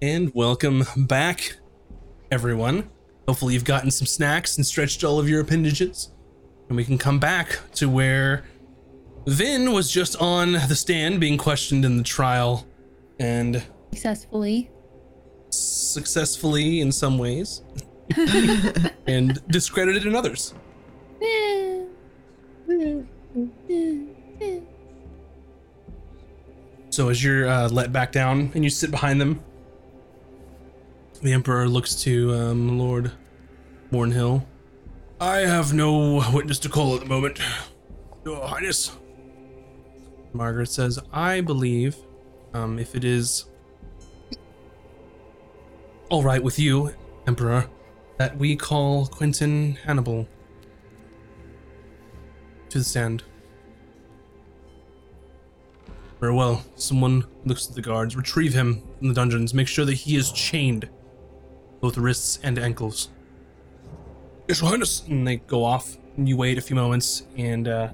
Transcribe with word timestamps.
And 0.00 0.32
welcome 0.34 0.84
back, 0.96 1.56
everyone. 2.30 2.88
Hopefully, 3.26 3.54
you've 3.54 3.64
gotten 3.64 3.90
some 3.90 4.06
snacks 4.06 4.56
and 4.56 4.64
stretched 4.64 5.02
all 5.04 5.18
of 5.18 5.28
your 5.28 5.40
appendages. 5.40 6.12
And 6.68 6.76
we 6.76 6.84
can 6.84 6.98
come 6.98 7.18
back 7.18 7.58
to 7.74 7.88
where 7.88 8.44
Vin 9.26 9.72
was 9.72 9.90
just 9.90 10.16
on 10.20 10.52
the 10.52 10.76
stand 10.76 11.20
being 11.20 11.36
questioned 11.36 11.84
in 11.84 11.96
the 11.96 12.02
trial 12.04 12.66
and 13.18 13.62
Successfully. 13.92 14.70
successfully 15.50 16.80
in 16.80 16.92
some 16.92 17.18
ways 17.18 17.62
and 19.06 19.42
discredited 19.48 20.06
in 20.06 20.14
others. 20.14 20.54
So 26.90 27.10
as 27.10 27.22
you're 27.22 27.48
uh, 27.48 27.68
let 27.68 27.92
back 27.92 28.12
down 28.12 28.50
and 28.54 28.64
you 28.64 28.70
sit 28.70 28.90
behind 28.90 29.20
them, 29.20 29.42
the 31.22 31.32
Emperor 31.32 31.68
looks 31.68 31.94
to 32.02 32.32
um, 32.34 32.78
Lord 32.78 33.12
Mornhill. 33.90 34.44
I 35.20 35.38
have 35.38 35.72
no 35.72 36.22
witness 36.32 36.58
to 36.60 36.68
call 36.68 36.94
at 36.94 37.00
the 37.00 37.06
moment, 37.06 37.40
Your 38.24 38.46
Highness. 38.46 38.96
Margaret 40.32 40.68
says, 40.68 40.98
I 41.12 41.40
believe, 41.40 41.96
um, 42.54 42.78
if 42.78 42.94
it 42.94 43.04
is 43.04 43.46
all 46.08 46.22
right 46.22 46.42
with 46.42 46.58
you, 46.58 46.94
Emperor, 47.26 47.68
that 48.18 48.36
we 48.36 48.56
call 48.56 49.06
Quentin 49.06 49.76
Hannibal 49.84 50.28
to 52.68 52.78
the 52.78 52.84
stand. 52.84 53.24
Very 56.20 56.34
well. 56.34 56.64
Someone 56.74 57.24
looks 57.44 57.68
at 57.68 57.74
the 57.74 57.82
guards. 57.82 58.16
Retrieve 58.16 58.52
him 58.52 58.82
from 58.98 59.08
the 59.08 59.14
dungeons. 59.14 59.54
Make 59.54 59.68
sure 59.68 59.84
that 59.84 59.94
he 59.94 60.16
is 60.16 60.32
chained, 60.32 60.88
both 61.80 61.96
wrists 61.96 62.38
and 62.42 62.58
ankles. 62.58 63.08
Yes, 64.48 64.60
Your 64.60 64.70
Highness. 64.70 65.02
And 65.08 65.26
they 65.26 65.36
go 65.36 65.64
off. 65.64 65.96
And 66.16 66.28
you 66.28 66.36
wait 66.36 66.58
a 66.58 66.60
few 66.60 66.74
moments, 66.74 67.22
and 67.36 67.68
uh, 67.68 67.90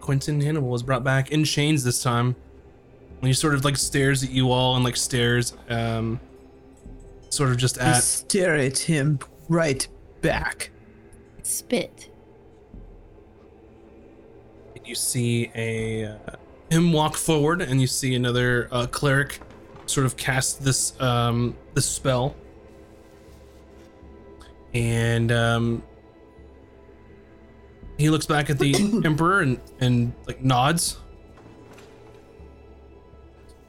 Quentin 0.00 0.42
Hannibal 0.42 0.74
is 0.74 0.82
brought 0.82 1.02
back 1.02 1.30
in 1.30 1.42
chains 1.44 1.84
this 1.84 2.02
time. 2.02 2.36
And 3.20 3.28
he 3.28 3.32
sort 3.32 3.54
of 3.54 3.64
like 3.64 3.78
stares 3.78 4.22
at 4.22 4.30
you 4.30 4.50
all 4.50 4.76
and 4.76 4.84
like 4.84 4.96
stares, 4.96 5.56
um, 5.70 6.20
sort 7.30 7.50
of 7.50 7.56
just 7.56 7.80
I 7.80 7.92
at. 7.92 8.02
stare 8.02 8.56
at 8.56 8.76
him 8.76 9.20
right 9.48 9.88
back. 10.20 10.70
Spit. 11.42 12.10
you 14.84 14.94
see 14.96 15.50
a 15.54 16.06
uh, 16.06 16.16
him 16.70 16.92
walk 16.92 17.16
forward 17.16 17.62
and 17.62 17.80
you 17.80 17.86
see 17.86 18.14
another 18.14 18.68
uh, 18.72 18.86
cleric 18.86 19.40
sort 19.92 20.06
of 20.06 20.16
cast 20.16 20.64
this 20.64 20.98
um 21.00 21.56
this 21.74 21.86
spell 21.86 22.34
and 24.74 25.30
um 25.30 25.82
he 27.98 28.10
looks 28.10 28.26
back 28.26 28.50
at 28.50 28.58
the 28.58 28.74
emperor 29.04 29.40
and 29.40 29.60
and 29.80 30.12
like 30.26 30.42
nods 30.42 30.98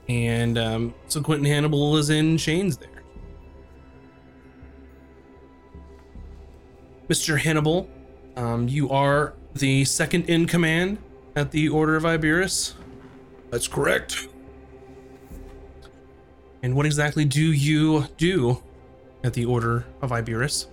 and 0.08 0.58
um 0.58 0.94
so 1.08 1.22
quentin 1.22 1.46
hannibal 1.46 1.98
is 1.98 2.10
in 2.10 2.38
chains 2.38 2.78
there 2.78 2.90
mr 7.10 7.38
hannibal 7.38 7.90
um 8.38 8.68
you 8.68 8.90
are 8.90 9.34
the 9.56 9.86
second 9.86 10.30
in 10.30 10.48
command 10.48 10.98
at 11.36 11.52
the 11.52 11.70
Order 11.70 11.96
of 11.96 12.04
Iberus. 12.04 12.74
That's 13.50 13.68
correct. 13.68 14.28
And 16.64 16.76
what 16.76 16.86
exactly 16.86 17.26
do 17.26 17.52
you 17.52 18.08
do 18.18 18.62
at 19.24 19.34
the 19.34 19.46
Order 19.46 19.86
of 20.02 20.12
Iberus? 20.12 20.68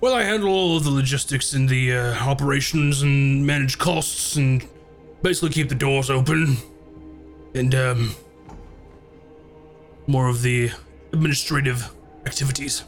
Well, 0.00 0.14
I 0.14 0.22
handle 0.22 0.48
all 0.48 0.76
of 0.76 0.84
the 0.84 0.90
logistics 0.90 1.52
and 1.52 1.68
the 1.68 1.92
uh, 1.92 2.14
operations 2.24 3.02
and 3.02 3.46
manage 3.46 3.78
costs 3.78 4.36
and 4.36 4.66
basically 5.20 5.50
keep 5.50 5.68
the 5.68 5.74
doors 5.74 6.08
open. 6.08 6.56
And, 7.54 7.74
um, 7.74 8.14
more 10.06 10.28
of 10.28 10.42
the 10.42 10.70
administrative 11.12 11.90
activities. 12.24 12.84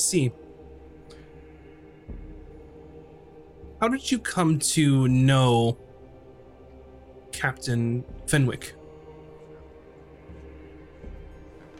see. 0.00 0.32
How 3.80 3.88
did 3.88 4.10
you 4.10 4.18
come 4.18 4.58
to 4.58 5.08
know 5.08 5.76
Captain 7.32 8.04
Fenwick? 8.26 8.74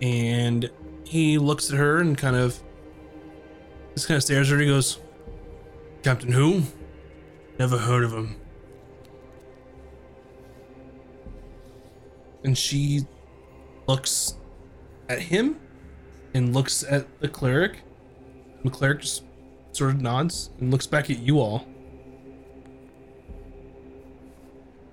And 0.02 0.70
he 1.04 1.38
looks 1.38 1.70
at 1.70 1.78
her 1.78 1.98
and 1.98 2.16
kind 2.16 2.36
of 2.36 2.60
just 3.94 4.08
kind 4.08 4.16
of 4.16 4.22
stares 4.22 4.50
at 4.50 4.54
her. 4.54 4.60
He 4.60 4.66
goes, 4.66 4.98
Captain 6.02 6.32
who? 6.32 6.62
Never 7.58 7.76
heard 7.76 8.04
of 8.04 8.12
him. 8.12 8.36
And 12.44 12.56
she 12.56 13.06
looks 13.86 14.36
at 15.08 15.20
him 15.20 15.60
and 16.32 16.54
looks 16.54 16.82
at 16.84 17.20
the 17.20 17.28
cleric 17.28 17.82
the 18.64 18.70
cleric 18.70 19.00
just 19.00 19.24
sort 19.72 19.90
of 19.90 20.00
nods 20.00 20.50
and 20.60 20.70
looks 20.70 20.86
back 20.86 21.10
at 21.10 21.18
you 21.18 21.38
all. 21.38 21.66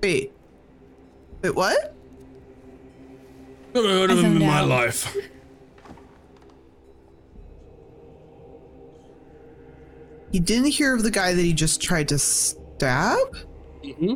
Wait. 0.01 0.31
Wait, 1.41 1.55
what? 1.55 1.95
Never 3.73 3.87
heard 3.87 4.11
of 4.11 4.19
him 4.19 4.37
in 4.37 4.47
my 4.47 4.61
life. 4.61 5.15
He 10.31 10.39
didn't 10.39 10.71
hear 10.71 10.93
of 10.93 11.03
the 11.03 11.11
guy 11.11 11.33
that 11.33 11.41
he 11.41 11.53
just 11.53 11.81
tried 11.81 12.09
to 12.09 12.19
stab? 12.19 13.17
Mm-hmm. 13.83 14.15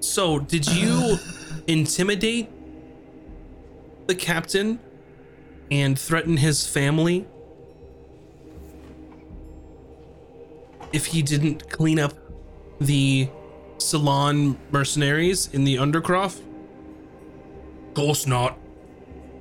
So, 0.00 0.38
did 0.38 0.70
you 0.70 1.16
intimidate 1.66 2.50
the 4.06 4.14
captain 4.14 4.78
and 5.70 5.98
threaten 5.98 6.36
his 6.36 6.66
family 6.66 7.26
if 10.92 11.06
he 11.06 11.22
didn't 11.22 11.70
clean 11.70 11.98
up 11.98 12.12
the 12.80 13.28
salon 13.78 14.58
mercenaries 14.70 15.48
in 15.52 15.64
the 15.64 15.76
Undercroft? 15.76 16.40
Of 17.88 17.94
course 17.94 18.26
not. 18.26 18.58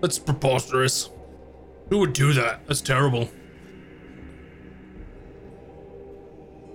That's 0.02 0.20
preposterous. 0.20 1.10
Who 1.90 2.00
would 2.00 2.14
do 2.14 2.34
that? 2.34 2.66
That's 2.68 2.82
terrible. 2.82 3.30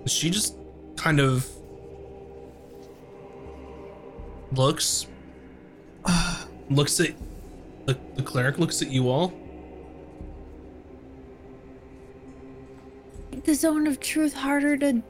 She 0.05 0.29
just 0.29 0.55
kind 0.95 1.19
of 1.19 1.47
looks 4.51 5.07
looks 6.69 6.99
at 6.99 7.15
the, 7.85 7.97
the 8.15 8.23
cleric 8.23 8.57
looks 8.57 8.81
at 8.81 8.89
you 8.89 9.09
all 9.09 9.33
The 13.43 13.55
zone 13.55 13.87
of 13.87 13.99
truth 13.99 14.33
harder 14.33 14.77
to 14.77 14.87
zone. 14.87 15.03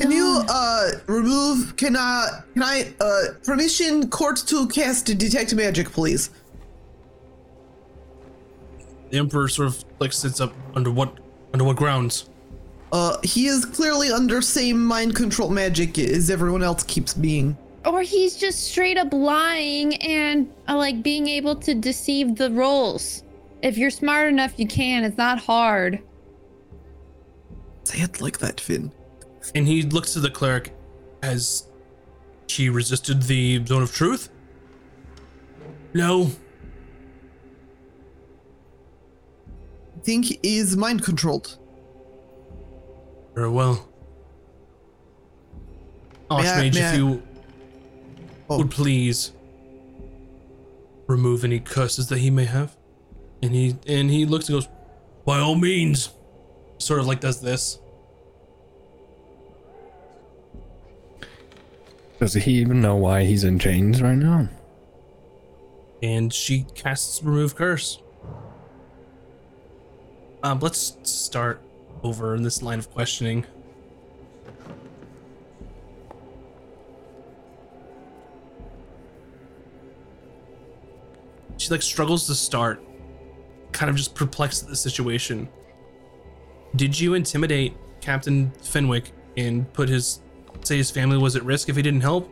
Can 0.00 0.10
you 0.10 0.42
uh 0.48 0.90
remove 1.06 1.76
can 1.76 1.96
I 1.96 2.40
can 2.54 2.62
I 2.62 2.92
uh 3.00 3.22
permission 3.44 4.08
court 4.10 4.36
to 4.46 4.66
cast 4.68 5.06
detect 5.06 5.54
magic, 5.54 5.90
please? 5.90 6.30
the 9.10 9.18
emperor 9.18 9.46
sort 9.46 9.68
of 9.68 9.84
like 9.98 10.10
sits 10.12 10.40
up 10.40 10.54
under 10.74 10.90
what 10.90 11.18
under 11.52 11.64
what 11.64 11.76
grounds 11.76 12.30
Uh 12.92 13.18
he 13.22 13.46
is 13.46 13.64
clearly 13.66 14.10
under 14.10 14.40
same 14.40 14.82
mind 14.82 15.14
control 15.14 15.50
magic 15.50 15.98
as 15.98 16.30
everyone 16.30 16.62
else 16.62 16.82
keeps 16.84 17.12
being. 17.12 17.56
or 17.84 18.00
he's 18.02 18.36
just 18.36 18.64
straight 18.70 18.96
up 18.96 19.12
lying 19.12 19.96
and 19.96 20.50
uh, 20.68 20.76
like 20.76 21.02
being 21.02 21.28
able 21.28 21.56
to 21.56 21.74
deceive 21.74 22.36
the 22.36 22.50
rolls. 22.52 23.22
If 23.62 23.76
you're 23.76 23.90
smart 23.90 24.28
enough, 24.28 24.54
you 24.56 24.66
can. 24.66 25.04
It's 25.04 25.18
not 25.18 25.38
hard. 25.38 26.00
Say 27.84 27.98
it 28.00 28.20
like 28.20 28.38
that, 28.38 28.60
Finn. 28.60 28.92
And 29.54 29.66
he 29.66 29.82
looks 29.82 30.12
to 30.14 30.20
the 30.20 30.30
cleric 30.30 30.74
has 31.22 31.66
she 32.46 32.68
resisted 32.68 33.22
the 33.22 33.64
zone 33.66 33.82
of 33.82 33.92
truth? 33.94 34.28
No. 35.94 36.30
I 39.96 40.00
think 40.04 40.24
he 40.26 40.38
is 40.42 40.76
mind 40.76 41.02
controlled. 41.02 41.58
very 43.34 43.48
well. 43.48 43.88
Archmage 46.30 46.74
may 46.74 46.80
if 46.80 46.92
I- 46.92 46.96
you 46.96 47.22
Oh. 48.50 48.58
would 48.58 48.70
please 48.70 49.32
remove 51.06 51.42
any 51.44 51.58
curses 51.60 52.08
that 52.08 52.18
he 52.18 52.28
may 52.30 52.44
have. 52.44 52.76
And 53.42 53.54
he 53.54 53.76
and 53.86 54.10
he 54.10 54.26
looks 54.26 54.48
and 54.50 54.56
goes 54.56 54.68
by 55.24 55.38
all 55.40 55.54
means. 55.54 56.10
Sort 56.78 57.00
of 57.00 57.06
like 57.06 57.20
does 57.20 57.40
this 57.40 57.78
Does 62.22 62.34
he 62.34 62.52
even 62.52 62.80
know 62.80 62.94
why 62.94 63.24
he's 63.24 63.42
in 63.42 63.58
chains 63.58 64.00
right 64.00 64.14
now? 64.14 64.48
and 66.04 66.32
she 66.32 66.64
casts 66.76 67.20
remove 67.20 67.56
curse. 67.56 67.98
Um, 70.44 70.60
let's 70.60 70.96
start 71.02 71.60
over 72.04 72.36
in 72.36 72.44
this 72.44 72.62
line 72.62 72.78
of 72.78 72.88
questioning. 72.92 73.44
She 81.56 81.70
like 81.70 81.82
struggles 81.82 82.28
to 82.28 82.36
start, 82.36 82.80
kind 83.72 83.90
of 83.90 83.96
just 83.96 84.14
perplexed 84.14 84.62
at 84.62 84.68
the 84.68 84.76
situation. 84.76 85.48
Did 86.76 87.00
you 87.00 87.14
intimidate 87.14 87.76
Captain 88.00 88.52
Fenwick 88.62 89.10
and 89.36 89.72
put 89.72 89.88
his 89.88 90.20
say 90.64 90.76
his 90.76 90.90
family 90.90 91.18
was 91.18 91.36
at 91.36 91.44
risk 91.44 91.68
if 91.68 91.76
he 91.76 91.82
didn't 91.82 92.00
help? 92.00 92.30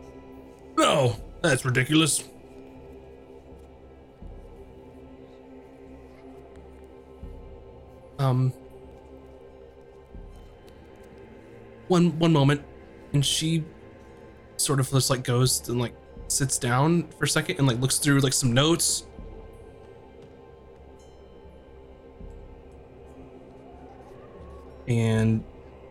No, 0.76 1.16
that's 1.42 1.64
ridiculous. 1.64 2.24
um 8.20 8.52
one 11.88 12.16
one 12.18 12.32
moment 12.32 12.62
and 13.14 13.24
she 13.24 13.64
sort 14.58 14.78
of 14.78 14.88
just 14.90 15.10
like 15.10 15.24
goes 15.24 15.66
and 15.68 15.80
like 15.80 15.94
sits 16.28 16.58
down 16.58 17.08
for 17.18 17.24
a 17.24 17.28
second 17.28 17.58
and 17.58 17.66
like 17.66 17.80
looks 17.80 17.98
through 17.98 18.20
like 18.20 18.34
some 18.34 18.52
notes 18.52 19.06
and 24.86 25.42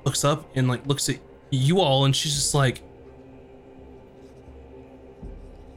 looks 0.06 0.24
up 0.24 0.50
and 0.56 0.68
like 0.68 0.86
looks 0.86 1.10
at 1.10 1.18
you 1.52 1.80
all 1.80 2.06
and 2.06 2.16
she's 2.16 2.36
just 2.36 2.54
like 2.54 2.82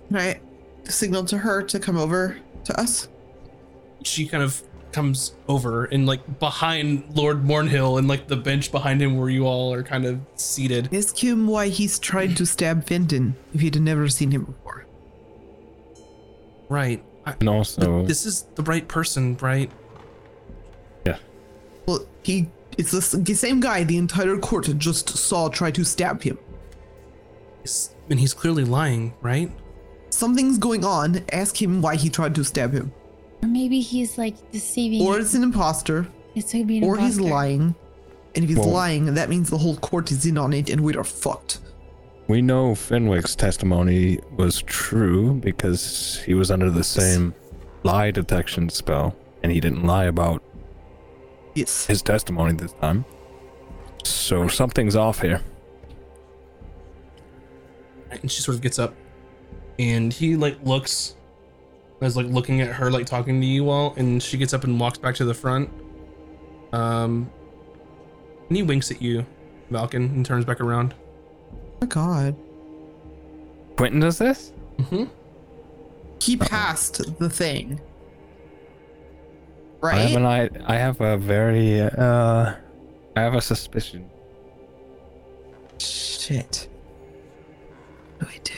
Can 0.08 0.16
I 0.16 0.40
signal 0.84 1.24
to 1.26 1.38
her 1.38 1.62
to 1.62 1.78
come 1.80 1.96
over 1.96 2.36
to 2.64 2.80
us? 2.80 3.08
she 4.04 4.26
kind 4.26 4.42
of 4.42 4.60
comes 4.90 5.34
over 5.48 5.84
and 5.86 6.06
like 6.06 6.38
behind 6.40 7.04
Lord 7.16 7.44
Mornhill 7.44 7.98
and 7.98 8.08
like 8.08 8.26
the 8.26 8.36
bench 8.36 8.70
behind 8.72 9.00
him 9.00 9.16
where 9.16 9.30
you 9.30 9.46
all 9.46 9.72
are 9.72 9.82
kind 9.82 10.04
of 10.04 10.20
seated. 10.34 10.92
Ask 10.92 11.16
him 11.16 11.46
why 11.46 11.68
he's 11.68 11.98
trying 11.98 12.34
to 12.34 12.44
stab 12.44 12.84
Fenton 12.84 13.36
if 13.54 13.62
you'd 13.62 13.80
never 13.80 14.08
seen 14.08 14.30
him 14.32 14.44
before. 14.44 14.84
Right. 16.68 17.02
I, 17.24 17.34
And 17.40 17.48
also, 17.48 18.04
this 18.04 18.26
is 18.26 18.42
the 18.56 18.62
right 18.64 18.86
person, 18.88 19.36
right? 19.40 19.70
yeah, 21.06 21.18
Well, 21.86 22.04
he 22.24 22.48
it's 22.78 22.90
the, 22.90 23.18
the 23.18 23.34
same 23.34 23.60
guy 23.60 23.84
the 23.84 23.96
entire 23.96 24.36
court 24.38 24.68
just 24.78 25.08
saw 25.10 25.48
try 25.48 25.70
to 25.70 25.84
stab 25.84 26.22
him. 26.22 26.38
It's- 27.60 27.94
and 28.10 28.18
he's 28.18 28.34
clearly 28.34 28.64
lying, 28.64 29.14
right? 29.22 29.50
Something's 30.10 30.58
going 30.58 30.84
on. 30.84 31.22
Ask 31.32 31.60
him 31.60 31.80
why 31.80 31.96
he 31.96 32.10
tried 32.10 32.34
to 32.34 32.44
stab 32.44 32.72
him. 32.72 32.92
Or 33.42 33.48
maybe 33.48 33.80
he's 33.80 34.18
like 34.18 34.34
deceiving. 34.52 35.02
Or 35.06 35.18
it's 35.18 35.34
an 35.34 35.42
imposter, 35.42 36.06
it's 36.34 36.52
gonna 36.52 36.64
be 36.64 36.78
an 36.78 36.84
or 36.84 36.98
he's 36.98 37.18
lying. 37.20 37.74
And 38.34 38.44
if 38.44 38.48
he's 38.48 38.58
Well- 38.58 38.70
lying, 38.70 39.14
that 39.14 39.28
means 39.28 39.50
the 39.50 39.58
whole 39.58 39.76
court 39.76 40.10
is 40.10 40.26
in 40.26 40.38
on 40.38 40.52
it 40.52 40.68
and 40.70 40.80
we 40.82 40.94
are 40.96 41.04
fucked. 41.04 41.58
we 42.28 42.40
know 42.40 42.74
Fenwick's 42.74 43.34
testimony 43.34 44.18
was 44.36 44.62
true 44.62 45.34
because 45.34 46.20
he 46.24 46.32
was 46.34 46.50
under 46.50 46.70
the 46.70 46.84
same 46.84 47.34
lie 47.82 48.10
detection 48.10 48.68
spell, 48.70 49.14
and 49.42 49.52
he 49.52 49.60
didn't 49.60 49.84
lie 49.84 50.04
about 50.04 50.42
Yes. 51.54 51.86
his 51.86 52.02
testimony 52.02 52.54
this 52.54 52.72
time. 52.74 53.04
So 54.04 54.48
something's 54.48 54.96
off 54.96 55.20
here. 55.20 55.42
And 58.10 58.30
she 58.30 58.42
sort 58.42 58.56
of 58.56 58.62
gets 58.62 58.78
up 58.78 58.94
and 59.78 60.12
he 60.12 60.36
like 60.36 60.58
looks 60.62 61.16
is 62.00 62.16
like 62.16 62.26
looking 62.26 62.60
at 62.60 62.72
her 62.72 62.90
like 62.90 63.06
talking 63.06 63.40
to 63.40 63.46
you 63.46 63.70
all 63.70 63.94
and 63.96 64.22
she 64.22 64.36
gets 64.36 64.52
up 64.52 64.64
and 64.64 64.78
walks 64.78 64.98
back 64.98 65.14
to 65.16 65.24
the 65.24 65.34
front. 65.34 65.70
Um 66.72 67.30
and 68.48 68.56
he 68.56 68.62
winks 68.62 68.90
at 68.90 69.00
you, 69.00 69.24
Valken, 69.70 70.10
and 70.14 70.26
turns 70.26 70.44
back 70.44 70.60
around. 70.60 70.94
Oh 71.52 71.78
my 71.82 71.86
god. 71.86 72.36
Quentin 73.76 74.00
does 74.00 74.18
this? 74.18 74.52
Mm-hmm. 74.78 75.04
He 76.20 76.36
passed 76.36 77.18
the 77.18 77.30
thing. 77.30 77.80
I 79.82 79.96
have 79.96 80.16
an 80.16 80.26
I, 80.26 80.48
I 80.66 80.76
have 80.76 81.00
a 81.00 81.16
very 81.16 81.80
uh 81.80 82.54
I 83.16 83.20
have 83.20 83.34
a 83.34 83.40
suspicion. 83.40 84.08
Shit. 85.78 86.68
What 88.18 88.30
do 88.30 88.36
I 88.36 88.40
do? 88.42 88.52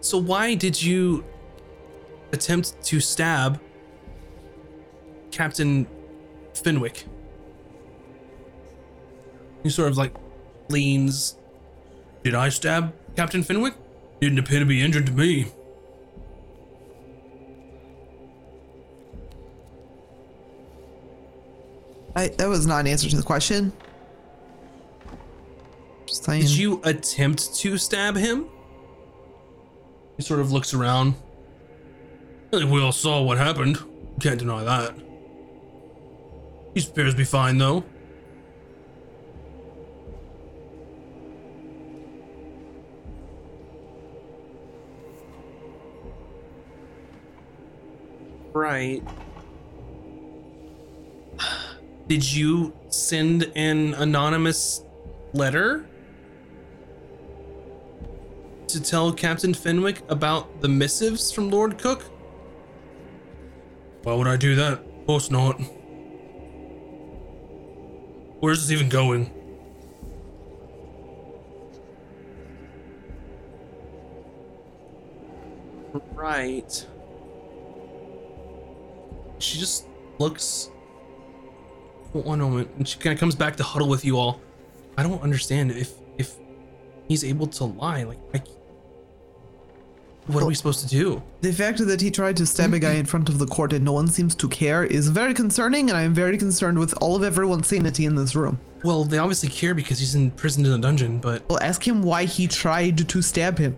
So 0.00 0.18
why 0.18 0.54
did 0.54 0.82
you 0.82 1.24
attempt 2.32 2.82
to 2.84 2.98
stab 3.00 3.60
Captain 5.30 5.86
Fenwick? 6.54 7.04
He 9.62 9.68
sort 9.68 9.88
of 9.88 9.98
like 9.98 10.14
leans. 10.68 11.36
Did 12.24 12.34
I 12.34 12.48
stab 12.48 12.94
Captain 13.16 13.42
Fenwick? 13.42 13.74
Didn't 14.20 14.38
appear 14.38 14.60
to 14.60 14.66
be 14.66 14.82
injured 14.82 15.06
to 15.06 15.12
me. 15.12 15.52
I, 22.20 22.28
that 22.28 22.48
was 22.50 22.66
not 22.66 22.80
an 22.80 22.86
answer 22.86 23.08
to 23.08 23.16
the 23.16 23.22
question. 23.22 23.72
Just 26.06 26.24
saying. 26.24 26.42
Did 26.42 26.50
you 26.50 26.82
attempt 26.84 27.54
to 27.56 27.78
stab 27.78 28.14
him? 28.14 28.46
He 30.18 30.22
sort 30.22 30.40
of 30.40 30.52
looks 30.52 30.74
around. 30.74 31.14
I 32.52 32.58
think 32.58 32.70
we 32.70 32.82
all 32.82 32.92
saw 32.92 33.22
what 33.22 33.38
happened. 33.38 33.78
Can't 34.20 34.38
deny 34.38 34.62
that. 34.64 34.94
He 36.74 36.86
appears 36.86 37.14
to 37.14 37.16
be 37.16 37.24
fine 37.24 37.56
though. 37.56 37.84
Right. 48.52 49.02
Did 52.10 52.32
you 52.32 52.72
send 52.88 53.52
an 53.54 53.94
anonymous 53.94 54.82
letter 55.32 55.86
to 58.66 58.82
tell 58.82 59.12
Captain 59.12 59.54
Fenwick 59.54 60.02
about 60.08 60.60
the 60.60 60.68
missives 60.68 61.30
from 61.30 61.52
Lord 61.52 61.78
Cook? 61.78 62.02
Why 64.02 64.14
would 64.14 64.26
I 64.26 64.36
do 64.36 64.56
that? 64.56 64.72
Of 64.72 65.06
course 65.06 65.30
not. 65.30 65.60
Where's 68.40 68.62
this 68.66 68.72
even 68.72 68.88
going? 68.88 69.30
Right. 76.16 76.86
She 79.38 79.60
just 79.60 79.86
looks. 80.18 80.72
One 82.12 82.40
moment, 82.40 82.68
and 82.76 82.88
she 82.88 82.98
kind 82.98 83.12
of 83.14 83.20
comes 83.20 83.34
back 83.36 83.56
to 83.56 83.62
huddle 83.62 83.88
with 83.88 84.04
you 84.04 84.18
all. 84.18 84.40
I 84.98 85.02
don't 85.02 85.22
understand 85.22 85.70
if 85.70 85.92
if 86.18 86.34
he's 87.08 87.22
able 87.24 87.46
to 87.48 87.64
lie. 87.64 88.02
Like, 88.02 88.18
I, 88.34 88.42
what 90.26 90.42
are 90.42 90.46
we 90.46 90.54
supposed 90.54 90.80
to 90.80 90.86
do? 90.88 91.22
The 91.40 91.52
fact 91.52 91.78
that 91.78 92.00
he 92.00 92.10
tried 92.10 92.36
to 92.38 92.46
stab 92.46 92.74
a 92.74 92.78
guy 92.78 92.92
in 92.94 93.06
front 93.06 93.28
of 93.28 93.38
the 93.38 93.46
court 93.46 93.72
and 93.72 93.84
no 93.84 93.92
one 93.92 94.08
seems 94.08 94.34
to 94.36 94.48
care 94.48 94.84
is 94.84 95.08
very 95.08 95.34
concerning, 95.34 95.88
and 95.88 95.96
I 95.96 96.02
am 96.02 96.14
very 96.14 96.36
concerned 96.36 96.78
with 96.78 96.94
all 97.00 97.16
of 97.16 97.22
everyone's 97.22 97.68
sanity 97.68 98.04
in 98.06 98.14
this 98.16 98.34
room. 98.34 98.60
Well, 98.84 99.04
they 99.04 99.18
obviously 99.18 99.48
care 99.48 99.74
because 99.74 99.98
he's 99.98 100.14
imprisoned 100.14 100.66
in 100.66 100.72
a 100.72 100.78
dungeon, 100.78 101.18
but 101.18 101.48
Well, 101.48 101.58
ask 101.62 101.86
him 101.86 102.02
why 102.02 102.24
he 102.24 102.46
tried 102.46 103.08
to 103.08 103.22
stab 103.22 103.58
him. 103.58 103.76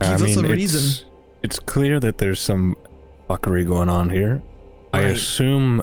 I 0.00 0.16
Give 0.16 0.22
us 0.22 0.36
mean, 0.36 0.44
a 0.44 0.48
it's, 0.48 0.56
reason. 0.56 1.06
it's 1.42 1.58
clear 1.58 1.98
that 2.00 2.18
there's 2.18 2.40
some 2.40 2.76
fuckery 3.28 3.66
going 3.66 3.88
on 3.88 4.10
here. 4.10 4.42
I 4.92 5.02
assume 5.02 5.82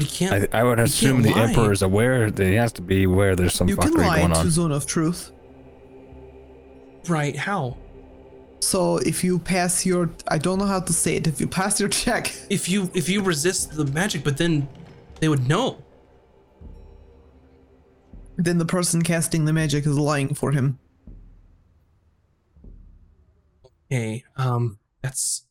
but 0.00 0.08
he 0.10 0.16
can't. 0.16 0.48
I, 0.54 0.60
I 0.60 0.62
would 0.64 0.78
assume 0.80 1.22
the 1.22 1.30
lie. 1.32 1.42
emperor 1.48 1.72
is 1.72 1.82
aware 1.82 2.30
that 2.30 2.46
he 2.46 2.54
has 2.54 2.72
to 2.74 2.82
be 2.82 3.04
aware 3.04 3.36
there's 3.36 3.54
some 3.54 3.68
You 3.68 3.76
can 3.76 3.92
fuckery 3.92 4.06
lie 4.06 4.18
going 4.20 4.32
to 4.32 4.38
on. 4.40 4.50
zone 4.50 4.72
of 4.72 4.86
truth. 4.86 5.30
right? 7.08 7.36
How? 7.36 7.76
So 8.62 8.98
if 8.98 9.24
you 9.24 9.38
pass 9.38 9.86
your, 9.86 10.10
I 10.28 10.36
don't 10.38 10.58
know 10.58 10.66
how 10.66 10.80
to 10.80 10.92
say 10.92 11.16
it. 11.16 11.26
If 11.26 11.40
you 11.40 11.46
pass 11.46 11.80
your 11.80 11.88
check, 11.88 12.32
If 12.50 12.68
you 12.68 12.90
if 12.94 13.08
you 13.08 13.22
resist 13.22 13.72
the 13.72 13.86
magic, 13.86 14.22
but 14.24 14.36
then 14.36 14.68
they 15.20 15.28
would 15.28 15.46
know. 15.48 15.78
then 18.36 18.58
the 18.58 18.64
person 18.66 19.02
casting 19.02 19.44
the 19.44 19.52
magic 19.52 19.86
is 19.86 19.98
lying 19.98 20.34
for 20.34 20.52
him. 20.52 20.78
Hey, 23.88 24.24
um, 24.36 24.78
that's 25.02 25.46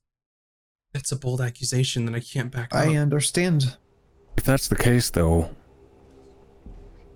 that's 0.94 1.12
a 1.12 1.15
bold 1.15 1.41
accusation 1.41 2.06
that 2.06 2.15
I 2.15 2.20
can't 2.20 2.51
back 2.51 2.74
up. 2.74 2.79
I 2.82 2.96
understand. 2.96 3.77
If 4.39 4.46
that's 4.46 4.69
the 4.69 4.77
case, 4.77 5.10
though, 5.10 5.50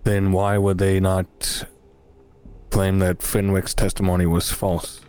Then 0.03 0.33
why 0.33 0.57
would 0.57 0.77
they 0.77 0.99
not 0.99 1.63
claim 2.69 2.99
that 2.99 3.21
Fenwick's 3.21 3.73
testimony 3.73 4.25
was 4.25 4.51
false? 4.51 4.99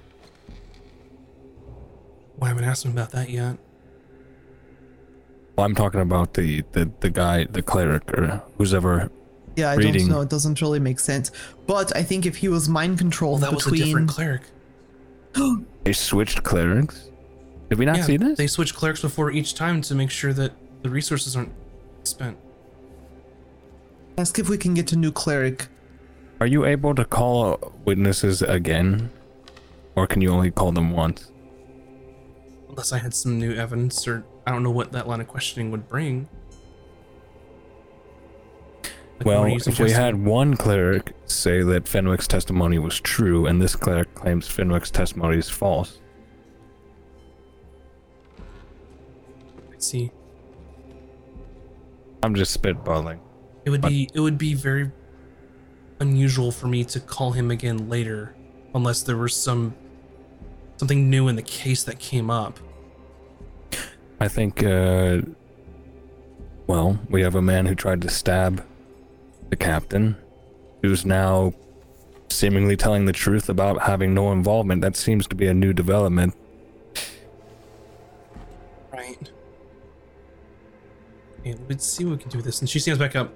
Well, 2.37 2.45
I 2.45 2.49
haven't 2.51 2.63
asked 2.63 2.85
him 2.85 2.93
about 2.93 3.11
that 3.11 3.31
yet. 3.31 3.57
Well, 5.57 5.67
I'm 5.67 5.75
talking 5.75 6.03
about 6.03 6.35
the, 6.35 6.63
the, 6.71 6.89
the 7.01 7.11
guy, 7.11 7.47
the 7.47 7.63
cleric, 7.63 8.09
or 8.17 8.45
who's 8.59 8.73
ever. 8.73 9.11
Yeah, 9.57 9.73
I 9.73 9.75
Reading. 9.75 10.07
don't 10.07 10.09
know. 10.11 10.21
It 10.21 10.31
doesn't 10.31 10.61
really 10.63 10.79
make 10.79 11.01
sense. 11.01 11.33
But 11.67 11.97
I 11.97 12.05
think 12.05 12.27
if 12.27 12.37
he 12.37 12.47
was 12.47 12.69
mind 12.69 12.99
controlled 12.99 13.43
Well, 13.43 13.51
that 13.51 13.57
was 13.57 13.67
a 13.67 13.71
between 13.73 13.89
different 13.89 14.11
cleric. 14.11 14.43
They 15.83 15.93
switched 15.93 16.45
clerics? 16.45 17.11
Did 17.71 17.81
we 17.81 17.87
not 17.87 18.05
see 18.05 18.19
this? 18.19 18.39
They 18.39 18.47
switch 18.47 18.73
clerics 18.73 19.03
before 19.03 19.33
each 19.33 19.55
time 19.57 19.83
to 19.83 19.97
make 19.97 20.13
sure 20.13 20.33
that 20.33 20.53
the 20.83 20.91
resources 20.91 21.35
aren't 21.35 21.53
spent. 22.09 22.37
ask 24.19 24.39
if 24.39 24.49
we 24.49 24.57
can 24.59 24.75
get 24.75 24.93
a 24.93 24.97
new 24.97 25.11
cleric. 25.13 25.69
Are 26.41 26.47
you 26.47 26.65
able 26.65 26.95
to 26.95 27.05
call 27.05 27.73
witnesses 27.85 28.43
again? 28.43 29.11
Or 29.97 30.07
can 30.07 30.21
you 30.21 30.31
only 30.31 30.51
call 30.51 30.73
them 30.73 30.91
once? 30.91 31.31
Unless 32.69 32.93
I 32.93 32.99
had 32.99 33.15
some 33.15 33.39
new 33.39 33.55
evidence, 33.55 34.07
or 34.09 34.25
I 34.47 34.51
don't 34.51 34.63
know 34.63 34.71
what 34.71 34.93
that 34.93 35.07
line 35.07 35.21
of 35.21 35.29
questioning 35.29 35.71
would 35.71 35.89
bring. 35.89 36.29
Like, 39.19 39.27
Well, 39.27 39.45
if 39.47 39.79
we 39.79 39.93
had 39.93 40.17
one 40.17 40.57
cleric 40.57 41.15
say 41.27 41.63
that 41.63 41.87
Fenwick's 41.87 42.27
testimony 42.27 42.79
was 42.79 42.99
true 43.01 43.47
and 43.47 43.63
this 43.63 43.77
cleric 43.77 44.13
claims 44.17 44.49
Fenwick's 44.49 44.91
testimony 44.91 45.39
is 45.39 45.49
false, 45.49 46.01
I 49.73 49.79
see. 49.79 50.11
I'm 52.25 52.35
just 52.35 52.61
spitballing. 52.61 53.19
It 53.67 53.71
would 53.71 53.83
But- 53.83 53.89
be 53.91 54.09
it 54.15 54.21
would 54.21 54.39
be 54.39 54.55
very 54.55 54.91
unusual 56.01 56.51
for 56.51 56.67
me 56.69 56.83
to 56.85 56.99
call 56.99 57.33
him 57.33 57.51
again 57.51 57.91
later, 57.91 58.35
unless 58.75 59.03
there 59.03 59.17
was 59.19 59.37
some 59.37 59.75
something 60.79 61.11
new 61.11 61.29
in 61.29 61.37
the 61.37 61.43
case 61.43 61.83
that 61.85 61.99
came 61.99 62.31
up. 62.31 62.59
I 64.21 64.29
think, 64.29 64.65
uh, 64.65 65.21
well, 66.67 66.99
we 67.11 67.21
have 67.23 67.35
a 67.35 67.43
man 67.43 67.67
who 67.67 67.75
tried 67.75 68.01
to 68.03 68.09
stab 68.09 68.65
the 69.51 69.57
captain, 69.57 70.17
who's 70.83 71.05
now 71.05 71.53
seemingly 72.31 72.77
telling 72.77 73.05
the 73.05 73.13
truth 73.13 73.49
about 73.51 73.83
having 73.83 74.15
no 74.15 74.33
involvement. 74.33 74.81
That 74.81 74.97
seems 74.97 75.27
to 75.29 75.37
be 75.37 75.47
a 75.47 75.55
new 75.55 75.73
development. 75.75 76.35
Okay, 81.47 81.59
let's 81.69 81.85
see 81.85 82.07
what 82.07 82.13
we 82.13 82.17
can 82.19 82.31
do 82.31 82.39
with 82.39 82.47
this. 82.47 82.61
And 82.61 82.71
she 82.71 82.79
stands 82.79 82.99
back 82.99 83.15
up. 83.15 83.35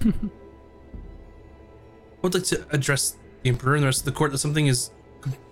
I 0.04 0.10
would 2.22 2.34
like 2.34 2.44
to 2.44 2.64
address 2.70 3.16
the 3.42 3.48
Emperor 3.48 3.74
and 3.74 3.82
the 3.82 3.86
rest 3.86 4.02
of 4.02 4.04
the 4.04 4.12
court 4.12 4.30
that 4.30 4.38
something 4.38 4.68
is 4.68 4.92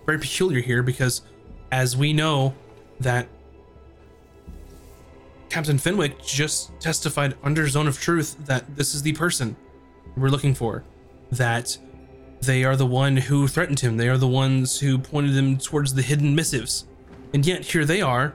very 0.07 0.19
peculiar 0.19 0.61
here 0.61 0.85
because, 0.85 1.23
as 1.73 1.97
we 1.97 2.12
know, 2.12 2.54
that 3.00 3.26
Captain 5.49 5.78
Fenwick 5.78 6.23
just 6.23 6.78
testified 6.78 7.35
under 7.42 7.66
Zone 7.69 7.88
of 7.88 8.00
Truth 8.00 8.47
that 8.47 8.76
this 8.76 8.95
is 8.95 9.02
the 9.02 9.14
person 9.14 9.57
we're 10.16 10.28
looking 10.28 10.54
for. 10.54 10.85
That 11.33 11.76
they 12.40 12.62
are 12.62 12.76
the 12.76 12.87
one 12.87 13.16
who 13.16 13.49
threatened 13.49 13.80
him. 13.80 13.97
They 13.97 14.09
are 14.09 14.19
the 14.19 14.28
ones 14.28 14.78
who 14.78 14.97
pointed 14.97 15.35
him 15.35 15.59
towards 15.59 15.95
the 15.95 16.02
hidden 16.02 16.37
missives. 16.37 16.87
And 17.35 17.45
yet 17.45 17.64
here 17.64 17.85
they 17.85 18.00
are 18.00 18.35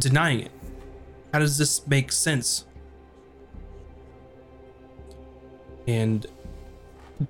denying 0.00 0.40
it. 0.40 0.50
How 1.32 1.38
does 1.38 1.56
this 1.56 1.86
make 1.86 2.10
sense? 2.10 2.64
And 5.86 6.26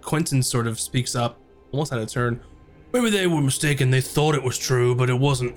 Quentin 0.03 0.43
sort 0.43 0.67
of 0.67 0.79
speaks 0.81 1.15
up, 1.15 1.39
almost 1.73 1.93
out 1.93 1.99
of 1.99 2.09
turn. 2.09 2.41
Maybe 2.93 3.11
they 3.11 3.27
were 3.27 3.41
mistaken. 3.41 3.91
They 3.91 4.01
thought 4.01 4.35
it 4.35 4.43
was 4.43 4.59
true, 4.59 4.95
but 4.95 5.11
it 5.11 5.19
wasn't. 5.19 5.57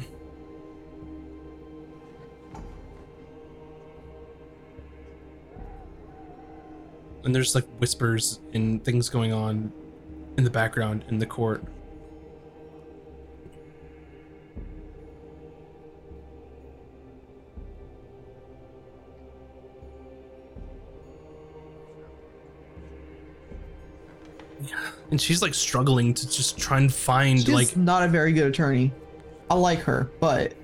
And 7.23 7.33
there's 7.33 7.55
like 7.55 7.65
whispers 7.79 8.41
and 8.53 8.83
things 8.83 9.09
going 9.09 9.31
on 9.31 9.71
in 10.37 10.43
the 10.43 10.49
background 10.49 11.05
in 11.07 11.17
the 11.19 11.25
court. 11.25 11.63
And 25.13 25.21
she's 25.21 25.43
like 25.43 25.53
struggling 25.53 26.11
to 26.11 26.27
just 26.27 26.57
try 26.57 26.79
and 26.79 26.91
find 26.91 27.37
She's 27.37 27.49
like 27.49 27.77
not 27.77 28.01
a 28.01 28.07
very 28.07 28.33
good 28.33 28.47
attorney. 28.47 28.91
I 29.47 29.53
like 29.53 29.77
her, 29.81 30.09
but 30.19 30.55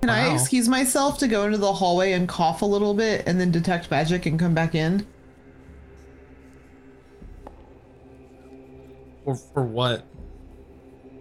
can 0.00 0.10
I 0.10 0.32
excuse 0.32 0.68
myself 0.68 1.18
to 1.18 1.26
go 1.26 1.44
into 1.44 1.58
the 1.58 1.72
hallway 1.72 2.12
and 2.12 2.28
cough 2.28 2.62
a 2.62 2.66
little 2.66 2.94
bit 2.94 3.24
and 3.26 3.40
then 3.40 3.50
detect 3.50 3.90
magic 3.90 4.26
and 4.26 4.38
come 4.38 4.54
back 4.54 4.76
in? 4.76 5.04
for, 9.24 9.34
for 9.34 9.62
what 9.64 10.04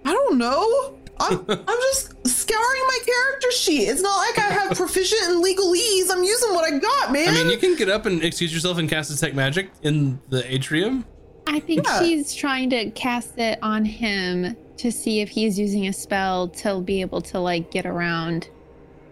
I 0.05 0.13
don't 0.13 0.37
know. 0.37 0.98
I'm 1.19 1.45
I'm 1.49 1.79
just 1.93 2.27
scouring 2.27 2.83
my 2.87 2.99
character 3.05 3.51
sheet. 3.51 3.87
It's 3.89 4.01
not 4.01 4.17
like 4.17 4.37
I 4.39 4.53
have 4.53 4.77
proficient 4.77 5.21
in 5.29 5.41
legalese. 5.43 6.09
I'm 6.11 6.23
using 6.23 6.53
what 6.53 6.71
I 6.71 6.77
got, 6.79 7.11
man. 7.11 7.29
i 7.29 7.31
mean 7.33 7.49
you 7.49 7.57
can 7.57 7.75
get 7.75 7.89
up 7.89 8.05
and 8.05 8.23
excuse 8.23 8.53
yourself 8.53 8.77
and 8.77 8.89
cast 8.89 9.11
detect 9.11 9.35
magic 9.35 9.69
in 9.83 10.19
the 10.29 10.49
atrium 10.53 11.05
I 11.47 11.59
think 11.59 11.85
Yeah. 11.85 11.99
she's 12.01 12.33
trying 12.35 12.69
to 12.71 12.91
cast 12.91 13.37
it 13.39 13.57
on 13.63 13.83
him 13.85 14.55
to 14.77 14.91
see 14.91 15.19
if 15.21 15.29
he's 15.29 15.57
using 15.59 15.87
a 15.87 15.93
spell 15.93 16.47
to 16.49 16.79
be 16.81 17.01
able 17.01 17.21
to 17.21 17.39
like 17.39 17.71
get 17.71 17.85
around 17.85 18.47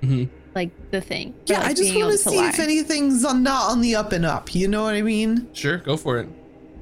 Mhm. 0.03 0.29
like 0.55 0.69
the 0.91 1.01
thing. 1.01 1.33
yeah, 1.47 1.59
like, 1.59 1.69
I 1.69 1.73
just 1.73 1.95
want 1.95 2.11
to 2.11 2.17
see 2.17 2.37
if 2.37 2.59
anything's 2.59 3.25
on, 3.25 3.41
not 3.43 3.71
on 3.71 3.81
the 3.81 3.95
up 3.95 4.11
and 4.11 4.25
up. 4.25 4.53
You 4.53 4.67
know 4.67 4.83
what 4.83 4.93
I 4.93 5.01
mean? 5.01 5.47
sure 5.53 5.77
go 5.79 5.97
for 5.97 6.19
it 6.19 6.29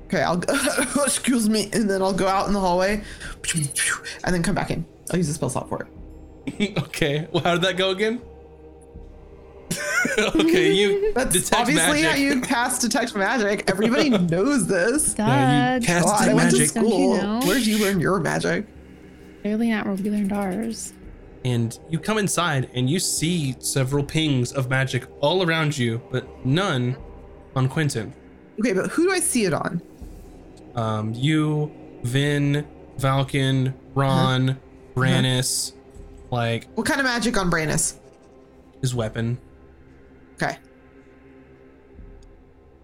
Okay, 0.08 0.22
I'll 0.22 0.40
excuse 1.04 1.50
me, 1.50 1.68
and 1.74 1.90
then 1.90 2.02
I'll 2.02 2.14
go 2.14 2.28
out 2.28 2.48
in 2.48 2.54
the 2.54 2.60
hallway, 2.60 3.02
and 4.24 4.36
then 4.36 4.44
come 4.44 4.54
back 4.54 4.70
in. 4.70 4.86
I'll 5.12 5.18
use 5.18 5.30
a 5.30 5.34
spell 5.34 5.50
slot 5.50 5.70
for 5.70 5.82
it. 5.84 6.78
okay 6.86 7.28
well 7.32 7.44
how 7.44 7.54
did 7.54 7.62
that 7.64 7.76
go 7.78 7.90
again 7.90 8.22
okay 10.20 10.72
you 10.74 11.12
That's 11.16 11.34
detect 11.34 11.62
obviously 11.62 12.04
magic 12.04 12.10
how 12.12 12.16
you 12.18 12.42
cast 12.42 12.82
detect 12.82 13.16
magic. 13.16 13.70
Everybody 13.70 14.10
knows 14.10 14.68
this. 14.68 15.14
Duh, 15.16 15.24
Yeah, 15.24 15.76
you 15.78 15.82
cast 15.82 16.06
God, 16.06 16.30
I 16.30 16.34
went 16.34 16.52
to 16.52 16.58
magic 16.60 16.74
Don't 16.76 16.86
you 16.86 16.90
school. 16.92 17.18
know? 17.18 17.40
Where 17.46 17.56
did 17.58 17.66
you 17.68 17.80
learn 17.80 18.00
your 18.00 18.20
magic? 18.20 18.68
Clearly 19.42 19.70
not 19.72 19.86
where 19.86 19.96
we 19.96 20.10
learned 20.10 20.32
ours. 20.34 20.94
and 21.44 21.78
you 21.90 22.00
come 22.00 22.18
inside 22.20 22.70
and 22.74 22.90
you 22.90 23.00
see 23.00 23.56
several 23.60 24.04
pings 24.04 24.52
of 24.52 24.70
magic 24.70 25.06
all 25.22 25.44
around 25.48 25.78
you 25.78 26.02
but 26.12 26.46
none 26.46 26.96
on 27.56 27.68
quentin 27.68 28.14
Okay, 28.60 28.74
but 28.74 28.88
who 28.92 29.04
do 29.06 29.12
I 29.12 29.20
see 29.20 29.46
it 29.46 29.54
on? 29.54 29.82
um, 30.76 31.14
you, 31.14 31.72
Vin, 32.04 32.66
Valken, 33.00 33.74
Ron, 33.96 34.58
Brannis, 34.96 35.74
like 36.32 36.68
What 36.76 36.86
kind 36.88 37.00
of 37.00 37.06
magic 37.06 37.38
on 37.38 37.50
Branus? 37.52 37.96
his 38.82 38.94
weapon, 38.96 39.38
Okay. 40.36 40.58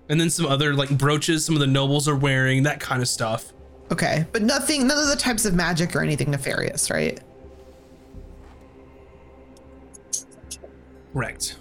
and 0.09 0.19
then 0.19 0.29
some 0.29 0.45
other 0.45 0.73
like 0.73 0.89
brooches 0.97 1.45
some 1.45 1.55
of 1.55 1.59
the 1.61 1.67
nobles 1.67 2.07
are 2.07 2.15
wearing, 2.15 2.63
that 2.63 2.79
kind 2.79 3.01
of 3.01 3.07
stuff. 3.07 3.53
Okay, 3.91 4.25
but 4.31 4.41
nothing, 4.41 4.87
none 4.87 4.97
of 4.97 5.07
the 5.07 5.15
types 5.15 5.45
of 5.45 5.53
magic 5.53 5.95
or 5.95 6.01
anything 6.01 6.31
nefarious, 6.31 6.89
right? 6.89 7.19
Correct. 11.13 11.57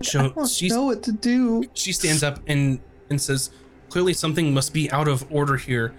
I 0.00 0.04
So 0.04 0.28
don't 0.30 0.48
she's 0.48 0.72
know 0.72 0.84
what 0.84 1.02
to 1.04 1.12
do. 1.12 1.64
she 1.74 1.92
stands 1.92 2.22
up 2.22 2.38
and 2.46 2.80
and 3.10 3.20
says, 3.20 3.50
"Clearly, 3.88 4.12
something 4.14 4.52
must 4.54 4.72
be 4.72 4.90
out 4.90 5.08
of 5.08 5.26
order 5.30 5.56
here. 5.56 5.94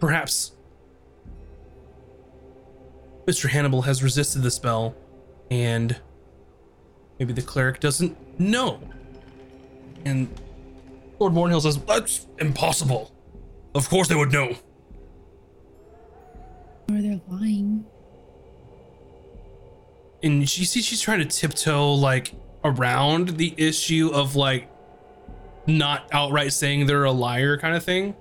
Perhaps 0.00 0.52
Mr. 3.26 3.48
Hannibal 3.48 3.82
has 3.82 4.02
resisted 4.02 4.42
the 4.42 4.50
spell, 4.50 4.94
and 5.50 5.96
maybe 7.18 7.32
the 7.32 7.42
cleric 7.42 7.80
doesn't 7.80 8.16
know." 8.38 8.78
And 10.04 10.28
Lord 11.18 11.32
Mornhill 11.32 11.62
says, 11.62 11.78
"That's 11.78 12.26
impossible. 12.38 13.10
Of 13.74 13.88
course 13.88 14.06
they 14.08 14.14
would 14.14 14.32
know." 14.32 14.54
Or 16.88 17.02
they're 17.02 17.20
lying. 17.28 17.84
And 20.22 20.48
she 20.48 20.64
sees 20.64 20.84
she's 20.84 21.00
trying 21.00 21.18
to 21.18 21.24
tiptoe 21.24 21.92
like 21.94 22.34
around 22.66 23.38
the 23.38 23.54
issue 23.56 24.10
of 24.12 24.34
like 24.34 24.68
not 25.66 26.08
outright 26.12 26.52
saying 26.52 26.86
they're 26.86 27.04
a 27.04 27.12
liar 27.12 27.56
kind 27.56 27.76
of 27.76 27.84
thing. 27.84 28.14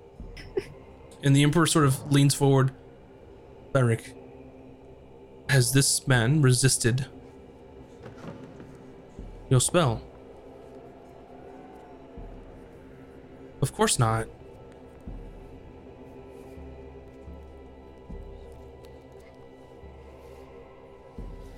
and 1.23 1.35
the 1.35 1.43
Emperor 1.43 1.65
sort 1.65 1.85
of 1.85 2.11
leans 2.11 2.35
forward. 2.35 2.71
Beric, 3.73 4.15
has 5.49 5.73
this 5.73 6.07
man 6.07 6.41
resisted 6.41 7.07
your 9.49 9.59
spell? 9.59 10.01
Of 13.61 13.73
course 13.73 13.97
not. 13.97 14.27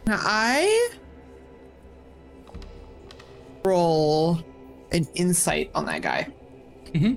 I 0.10 0.89
roll 3.68 4.40
an 4.92 5.08
insight 5.16 5.70
on 5.76 5.86
that 5.86 6.02
guy. 6.02 6.28
Mm-hmm. 6.94 7.16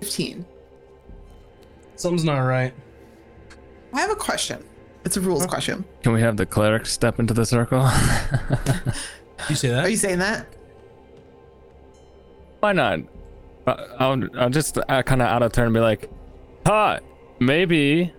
Fifteen. 0.00 0.46
Something's 1.96 2.24
not 2.24 2.38
right. 2.38 2.72
I 3.92 4.00
have 4.00 4.10
a 4.10 4.16
question. 4.16 4.64
It's 5.04 5.16
a 5.16 5.20
rules 5.20 5.46
question. 5.46 5.84
Can 6.02 6.12
we 6.12 6.20
have 6.20 6.36
the 6.36 6.46
cleric 6.46 6.86
step 6.86 7.18
into 7.18 7.34
the 7.34 7.44
circle? 7.46 7.88
You 9.48 9.56
say 9.56 9.68
that? 9.70 9.84
Are 9.84 9.88
you 9.88 9.96
saying 9.96 10.18
that? 10.18 10.46
Why 12.60 12.72
not? 12.72 13.00
Uh, 13.66 13.86
I'll, 13.98 14.38
I'll 14.38 14.50
just 14.50 14.78
uh, 14.88 15.02
kind 15.02 15.22
of 15.22 15.28
out 15.28 15.42
of 15.42 15.52
turn 15.52 15.66
and 15.66 15.74
be 15.74 15.80
like, 15.80 16.10
"Ha, 16.66 16.98
maybe 17.38 18.12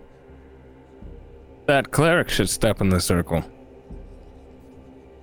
that 1.66 1.90
cleric 1.90 2.28
should 2.28 2.48
step 2.48 2.80
in 2.80 2.88
the 2.88 3.00
circle." 3.00 3.44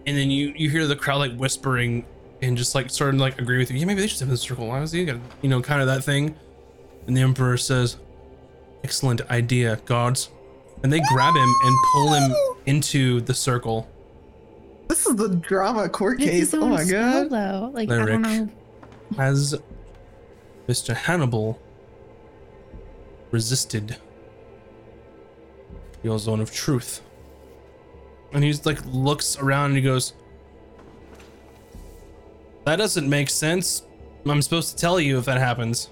and 0.09 0.17
then 0.17 0.31
you 0.31 0.53
you 0.55 0.69
hear 0.71 0.87
the 0.87 0.95
crowd 0.95 1.17
like 1.17 1.35
whispering 1.35 2.03
and 2.41 2.57
just 2.57 2.73
like 2.73 2.89
sort 2.89 3.13
of 3.13 3.19
like 3.19 3.39
agree 3.39 3.59
with 3.59 3.69
you. 3.69 3.77
Yeah, 3.77 3.85
maybe 3.85 4.01
they 4.01 4.07
should 4.07 4.17
step 4.17 4.27
in 4.27 4.31
the 4.31 4.37
circle. 4.37 4.67
Why 4.67 4.79
was 4.79 4.91
he 4.91 5.05
gonna, 5.05 5.21
you 5.41 5.49
know, 5.49 5.61
kind 5.61 5.81
of 5.81 5.87
that 5.87 6.03
thing? 6.03 6.35
And 7.05 7.15
the 7.15 7.21
emperor 7.21 7.57
says, 7.57 7.97
"Excellent 8.83 9.21
idea, 9.29 9.79
gods." 9.85 10.29
And 10.81 10.91
they 10.91 11.01
grab 11.11 11.35
him 11.35 11.53
and 11.63 11.77
pull 11.93 12.13
him 12.13 12.33
into 12.65 13.21
the 13.21 13.33
circle. 13.33 13.87
This 14.87 15.05
is 15.05 15.15
the 15.17 15.29
drama 15.35 15.89
court 15.89 16.19
case. 16.19 16.53
Oh 16.53 16.65
my 16.65 16.77
god. 16.85 17.27
spell, 17.27 17.29
though. 17.29 17.71
Like 17.73 17.91
I 17.91 18.05
don't 18.05 18.21
know. 18.21 18.49
Has 19.17 19.55
Mr. 20.67 20.95
Hannibal 20.95 21.59
resisted 23.31 23.97
your 26.03 26.19
zone 26.19 26.39
of 26.39 26.51
truth? 26.51 27.01
And 28.31 28.43
he's 28.43 28.65
like 28.65 28.79
looks 28.85 29.37
around 29.37 29.71
and 29.71 29.75
he 29.77 29.81
goes, 29.81 30.13
That 32.65 32.77
doesn't 32.77 33.09
make 33.09 33.29
sense. 33.29 33.83
I'm 34.27 34.41
supposed 34.41 34.71
to 34.71 34.75
tell 34.75 34.99
you 34.99 35.17
if 35.17 35.25
that 35.25 35.39
happens. 35.39 35.89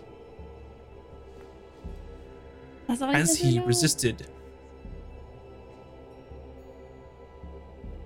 Has 2.87 3.37
he 3.37 3.59
resisted? 3.59 4.27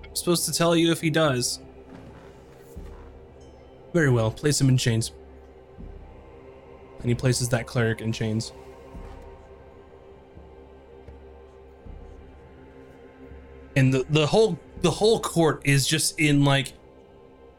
I'm 0.04 0.16
supposed 0.16 0.44
to 0.46 0.52
tell 0.52 0.74
you 0.74 0.90
if 0.90 1.00
he 1.00 1.10
does. 1.10 1.60
Very 3.92 4.10
well, 4.10 4.30
place 4.30 4.60
him 4.60 4.68
in 4.68 4.76
chains. 4.76 5.12
And 7.00 7.08
he 7.08 7.14
places 7.14 7.48
that 7.50 7.66
cleric 7.66 8.00
in 8.00 8.12
chains. 8.12 8.52
And 13.76 13.92
the, 13.92 14.04
the 14.10 14.26
whole 14.26 14.58
the 14.82 14.90
whole 14.90 15.20
court 15.20 15.62
is 15.64 15.86
just 15.86 16.18
in 16.18 16.44
like 16.44 16.72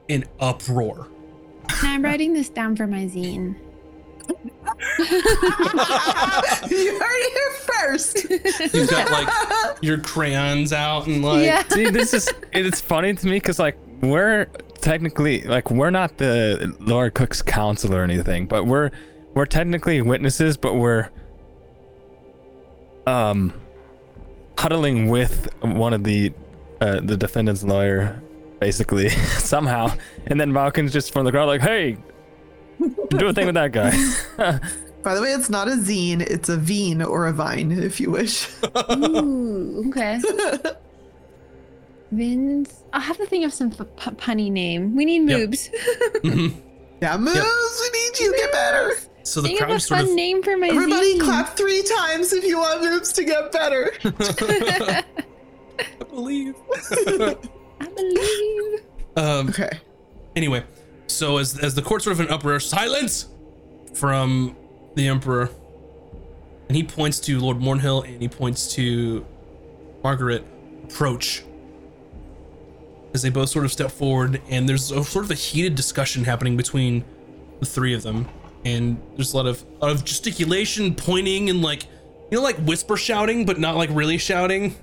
an 0.10 0.26
uproar. 0.40 1.08
Now 1.82 1.94
I'm 1.94 2.04
writing 2.04 2.34
this 2.34 2.50
down 2.50 2.76
for 2.76 2.88
my 2.88 3.06
zine. 3.06 3.56
you 5.00 5.06
heard 7.00 7.20
it 7.20 7.34
here 7.34 7.52
first. 7.66 8.74
You've 8.74 8.90
got 8.90 9.12
like 9.12 9.78
your 9.82 9.98
crayons 9.98 10.72
out 10.74 11.08
and 11.08 11.24
like 11.24 11.46
yeah. 11.46 11.64
See, 11.70 11.90
this 11.90 12.14
is 12.14 12.30
it's 12.52 12.82
funny 12.82 13.14
to 13.14 13.26
me 13.26 13.38
because 13.38 13.60
like 13.60 13.78
we're 14.02 14.46
technically 14.82 15.42
like 15.42 15.72
we're 15.72 15.90
not 15.90 16.18
the 16.18 16.76
Lord 16.80 17.14
Cook's 17.14 17.42
counsel 17.42 17.96
or 17.96 18.04
anything, 18.04 18.46
but 18.46 18.66
we're 18.66 18.92
we're 19.34 19.46
technically 19.46 20.02
witnesses, 20.02 20.58
but 20.58 20.76
we're 20.76 21.10
um 23.08 23.54
huddling 24.58 25.08
with 25.10 25.50
one 25.62 25.94
of 25.94 26.04
the 26.04 26.32
uh, 26.82 27.00
the 27.02 27.16
defendant's 27.18 27.64
lawyer, 27.64 28.22
basically 28.60 29.10
somehow, 29.40 29.92
and 30.28 30.40
then 30.40 30.52
Malkin's 30.52 30.92
just 30.94 31.12
from 31.14 31.26
the 31.26 31.32
crowd 31.32 31.46
like, 31.46 31.62
"Hey, 31.62 31.98
do 33.10 33.28
a 33.28 33.34
thing 33.34 33.46
with 33.46 33.56
that 33.56 33.72
guy." 33.72 33.92
By 35.04 35.16
the 35.16 35.22
way, 35.22 35.34
it's 35.34 35.50
not 35.50 35.68
a 35.68 35.72
zine, 35.72 36.22
it's 36.22 36.48
a 36.48 36.56
vine 36.56 37.02
or 37.02 37.28
a 37.28 37.34
vine, 37.34 37.72
if 37.74 38.00
you 38.00 38.10
wish. 38.10 38.48
Ooh, 38.90 39.84
okay. 39.90 40.18
Vince. 42.12 42.84
I'll 42.94 43.02
have 43.02 43.18
to 43.18 43.26
think 43.26 43.46
of 43.46 43.54
some 43.54 43.70
f- 43.72 43.80
p- 43.98 44.12
punny 44.12 44.52
name. 44.52 44.96
We 44.96 45.04
need 45.06 45.30
Yep. 45.30 45.40
moves. 45.40 45.70
Mhm. 46.24 46.54
Yeah, 47.02 47.18
moves, 47.18 47.36
we 47.36 48.00
need 48.00 48.20
you 48.20 48.32
to 48.32 48.38
get 48.38 48.52
better. 48.54 48.92
So 49.24 49.42
the 49.42 49.48
think 49.50 49.62
of 49.62 49.68
a 49.68 49.70
crowd 49.72 49.82
sort 49.82 50.00
fun 50.02 50.10
of 50.10 50.16
name 50.16 50.44
for 50.44 50.58
my 50.58 50.68
Everybody 50.68 51.18
zine. 51.18 51.22
clap 51.22 51.56
three 51.58 51.82
times 51.84 52.34
if 52.34 52.44
you 52.44 52.58
want 52.58 52.82
moves 52.84 53.14
to 53.14 53.24
get 53.24 53.52
better. 53.52 53.92
I 55.80 56.04
believe. 56.10 56.56
I 57.80 57.88
believe. 57.96 58.82
um 59.16 59.50
Okay. 59.50 59.70
Anyway, 60.36 60.64
so 61.08 61.38
as 61.38 61.58
as 61.60 61.74
the 61.76 61.82
court 61.82 62.02
sort 62.02 62.14
of 62.14 62.20
an 62.20 62.30
uproar, 62.30 62.60
silence 62.60 63.28
from 63.94 64.56
the 64.96 65.08
emperor, 65.08 65.50
and 66.68 66.76
he 66.76 66.84
points 66.84 67.20
to 67.22 67.40
Lord 67.40 67.60
Mornhill 67.60 68.06
and 68.08 68.22
he 68.22 68.28
points 68.28 68.74
to 68.76 69.26
Margaret. 70.04 70.46
Approach. 70.84 71.44
As 73.14 73.22
they 73.22 73.30
both 73.30 73.50
sort 73.50 73.64
of 73.64 73.72
step 73.72 73.90
forward, 73.90 74.42
and 74.50 74.68
there's 74.68 74.92
a 74.92 75.04
sort 75.04 75.24
of 75.26 75.32
a 75.32 75.36
heated 75.36 75.76
discussion 75.76 76.24
happening 76.26 76.58
between 76.58 77.06
the 77.60 77.66
three 77.66 77.94
of 77.94 78.04
them, 78.04 78.28
and 78.66 79.02
there's 79.16 79.34
a 79.34 79.38
lot 79.38 79.46
of 79.46 79.64
lot 79.82 79.92
of 79.92 80.06
gesticulation, 80.06 80.96
pointing, 80.96 81.50
and 81.50 81.62
like 81.62 81.86
you 82.32 82.38
know, 82.38 82.42
like 82.42 82.58
whisper 82.58 82.98
shouting, 82.98 83.46
but 83.46 83.60
not 83.60 83.76
like 83.76 83.90
really 83.92 84.18
shouting. 84.18 84.76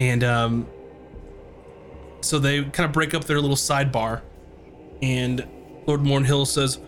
And 0.00 0.24
um, 0.24 0.66
so 2.20 2.38
they 2.38 2.64
kind 2.64 2.86
of 2.86 2.92
break 2.92 3.14
up 3.14 3.24
their 3.24 3.40
little 3.40 3.56
sidebar, 3.56 4.22
and 5.00 5.46
Lord 5.86 6.00
Mornhill 6.00 6.46
says, 6.46 6.78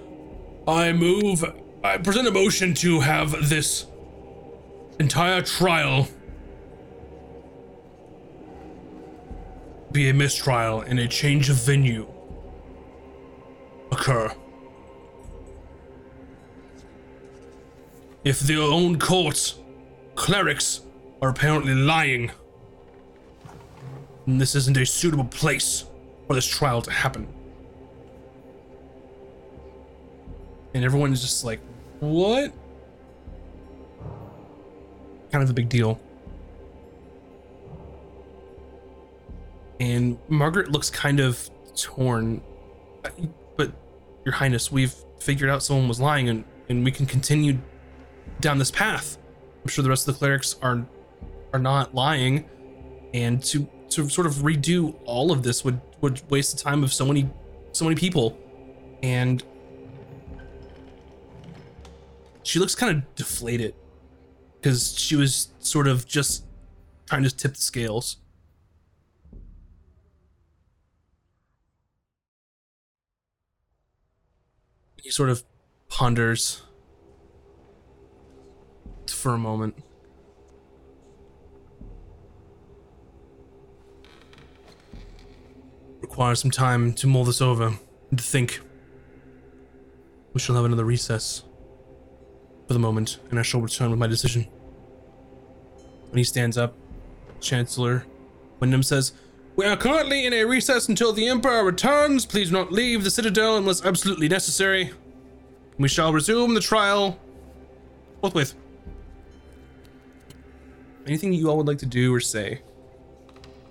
"I 0.67 0.93
move, 0.93 1.45
I 1.85 1.99
present 1.99 2.27
a 2.27 2.33
motion 2.33 2.75
to 2.75 3.01
have 3.01 3.49
this 3.49 3.87
entire 4.99 5.43
trial 5.43 6.09
be 9.93 10.09
a 10.09 10.15
mistrial 10.15 10.81
and 10.81 10.99
a 10.99 11.07
change 11.07 11.49
of 11.49 11.57
venue 11.57 12.05
occur. 13.95 14.35
If 18.25 18.41
their 18.41 18.61
own 18.61 18.99
courts, 18.99 19.55
clerics, 20.15 20.81
are 21.21 21.29
apparently 21.29 21.75
lying." 21.75 22.31
And 24.27 24.41
this 24.41 24.55
isn't 24.55 24.77
a 24.77 24.87
suitable 24.87 25.25
place 25.25 25.85
for 26.27 26.35
this 26.35 26.47
trial 26.47 26.81
to 26.83 26.91
happen. 26.91 27.29
And 30.75 30.85
everyone 30.85 31.13
is 31.13 31.21
just 31.21 31.45
like, 31.45 31.61
what? 32.01 32.53
Kind 35.31 35.45
of 35.45 35.51
a 35.51 35.53
big 35.53 35.69
deal. 35.69 36.01
And 39.79 40.19
Margaret 40.29 40.73
looks 40.73 40.91
kind 40.91 41.21
of 41.21 41.51
torn. 41.77 42.43
Your 44.25 44.35
Highness, 44.35 44.73
we've 44.73 44.95
figured 45.19 45.51
out 45.51 45.63
someone 45.63 45.89
was 45.89 46.01
lying 46.01 46.29
and, 46.29 46.45
and 46.69 46.85
we 46.85 46.91
can 46.91 47.07
continue 47.07 47.59
down 48.41 48.59
this 48.59 48.71
path. 48.71 49.19
I'm 49.63 49.69
sure 49.69 49.83
the 49.83 49.89
rest 49.89 50.09
of 50.09 50.15
the 50.15 50.19
clerics 50.19 50.57
are 50.63 50.87
are 51.53 51.59
not 51.59 51.95
lying. 51.95 52.49
And 53.13 53.43
to 53.45 53.69
to 53.91 54.09
sort 54.09 54.27
of 54.27 54.35
redo 54.37 54.97
all 55.05 55.31
of 55.31 55.43
this 55.43 55.65
would 55.65 55.81
would 56.01 56.23
waste 56.31 56.57
the 56.57 56.63
time 56.63 56.83
of 56.83 56.93
so 56.93 57.07
many 57.07 57.29
so 57.73 57.85
many 57.85 57.97
people 57.97 58.39
and 59.03 59.43
she 62.43 62.59
looks 62.59 62.75
kind 62.75 62.97
of 62.97 63.15
deflated 63.15 63.75
because 64.61 64.99
she 64.99 65.17
was 65.17 65.49
sort 65.59 65.89
of 65.89 66.07
just 66.07 66.45
trying 67.07 67.23
to 67.23 67.31
tip 67.31 67.55
the 67.55 67.61
scales 67.61 68.19
he 75.05 75.11
sort 75.11 75.29
of 75.29 75.45
ponders 75.91 76.63
for 79.07 79.35
a 79.35 79.39
moment. 79.39 79.77
Requires 86.01 86.41
some 86.41 86.51
time 86.51 86.95
to 86.95 87.07
mull 87.07 87.25
this 87.25 87.43
over 87.43 87.75
and 88.11 88.19
to 88.19 88.25
think. 88.25 88.61
We 90.33 90.41
shall 90.41 90.57
have 90.57 90.65
another 90.65 90.87
recess 90.87 91.45
for 92.67 92.73
the 92.73 92.79
moment, 92.79 93.19
and 93.31 93.39
I 93.39 93.43
shall 93.43 93.61
return 93.61 93.91
with 93.91 93.99
my 93.99 94.07
decision. 94.07 94.45
When 96.09 96.17
he 96.17 96.25
stands 96.25 96.57
up, 96.57 96.75
Chancellor 97.41 98.07
Wyndham 98.59 98.83
says, 98.83 99.13
We 99.57 99.67
are 99.67 99.77
currently 99.77 100.27
in 100.27 100.33
a 100.33 100.43
recess 100.45 100.89
until 100.89 101.13
the 101.13 101.29
Emperor 101.29 101.65
returns. 101.65 102.27
Please 102.27 102.49
do 102.49 102.55
not 102.55 102.73
leave 102.73 103.05
the 103.05 103.11
Citadel 103.11 103.57
unless 103.57 103.85
absolutely 103.85 104.27
necessary. 104.27 104.91
We 105.79 105.89
shall 105.89 106.13
resume 106.13 106.55
the 106.55 106.61
trial 106.61 107.19
forthwith. 108.21 108.55
Anything 111.07 111.33
you 111.33 111.49
all 111.49 111.57
would 111.59 111.69
like 111.69 111.79
to 111.79 111.87
do 111.87 112.13
or 112.13 112.19
say? 112.19 112.63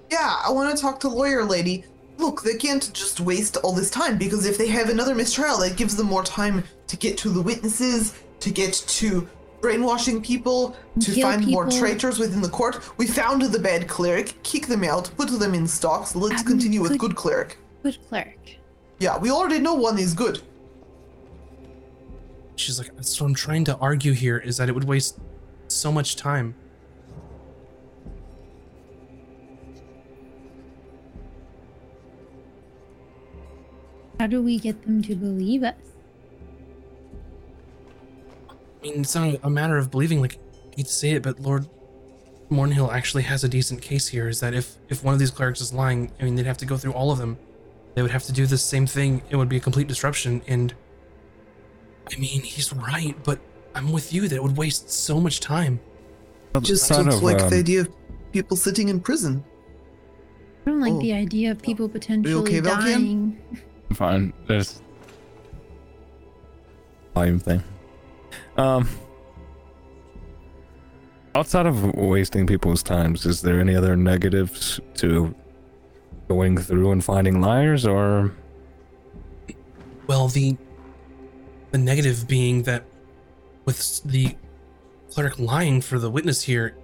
Yeah, 0.10 0.38
I 0.46 0.52
want 0.52 0.74
to 0.74 0.82
talk 0.82 1.02
to 1.02 1.10
lawyer 1.10 1.44
lady. 1.44 1.84
Look, 2.18 2.44
they 2.44 2.56
can't 2.56 2.94
just 2.94 3.20
waste 3.20 3.58
all 3.58 3.74
this 3.74 3.90
time 3.90 4.18
because 4.18 4.46
if 4.46 4.58
they 4.58 4.68
have 4.68 4.90
another 4.90 5.16
mistrial, 5.16 5.58
that 5.58 5.76
gives 5.76 5.98
them 5.98 6.08
more 6.08 6.24
time 6.24 6.64
to 6.88 6.96
get 6.96 7.18
to 7.18 7.30
the 7.30 7.42
witnesses, 7.42 8.14
to 8.40 8.52
get 8.52 8.74
to 8.74 9.28
brainwashing 9.64 10.22
people, 10.22 10.76
to 11.00 11.12
Kill 11.14 11.28
find 11.32 11.48
more 11.48 11.68
traitors 11.72 12.20
within 12.20 12.42
the 12.42 12.50
court. 12.50 12.82
We 12.98 13.08
found 13.08 13.42
the 13.42 13.58
bad 13.58 13.88
cleric, 13.88 14.36
kick 14.44 14.68
them 14.68 14.84
out, 14.84 15.10
put 15.18 15.30
them 15.40 15.54
in 15.56 15.66
stocks. 15.68 16.16
Let's 16.16 16.42
Um, 16.42 16.48
continue 16.48 16.82
with 16.82 16.92
good- 16.92 17.00
good 17.00 17.16
cleric. 17.16 17.58
Good 17.82 17.98
cleric. 18.10 18.60
Yeah, 19.00 19.18
we 19.18 19.32
already 19.32 19.60
know 19.60 19.74
one 19.74 19.98
is 19.98 20.14
good. 20.14 20.42
She's 22.56 22.78
like, 22.78 22.94
That's 22.96 23.20
what 23.20 23.28
I'm 23.28 23.34
trying 23.34 23.64
to 23.66 23.78
argue 23.78 24.12
here 24.12 24.38
is 24.38 24.58
that 24.58 24.68
it 24.70 24.76
would 24.76 24.84
waste 24.84 25.18
so 25.70 25.92
much 25.92 26.18
time. 26.18 26.54
How 34.20 34.28
do 34.28 34.42
we 34.42 34.60
get 34.60 34.84
them 34.84 35.02
to 35.04 35.16
believe 35.16 35.64
us? 35.64 35.93
I 38.84 38.88
mean, 38.90 39.02
it's 39.02 39.16
not 39.16 39.40
a 39.44 39.50
matter 39.50 39.78
of 39.78 39.90
believing, 39.90 40.20
like, 40.22 40.38
you'd 40.76 40.90
say 40.90 41.12
it, 41.12 41.24
but 41.24 41.40
Lord 41.40 41.68
Mornhill 42.52 42.92
actually 42.92 43.24
has 43.24 43.44
a 43.46 43.48
decent 43.48 43.82
case 43.82 44.10
here. 44.10 44.28
Is 44.28 44.42
that 44.42 44.54
if, 44.54 44.76
if 44.90 45.04
one 45.04 45.14
of 45.14 45.20
these 45.22 45.32
clerics 45.32 45.62
is 45.62 45.74
lying, 45.74 46.12
I 46.20 46.26
mean, 46.26 46.36
they'd 46.36 46.46
have 46.46 46.58
to 46.58 46.66
go 46.66 46.76
through 46.76 46.92
all 46.92 47.10
of 47.10 47.18
them. 47.18 47.38
They 47.96 48.02
would 48.02 48.12
have 48.12 48.24
to 48.24 48.34
do 48.34 48.46
the 48.46 48.58
same 48.58 48.86
thing. 48.86 49.22
It 49.30 49.38
would 49.38 49.48
be 49.48 49.56
a 49.56 49.62
complete 49.62 49.88
disruption. 49.88 50.42
And 50.48 50.74
I 52.12 52.18
mean, 52.20 52.42
he's 52.42 52.74
right, 52.74 53.16
but 53.24 53.40
I'm 53.74 53.92
with 53.94 54.12
you 54.12 54.28
that 54.28 54.36
it 54.36 54.44
would 54.44 54.58
waste 54.58 54.90
so 54.90 55.20
much 55.22 55.40
time. 55.40 55.80
Just 56.62 56.88
Sort 56.88 57.06
looks 57.06 57.16
of, 57.18 57.24
like 57.24 57.42
um, 57.42 57.50
the 57.50 57.58
idea 57.60 57.82
of 57.82 57.90
people 58.34 58.58
sitting 58.58 58.90
in 58.90 59.00
prison. 59.00 59.44
I 60.66 60.72
don't 60.72 60.82
like 60.82 60.94
Oh. 60.94 61.02
the 61.02 61.14
idea 61.14 61.52
of 61.52 61.62
people 61.62 61.88
potentially 61.88 62.36
okay, 62.36 62.60
Valkian? 62.60 63.02
dying. 63.02 63.38
Fine. 63.94 64.34
There's 64.48 64.82
volume 67.14 67.40
thing. 67.40 67.64
Um. 68.58 68.88
Outside 71.36 71.66
of 71.66 71.96
wasting 71.96 72.46
people's 72.46 72.84
times, 72.84 73.26
is 73.26 73.42
there 73.42 73.60
any 73.60 73.76
other 73.76 73.96
negatives 73.96 74.80
to 74.96 75.34
going 76.28 76.58
through 76.58 76.92
and 76.92 77.04
finding 77.04 77.42
liars, 77.42 77.86
or 77.88 78.32
Well, 80.06 80.28
the 80.28 80.56
the 81.72 81.80
negative 81.80 82.28
being 82.28 82.64
that 82.64 82.86
with 83.66 84.04
the 84.04 84.36
cleric 85.12 85.40
lying 85.40 85.82
for 85.82 85.98
the 85.98 86.10
witness 86.12 86.44
here, 86.44 86.76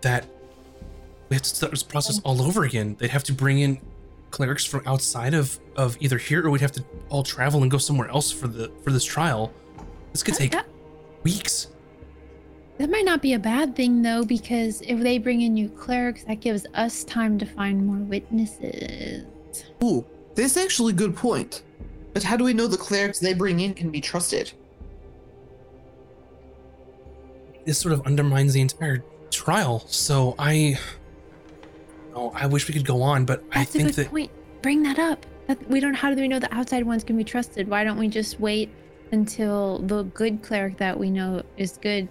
that 0.00 0.26
we 1.28 1.36
have 1.36 1.42
to 1.42 1.50
start 1.50 1.70
this 1.70 1.84
process 1.84 2.20
all 2.24 2.42
over 2.42 2.64
again. 2.64 2.96
They'd 2.98 3.10
have 3.10 3.24
to 3.24 3.32
bring 3.32 3.60
in 3.60 3.78
clerics 4.32 4.64
from 4.64 4.82
outside 4.84 5.32
of 5.32 5.60
of 5.76 5.96
either 6.00 6.18
here, 6.18 6.44
or 6.44 6.50
we'd 6.50 6.60
have 6.60 6.72
to 6.72 6.84
all 7.08 7.22
travel 7.22 7.62
and 7.62 7.70
go 7.70 7.78
somewhere 7.78 8.08
else 8.08 8.32
for 8.32 8.48
the 8.48 8.72
for 8.82 8.90
this 8.90 9.04
trial. 9.04 9.52
This 10.10 10.24
could 10.24 10.34
That- 10.34 10.38
take 10.38 10.50
that, 10.52 10.66
weeks. 11.22 11.68
that 12.78 12.90
might 12.90 13.04
not 13.04 13.22
be 13.22 13.34
a 13.34 13.38
bad 13.38 13.76
thing 13.76 14.02
though, 14.02 14.24
because 14.24 14.80
if 14.82 15.00
they 15.00 15.18
bring 15.18 15.42
in 15.42 15.54
new 15.54 15.68
clerics, 15.68 16.24
that 16.24 16.40
gives 16.40 16.66
us 16.74 17.04
time 17.04 17.38
to 17.38 17.46
find 17.46 17.86
more 17.86 17.96
witnesses. 17.96 19.24
Ooh, 19.82 20.04
that's 20.34 20.56
actually 20.56 20.92
a 20.92 20.96
good 20.96 21.16
point. 21.16 21.62
But 22.12 22.22
how 22.22 22.36
do 22.36 22.44
we 22.44 22.52
know 22.52 22.66
the 22.66 22.76
clerics 22.76 23.20
they 23.20 23.34
bring 23.34 23.60
in 23.60 23.74
can 23.74 23.90
be 23.90 24.00
trusted? 24.00 24.52
This 27.64 27.78
sort 27.78 27.92
of 27.92 28.06
undermines 28.06 28.52
the 28.52 28.60
entire 28.60 29.04
trial. 29.30 29.84
So 29.86 30.34
I, 30.38 30.78
oh, 32.14 32.32
I 32.34 32.46
wish 32.46 32.68
we 32.68 32.74
could 32.74 32.84
go 32.84 33.02
on, 33.02 33.24
but 33.24 33.42
I 33.52 33.60
That's 33.60 33.70
a 33.70 33.72
think 33.72 33.88
good 33.88 33.94
that 33.94 34.10
point. 34.10 34.30
Bring 34.60 34.82
that 34.82 34.98
up. 34.98 35.24
That 35.46 35.70
we 35.70 35.80
don't. 35.80 35.94
How 35.94 36.12
do 36.14 36.20
we 36.20 36.28
know 36.28 36.38
the 36.38 36.52
outside 36.54 36.84
ones 36.84 37.02
can 37.02 37.16
be 37.16 37.24
trusted? 37.24 37.68
Why 37.68 37.82
don't 37.82 37.98
we 37.98 38.08
just 38.08 38.38
wait 38.38 38.70
until 39.12 39.78
the 39.80 40.02
good 40.04 40.42
cleric 40.42 40.78
that 40.78 40.98
we 40.98 41.10
know 41.10 41.42
is 41.56 41.78
good 41.80 42.08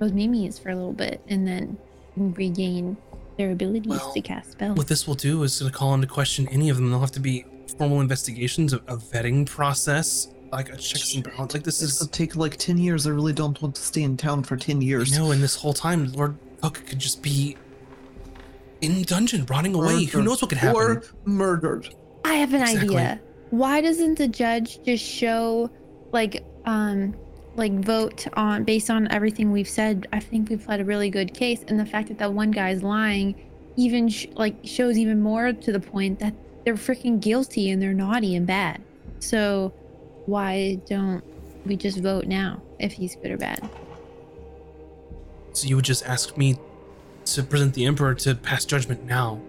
goes 0.00 0.12
Mimi's 0.12 0.58
for 0.58 0.70
a 0.70 0.74
little 0.76 0.92
bit, 0.92 1.20
and 1.28 1.46
then 1.46 1.76
regain 2.16 2.96
their 3.36 3.50
abilities 3.50 3.90
Well, 3.90 4.12
to 4.12 4.20
cast 4.20 4.52
spells? 4.52 4.76
what 4.78 4.86
this 4.88 5.06
will 5.06 5.14
do 5.14 5.42
is 5.42 5.58
going 5.58 5.70
to 5.70 5.76
call 5.76 5.92
into 5.94 6.06
question 6.06 6.48
any 6.50 6.70
of 6.70 6.76
them. 6.76 6.90
They'll 6.90 7.00
have 7.00 7.10
to 7.12 7.20
be 7.20 7.44
formal 7.76 8.00
investigations, 8.00 8.72
a, 8.72 8.76
a 8.86 8.96
vetting 8.96 9.46
process, 9.46 10.28
like 10.52 10.68
a 10.70 10.76
checks 10.76 11.14
and 11.14 11.24
balance. 11.24 11.52
Like 11.54 11.64
this 11.64 11.80
This 11.80 11.94
is, 11.94 12.00
will 12.00 12.06
take 12.08 12.36
like 12.36 12.56
10 12.56 12.78
years. 12.78 13.06
I 13.06 13.10
really 13.10 13.32
don't 13.32 13.60
want 13.60 13.74
to 13.74 13.82
stay 13.82 14.02
in 14.02 14.16
town 14.16 14.42
for 14.44 14.56
10 14.56 14.80
years. 14.80 15.12
No, 15.12 15.26
know, 15.26 15.30
and 15.32 15.42
this 15.42 15.56
whole 15.56 15.74
time, 15.74 16.12
Lord 16.12 16.36
Cook 16.62 16.82
could 16.86 16.98
just 16.98 17.22
be 17.22 17.56
in 18.80 19.02
dungeon, 19.02 19.44
rotting 19.46 19.74
away. 19.74 20.04
Who 20.04 20.22
knows 20.22 20.40
what 20.42 20.50
could 20.50 20.58
happen? 20.58 20.80
Or 20.80 21.02
murdered. 21.24 21.94
I 22.24 22.34
have 22.34 22.52
an 22.54 22.62
Exactly. 22.62 22.96
idea. 22.96 23.20
Why 23.50 23.80
doesn't 23.80 24.16
the 24.18 24.28
judge 24.28 24.82
just 24.84 25.04
show, 25.04 25.70
like, 26.16 26.42
um, 26.64 27.14
like 27.56 27.72
vote 27.84 28.26
on 28.32 28.64
based 28.64 28.88
on 28.90 29.06
everything 29.12 29.52
we've 29.52 29.68
said? 29.68 30.06
I 30.12 30.20
think 30.20 30.48
we've 30.48 30.64
had 30.64 30.80
a 30.80 30.84
really 30.84 31.10
good 31.10 31.34
case, 31.34 31.62
and 31.68 31.78
the 31.78 31.86
fact 31.86 32.08
that 32.08 32.18
that 32.18 32.32
one 32.32 32.50
guy's 32.50 32.82
lying, 32.82 33.34
even 33.76 34.08
sh- 34.08 34.26
like 34.34 34.56
shows 34.64 34.96
even 34.96 35.20
more 35.20 35.52
to 35.52 35.72
the 35.72 35.80
point 35.80 36.18
that 36.20 36.34
they're 36.64 36.74
freaking 36.74 37.20
guilty 37.20 37.70
and 37.70 37.80
they're 37.80 37.92
naughty 37.92 38.34
and 38.34 38.46
bad. 38.46 38.82
So, 39.20 39.74
why 40.24 40.80
don't 40.88 41.22
we 41.66 41.76
just 41.76 41.98
vote 41.98 42.26
now 42.26 42.62
if 42.78 42.92
he's 42.92 43.14
good 43.16 43.30
or 43.30 43.36
bad? 43.36 43.68
So 45.52 45.68
you 45.68 45.76
would 45.76 45.84
just 45.84 46.04
ask 46.06 46.36
me 46.36 46.58
to 47.26 47.42
present 47.42 47.74
the 47.74 47.84
Emperor 47.84 48.14
to 48.14 48.34
pass 48.34 48.64
judgment 48.64 49.04
now? 49.04 49.40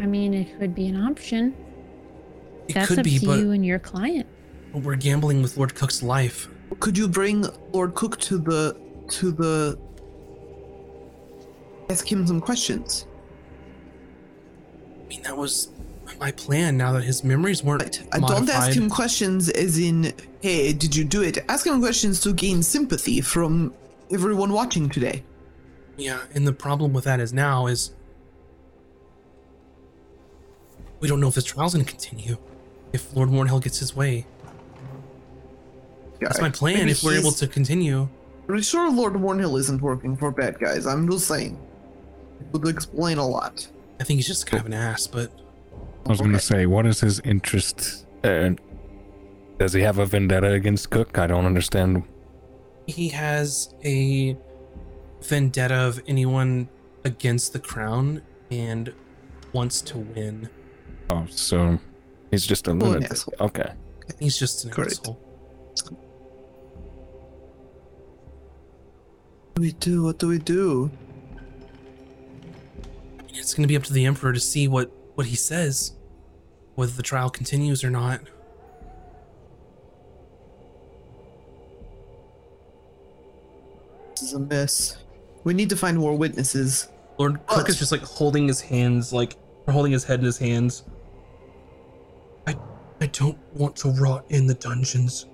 I 0.00 0.06
mean, 0.06 0.34
it 0.34 0.58
could 0.58 0.74
be 0.74 0.86
an 0.86 0.96
option. 0.96 1.54
It 2.68 2.74
That's 2.74 2.98
up 2.98 3.04
be, 3.04 3.18
to 3.18 3.38
you 3.38 3.50
and 3.52 3.64
your 3.64 3.78
client. 3.78 4.26
We're 4.82 4.96
gambling 4.96 5.42
with 5.42 5.56
Lord 5.56 5.74
Cook's 5.74 6.02
life. 6.02 6.48
Could 6.80 6.96
you 6.96 7.08
bring 7.08 7.46
Lord 7.72 7.94
Cook 7.94 8.18
to 8.20 8.38
the 8.38 8.76
to 9.08 9.32
the 9.32 9.78
ask 11.90 12.10
him 12.10 12.26
some 12.26 12.40
questions? 12.40 13.06
I 15.04 15.08
mean, 15.08 15.22
that 15.22 15.36
was 15.36 15.70
my 16.18 16.32
plan. 16.32 16.76
Now 16.76 16.92
that 16.92 17.04
his 17.04 17.24
memories 17.24 17.62
weren't 17.62 17.82
Right. 17.82 18.02
Uh, 18.12 18.26
Don't 18.26 18.48
ask 18.50 18.76
him 18.76 18.90
questions 18.90 19.48
as 19.50 19.78
in, 19.78 20.12
hey, 20.40 20.72
did 20.72 20.94
you 20.94 21.04
do 21.04 21.22
it? 21.22 21.38
Ask 21.48 21.66
him 21.66 21.80
questions 21.80 22.20
to 22.22 22.32
gain 22.32 22.62
sympathy 22.62 23.20
from 23.20 23.72
everyone 24.10 24.52
watching 24.52 24.88
today. 24.88 25.22
Yeah, 25.96 26.20
and 26.34 26.46
the 26.46 26.52
problem 26.52 26.92
with 26.92 27.04
that 27.04 27.20
is 27.20 27.32
now 27.32 27.66
is 27.66 27.92
we 31.00 31.08
don't 31.08 31.20
know 31.20 31.28
if 31.28 31.34
this 31.34 31.44
trial's 31.44 31.72
to 31.74 31.84
continue. 31.84 32.36
If 32.92 33.14
Lord 33.14 33.28
Mornhill 33.28 33.62
gets 33.62 33.78
his 33.78 33.94
way, 33.94 34.26
that's 36.20 36.40
my 36.40 36.50
plan. 36.50 36.74
Maybe 36.78 36.90
if 36.92 37.02
we're 37.02 37.18
able 37.18 37.32
to 37.32 37.46
continue, 37.46 38.08
Pretty 38.46 38.62
sure 38.62 38.90
Lord 38.90 39.12
Mornhill 39.12 39.58
isn't 39.60 39.82
working 39.82 40.16
for 40.16 40.30
bad 40.30 40.58
guys. 40.58 40.86
I'm 40.86 41.06
just 41.10 41.26
saying. 41.28 41.58
It 42.40 42.46
would 42.52 42.66
explain 42.66 43.18
a 43.18 43.26
lot. 43.26 43.68
I 44.00 44.04
think 44.04 44.16
he's 44.18 44.26
just 44.26 44.46
kind 44.46 44.60
of 44.60 44.66
an 44.66 44.72
ass. 44.72 45.06
But 45.06 45.30
I 46.06 46.08
was 46.08 46.20
going 46.20 46.32
to 46.32 46.40
say, 46.40 46.64
what 46.64 46.86
is 46.86 47.00
his 47.00 47.20
interest? 47.20 48.06
Uh, 48.24 48.50
does 49.58 49.74
he 49.74 49.82
have 49.82 49.98
a 49.98 50.06
vendetta 50.06 50.52
against 50.52 50.88
Cook? 50.88 51.18
I 51.18 51.26
don't 51.26 51.44
understand. 51.44 52.04
he 52.86 53.08
has 53.10 53.74
a 53.84 54.34
vendetta 55.20 55.74
of 55.74 56.00
anyone 56.06 56.70
against 57.04 57.52
the 57.52 57.58
crown 57.58 58.22
and 58.50 58.94
wants 59.52 59.82
to 59.82 59.98
win. 59.98 60.48
Oh, 61.10 61.26
so 61.28 61.78
he's 62.30 62.46
just 62.46 62.66
a 62.66 62.70
an 62.70 62.78
lunatic. 62.78 63.10
asshole. 63.10 63.34
Okay. 63.40 63.72
He's 64.18 64.38
just 64.38 64.64
an 64.64 64.70
Correct. 64.70 65.00
asshole. 65.00 65.20
Do 69.58 69.62
we 69.62 69.72
do? 69.72 70.04
What 70.04 70.18
do 70.18 70.28
we 70.28 70.38
do? 70.38 70.88
It's 73.30 73.54
going 73.54 73.64
to 73.64 73.68
be 73.68 73.76
up 73.76 73.82
to 73.84 73.92
the 73.92 74.06
Emperor 74.06 74.32
to 74.32 74.38
see 74.40 74.68
what 74.68 74.92
what 75.16 75.26
he 75.26 75.34
says, 75.36 75.94
whether 76.76 76.92
the 76.92 77.02
trial 77.02 77.28
continues 77.28 77.82
or 77.82 77.90
not. 77.90 78.20
This 84.12 84.22
is 84.22 84.32
a 84.34 84.38
mess. 84.38 84.98
We 85.42 85.54
need 85.54 85.70
to 85.70 85.76
find 85.76 85.98
more 85.98 86.16
witnesses. 86.16 86.88
Lord 87.18 87.44
Cook 87.48 87.58
What? 87.58 87.68
is 87.68 87.78
just 87.78 87.90
like 87.90 88.02
holding 88.02 88.46
his 88.46 88.60
hands, 88.60 89.12
like 89.12 89.36
or 89.66 89.72
holding 89.72 89.90
his 89.90 90.04
head 90.04 90.20
in 90.20 90.24
his 90.24 90.38
hands. 90.38 90.84
I, 92.46 92.56
I 93.00 93.06
don't 93.06 93.38
want 93.54 93.74
to 93.76 93.90
rot 93.90 94.24
in 94.28 94.46
the 94.46 94.54
dungeons. 94.54 95.26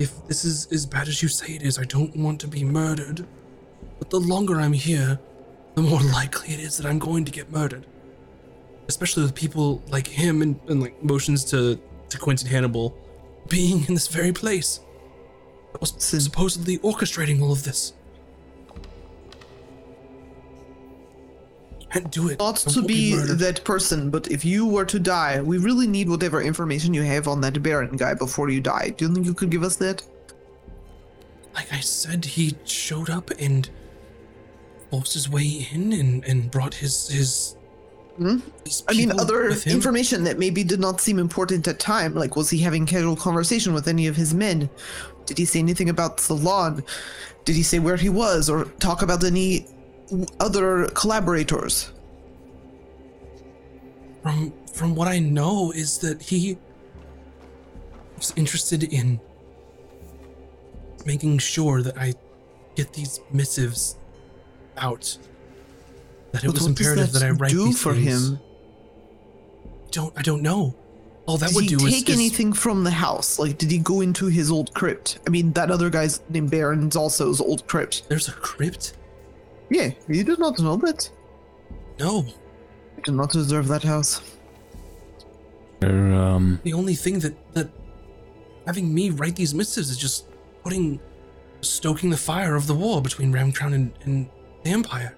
If 0.00 0.26
this 0.26 0.44
is 0.44 0.66
as 0.72 0.86
bad 0.86 1.06
as 1.06 1.22
you 1.22 1.28
say 1.28 1.54
it 1.54 1.62
is, 1.62 1.78
I 1.78 1.84
don't 1.84 2.16
want 2.16 2.40
to 2.40 2.48
be 2.48 2.64
murdered. 2.64 3.24
But 3.98 4.10
the 4.10 4.20
longer 4.20 4.60
I'm 4.60 4.72
here, 4.72 5.18
the 5.74 5.82
more 5.82 6.02
likely 6.18 6.54
it 6.54 6.60
is 6.60 6.76
that 6.76 6.86
I'm 6.86 6.98
going 6.98 7.24
to 7.24 7.32
get 7.32 7.50
murdered. 7.50 7.86
Especially 8.88 9.22
with 9.22 9.34
people 9.34 9.82
like 9.88 10.06
him 10.06 10.42
and, 10.42 10.60
and 10.68 10.80
like 10.80 11.02
motions 11.02 11.44
to 11.46 11.80
to 12.10 12.18
Quentin 12.18 12.48
Hannibal 12.48 12.96
being 13.48 13.84
in 13.86 13.94
this 13.94 14.08
very 14.08 14.32
place. 14.32 14.80
That 15.72 15.80
was 15.80 15.94
supposedly 15.98 16.78
orchestrating 16.78 17.40
all 17.42 17.50
of 17.50 17.64
this. 17.64 17.94
Can't 21.90 22.10
do 22.10 22.28
it. 22.28 22.38
Not 22.38 22.56
to 22.56 22.82
be 22.82 23.14
murdered. 23.14 23.38
that 23.38 23.64
person, 23.64 24.10
but 24.10 24.30
if 24.30 24.44
you 24.44 24.66
were 24.66 24.84
to 24.84 24.98
die, 24.98 25.40
we 25.40 25.58
really 25.58 25.86
need 25.86 26.08
whatever 26.08 26.42
information 26.42 26.92
you 26.92 27.02
have 27.02 27.28
on 27.28 27.40
that 27.42 27.62
Baron 27.62 27.96
guy 27.96 28.14
before 28.14 28.50
you 28.50 28.60
die. 28.60 28.94
Do 28.96 29.06
you 29.06 29.14
think 29.14 29.26
you 29.26 29.34
could 29.34 29.50
give 29.50 29.62
us 29.62 29.76
that? 29.76 30.02
Like 31.54 31.72
I 31.72 31.80
said, 31.80 32.24
he 32.24 32.56
showed 32.64 33.10
up 33.10 33.30
and 33.38 33.70
forced 34.94 35.14
his 35.14 35.28
way 35.28 35.66
in 35.72 35.92
and, 35.92 36.24
and 36.24 36.50
brought 36.50 36.74
his 36.74 37.08
his. 37.08 37.56
Hmm? 38.16 38.38
his 38.64 38.84
I 38.88 38.92
mean, 38.92 39.10
other 39.18 39.48
information 39.66 40.22
that 40.24 40.38
maybe 40.38 40.62
did 40.62 40.78
not 40.78 41.00
seem 41.00 41.18
important 41.18 41.66
at 41.66 41.80
time. 41.80 42.14
Like, 42.14 42.36
was 42.36 42.48
he 42.48 42.58
having 42.58 42.86
casual 42.86 43.16
conversation 43.16 43.74
with 43.74 43.88
any 43.88 44.06
of 44.06 44.14
his 44.14 44.32
men? 44.32 44.70
Did 45.26 45.36
he 45.36 45.44
say 45.44 45.58
anything 45.58 45.88
about 45.88 46.20
Salon? 46.20 46.84
Did 47.44 47.56
he 47.56 47.64
say 47.64 47.80
where 47.80 47.96
he 47.96 48.08
was, 48.08 48.48
or 48.48 48.66
talk 48.78 49.02
about 49.02 49.24
any 49.24 49.66
other 50.38 50.86
collaborators? 50.94 51.90
From 54.22 54.52
from 54.72 54.94
what 54.94 55.08
I 55.08 55.18
know 55.18 55.72
is 55.72 55.98
that 55.98 56.22
he 56.22 56.56
was 58.16 58.32
interested 58.36 58.84
in 58.84 59.20
making 61.04 61.38
sure 61.38 61.82
that 61.82 61.98
I 61.98 62.14
get 62.76 62.92
these 62.92 63.18
missives 63.32 63.96
out. 64.76 65.16
That 66.32 66.44
it 66.44 66.46
But 66.48 66.54
was 66.54 66.66
imperative 66.66 67.12
that, 67.12 67.22
I 67.22 67.30
write 67.30 67.50
do 67.50 67.66
these 67.66 67.80
for 67.80 67.94
things. 67.94 68.30
him? 68.30 68.38
Don't 69.90 70.12
I 70.16 70.22
don't 70.22 70.42
know. 70.42 70.74
All 71.26 71.38
that 71.38 71.48
Did 71.48 71.54
would 71.56 71.64
he 71.64 71.70
do 71.70 71.78
take 71.78 72.08
is, 72.08 72.16
is 72.16 72.16
anything 72.16 72.52
from 72.52 72.84
the 72.84 72.90
house? 72.90 73.38
Like, 73.38 73.56
did 73.56 73.70
he 73.70 73.78
go 73.78 74.02
into 74.02 74.26
his 74.26 74.50
old 74.50 74.74
crypt? 74.74 75.20
I 75.26 75.30
mean, 75.30 75.52
that 75.54 75.70
other 75.70 75.88
guy's 75.88 76.20
named 76.28 76.50
Baron's 76.50 76.96
also 76.96 77.28
his 77.28 77.40
old 77.40 77.66
crypt. 77.66 78.06
there's 78.10 78.28
a 78.28 78.32
crypt. 78.32 78.94
Yeah, 79.70 79.90
you 80.06 80.22
did 80.22 80.38
not 80.38 80.58
know 80.58 80.76
that. 80.76 81.08
No, 81.98 82.26
I 82.98 83.00
do 83.02 83.12
not 83.12 83.30
deserve 83.30 83.68
that 83.68 83.82
house. 83.82 84.20
There, 85.80 86.12
um, 86.12 86.60
the 86.62 86.72
only 86.74 86.94
thing 86.94 87.20
that 87.20 87.54
that 87.54 87.70
having 88.66 88.92
me 88.92 89.10
write 89.10 89.36
these 89.36 89.54
missives 89.54 89.90
is 89.90 89.96
just 89.96 90.26
putting 90.62 91.00
stoking 91.62 92.10
the 92.10 92.16
fire 92.16 92.54
of 92.54 92.66
the 92.66 92.74
war 92.74 93.00
between 93.00 93.32
Ramcrown 93.32 93.74
and, 93.74 93.92
and 94.04 94.28
the 94.64 94.70
Empire. 94.70 95.14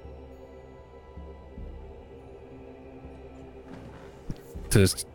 to 4.71 5.07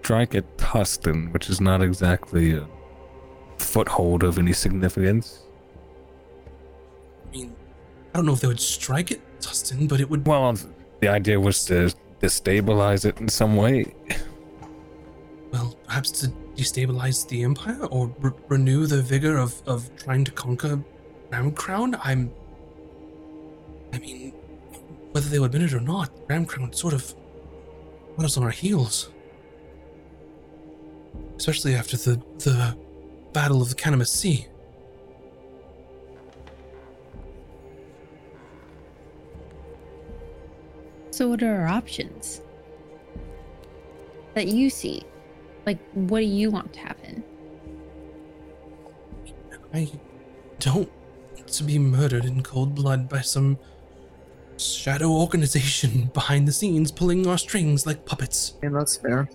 strike 0.00 0.34
at 0.34 0.56
Tustin, 0.56 1.32
which 1.32 1.48
is 1.48 1.60
not 1.60 1.82
exactly 1.82 2.52
a 2.54 2.66
foothold 3.58 4.22
of 4.22 4.38
any 4.38 4.52
significance. 4.52 5.42
I 7.26 7.30
mean, 7.30 7.56
I 8.12 8.18
don't 8.18 8.26
know 8.26 8.32
if 8.32 8.40
they 8.40 8.48
would 8.48 8.60
strike 8.60 9.10
it, 9.10 9.20
Tustin, 9.40 9.88
but 9.88 10.00
it 10.00 10.10
would. 10.10 10.26
Well, 10.26 10.44
um, 10.44 10.58
the 11.00 11.08
idea 11.08 11.40
was 11.40 11.64
to 11.66 11.92
destabilize 12.20 13.04
it 13.04 13.18
in 13.20 13.28
some 13.28 13.56
way. 13.56 13.94
Well, 15.52 15.76
perhaps 15.86 16.10
to 16.20 16.28
destabilize 16.56 17.26
the 17.28 17.42
Empire 17.42 17.86
or 17.86 18.14
re- 18.18 18.32
renew 18.48 18.86
the 18.86 19.00
vigor 19.00 19.38
of, 19.38 19.62
of 19.66 19.88
trying 19.96 20.24
to 20.24 20.32
conquer 20.32 20.82
Ramcrown. 21.30 21.98
I'm. 22.02 22.30
I 23.96 23.98
mean, 23.98 24.32
whether 25.12 25.28
they 25.30 25.38
would 25.38 25.54
admit 25.54 25.72
it 25.72 25.74
or 25.74 25.80
not, 25.80 26.10
Ramcrown 26.28 26.74
sort 26.74 26.92
of 26.92 27.14
put 28.14 28.26
us 28.26 28.36
on 28.36 28.42
our 28.42 28.50
heels. 28.50 29.10
Especially 31.36 31.74
after 31.74 31.96
the 31.96 32.22
the 32.38 32.76
Battle 33.32 33.62
of 33.62 33.70
the 33.70 33.74
Canamus 33.74 34.08
Sea. 34.08 34.46
So, 41.10 41.28
what 41.28 41.42
are 41.42 41.62
our 41.62 41.66
options 41.66 42.42
that 44.34 44.48
you 44.48 44.68
see? 44.68 45.02
Like, 45.64 45.78
what 45.94 46.20
do 46.20 46.26
you 46.26 46.50
want 46.50 46.74
to 46.74 46.80
happen? 46.80 47.24
I 49.72 49.90
don't 50.60 50.90
want 51.34 51.48
to 51.48 51.64
be 51.64 51.78
murdered 51.78 52.26
in 52.26 52.42
cold 52.42 52.74
blood 52.74 53.08
by 53.08 53.22
some 53.22 53.58
shadow 54.58 55.10
organization 55.10 56.10
behind 56.14 56.46
the 56.48 56.52
scenes 56.52 56.90
pulling 56.90 57.26
our 57.26 57.38
strings 57.38 57.86
like 57.86 58.04
puppets. 58.04 58.54
And 58.62 58.74
that's 58.74 58.96
fair. 58.96 59.28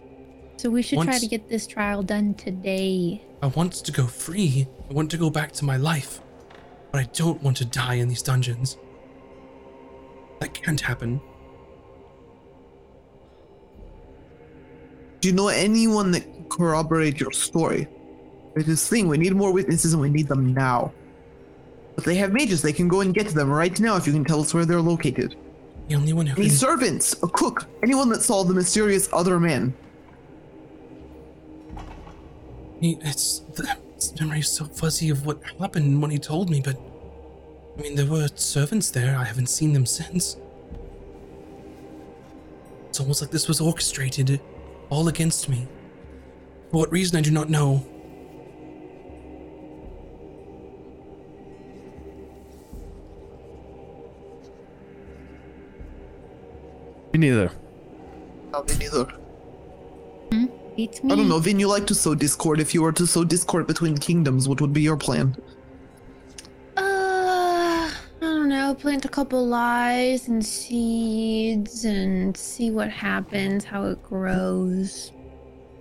So, 0.58 0.70
we 0.70 0.82
should 0.82 1.02
try 1.02 1.18
to 1.18 1.28
get 1.28 1.50
this 1.50 1.66
trial 1.66 2.04
done 2.04 2.36
today. 2.36 3.24
I 3.42 3.48
want 3.48 3.74
to 3.74 3.92
go 3.92 4.06
free. 4.06 4.68
I 4.90 4.94
want 4.94 5.10
to 5.12 5.18
go 5.18 5.30
back 5.30 5.52
to 5.54 5.66
my 5.66 5.78
life. 5.78 6.22
But 6.92 7.02
I 7.02 7.04
don't 7.14 7.42
want 7.42 7.58
to 7.58 7.66
die 7.66 7.96
in 7.96 8.08
these 8.08 8.22
dungeons. 8.22 8.78
That 10.40 10.54
can't 10.54 10.80
happen. 10.80 11.22
Do 15.22 15.28
you 15.28 15.36
know 15.36 15.50
anyone 15.50 16.12
that 16.12 16.22
can 16.24 16.50
corroborate 16.50 17.20
your 17.20 17.32
story? 17.32 17.88
There's 18.54 18.66
this 18.66 18.90
thing, 18.90 19.08
we 19.08 19.18
need 19.18 19.34
more 19.34 19.54
witnesses 19.54 19.94
and 19.94 20.02
we 20.02 20.10
need 20.10 20.28
them 20.28 20.54
now. 20.54 20.92
But 21.96 22.06
they 22.06 22.16
have 22.16 22.32
mages, 22.32 22.62
they 22.62 22.74
can 22.74 22.88
go 22.88 23.02
and 23.02 23.14
get 23.14 23.28
them 23.28 23.50
right 23.50 23.78
now 23.80 23.96
if 23.98 24.08
you 24.08 24.14
can 24.14 24.24
tell 24.26 24.42
us 24.42 24.54
where 24.54 24.66
they're 24.66 24.82
located. 24.82 25.36
The 25.88 25.96
only 25.96 26.14
one 26.14 26.26
who 26.26 26.38
Any 26.40 26.48
can. 26.50 26.58
servants, 26.58 27.16
a 27.22 27.28
cook, 27.28 27.66
anyone 27.84 28.10
that 28.10 28.22
saw 28.22 28.44
the 28.44 28.54
mysterious 28.54 29.10
other 29.12 29.40
man. 29.40 29.74
He, 32.80 32.98
it's 33.02 33.40
the 33.56 33.76
memory 34.20 34.40
is 34.40 34.50
so 34.50 34.66
fuzzy 34.66 35.10
of 35.10 35.26
what 35.26 35.40
happened 35.60 36.02
when 36.02 36.10
he 36.12 36.18
told 36.18 36.50
me, 36.50 36.62
but 36.62 36.78
I 37.78 37.82
mean, 37.82 37.96
there 37.96 38.06
were 38.06 38.28
servants 38.36 38.90
there. 38.90 39.16
I 39.18 39.24
haven't 39.24 39.48
seen 39.48 39.74
them 39.74 39.86
since. 39.86 40.38
It's 42.90 43.00
almost 43.00 43.22
like 43.22 43.32
this 43.32 43.48
was 43.48 43.62
orchestrated, 43.62 44.42
all 44.90 45.08
against 45.08 45.48
me. 45.48 45.68
For 46.72 46.78
what 46.78 46.92
reason, 46.92 47.18
I 47.18 47.22
do 47.22 47.32
not 47.32 47.50
know. 47.50 47.86
Me 57.14 57.20
neither. 57.20 57.52
Not 58.52 58.68
me 58.70 58.76
neither. 58.78 59.08
Beats 60.76 61.04
me. 61.04 61.12
I 61.12 61.16
don't 61.18 61.28
know, 61.28 61.40
Vin, 61.40 61.60
you 61.60 61.68
like 61.68 61.86
to 61.88 61.96
sow 61.96 62.16
discord. 62.16 62.60
If 62.62 62.74
you 62.74 62.82
were 62.82 62.94
to 62.94 63.06
sow 63.06 63.24
discord 63.26 63.68
between 63.68 63.98
kingdoms, 63.98 64.48
what 64.48 64.62
would 64.62 64.72
be 64.72 64.82
your 64.82 64.96
plan? 64.96 65.36
Uh, 66.78 66.82
I 66.82 67.94
don't 68.22 68.48
know. 68.48 68.74
Plant 68.76 69.04
a 69.04 69.10
couple 69.10 69.46
lies 69.46 70.30
and 70.30 70.46
seeds 70.46 71.84
and 71.84 72.36
see 72.38 72.72
what 72.72 72.90
happens, 72.90 73.66
how 73.66 73.84
it 73.86 74.02
grows. 74.04 75.12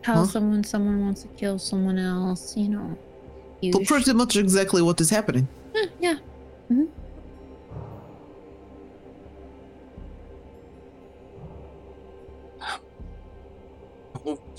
Tell 0.03 0.25
Huh? 0.25 0.27
someone 0.27 0.64
someone 0.64 1.01
wants 1.03 1.23
to 1.23 1.29
kill 1.29 1.59
someone 1.59 1.99
else, 1.99 2.57
you 2.57 2.69
know. 2.69 2.99
So 3.73 3.85
pretty 3.85 4.12
much 4.14 4.37
exactly 4.37 4.83
what 4.83 5.01
is 5.01 5.11
happening. 5.11 5.47
Eh, 5.77 5.87
yeah. 6.01 6.16
I 6.71 6.87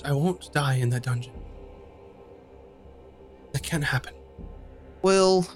I 0.03 0.11
won't 0.13 0.51
die 0.51 0.75
in 0.75 0.89
that 0.89 1.03
dungeon. 1.03 1.33
That 3.53 3.63
can't 3.63 3.83
happen. 3.83 4.13
Well, 5.01 5.47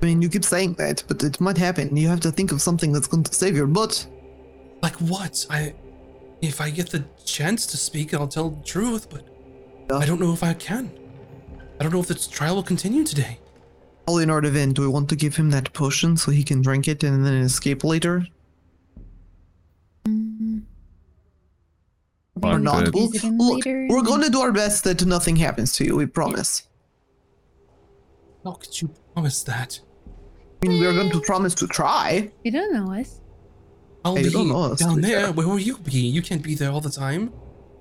I 0.00 0.06
mean, 0.06 0.22
you 0.22 0.28
keep 0.28 0.44
saying 0.44 0.74
that, 0.74 1.02
but 1.08 1.22
it 1.22 1.40
might 1.40 1.58
happen. 1.58 1.94
You 1.96 2.08
have 2.08 2.20
to 2.20 2.30
think 2.30 2.52
of 2.52 2.62
something 2.62 2.92
that's 2.92 3.06
going 3.06 3.24
to 3.24 3.34
save 3.34 3.56
your 3.56 3.66
butt. 3.66 4.06
Like 4.82 4.94
what? 4.96 5.46
I, 5.50 5.74
if 6.40 6.60
I 6.60 6.70
get 6.70 6.88
the 6.90 7.04
chance 7.24 7.66
to 7.66 7.76
speak, 7.76 8.14
I'll 8.14 8.28
tell 8.28 8.50
the 8.50 8.64
truth. 8.64 9.08
But 9.10 9.24
I 9.94 10.06
don't 10.06 10.20
know 10.20 10.32
if 10.32 10.42
I 10.42 10.54
can. 10.54 10.90
I 11.78 11.82
don't 11.82 11.92
know 11.92 12.00
if 12.00 12.06
this 12.06 12.26
trial 12.26 12.56
will 12.56 12.62
continue 12.62 13.04
today. 13.04 13.38
All 14.06 14.18
in 14.18 14.30
our 14.30 14.44
event, 14.44 14.74
do 14.74 14.82
we 14.82 14.88
want 14.88 15.08
to 15.10 15.16
give 15.16 15.36
him 15.36 15.50
that 15.50 15.72
potion 15.72 16.16
so 16.16 16.30
he 16.30 16.42
can 16.42 16.62
drink 16.62 16.88
it 16.88 17.02
and 17.04 17.24
then 17.24 17.34
escape 17.34 17.84
later? 17.84 18.26
Or 22.42 22.52
Fine, 22.52 22.62
not? 22.62 22.84
good. 22.86 22.94
We'll- 22.94 23.04
Use 23.04 23.14
it 23.16 23.24
in 23.24 23.38
look, 23.38 23.54
later 23.66 23.86
we're 23.90 24.02
going 24.02 24.22
to 24.22 24.30
do 24.30 24.40
our 24.40 24.52
best 24.52 24.84
that 24.84 25.04
nothing 25.04 25.36
happens 25.36 25.72
to 25.72 25.84
you, 25.84 25.96
we 25.96 26.06
promise. 26.06 26.66
How 28.44 28.52
could 28.52 28.80
you 28.80 28.90
promise 29.14 29.42
that? 29.44 29.80
I 30.62 30.68
mean, 30.68 30.80
we're 30.80 30.92
going 30.94 31.10
to 31.10 31.20
promise 31.20 31.54
to 31.56 31.66
try. 31.66 32.30
You 32.44 32.50
don't 32.52 32.72
know 32.72 32.92
us. 32.94 33.20
I'll 34.04 34.16
Hey, 34.16 34.22
you 34.24 34.28
be 34.28 34.32
don't 34.34 34.48
know 34.48 34.72
us, 34.72 34.78
down 34.80 34.96
be 34.96 35.02
there. 35.02 35.20
fair. 35.24 35.32
Where 35.32 35.46
will 35.48 35.58
you 35.58 35.76
be? 35.78 35.98
You 36.00 36.22
can't 36.22 36.42
be 36.42 36.54
there 36.54 36.70
all 36.70 36.80
the 36.80 36.90
time. 36.90 37.32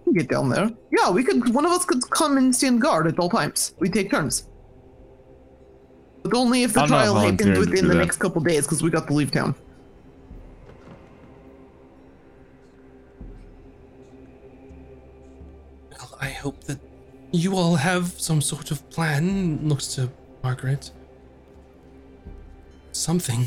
We 0.06 0.12
can 0.12 0.14
get 0.14 0.30
down 0.30 0.50
there. 0.50 0.70
Yeah, 0.98 1.10
we 1.12 1.24
could. 1.24 1.54
One 1.54 1.66
of 1.66 1.72
us 1.72 1.86
could 1.86 2.02
come 2.10 2.38
and 2.38 2.54
stand 2.56 2.82
guard 2.82 3.08
at 3.08 3.20
all 3.20 3.30
times. 3.30 3.74
We 3.80 3.90
take 3.90 4.12
turns. 4.12 4.48
But 6.24 6.34
only 6.34 6.64
if 6.64 6.74
the 6.74 6.82
I'm 6.82 6.88
trial 6.90 7.16
happens 7.16 7.58
within 7.58 7.88
the 7.88 7.94
that. 7.94 8.00
next 8.00 8.18
couple 8.18 8.42
days, 8.42 8.64
because 8.66 8.84
we 8.84 8.90
got 8.90 9.08
to 9.08 9.14
leave 9.14 9.32
town. 9.32 9.56
I 16.20 16.30
hope 16.30 16.64
that 16.66 16.80
you 17.32 17.56
all 17.56 17.76
have 17.76 18.20
some 18.20 18.42
sort 18.42 18.72
of 18.72 18.88
plan. 18.90 19.68
Looks 19.68 19.88
to 19.96 20.10
Margaret. 20.44 20.92
Something. 22.92 23.46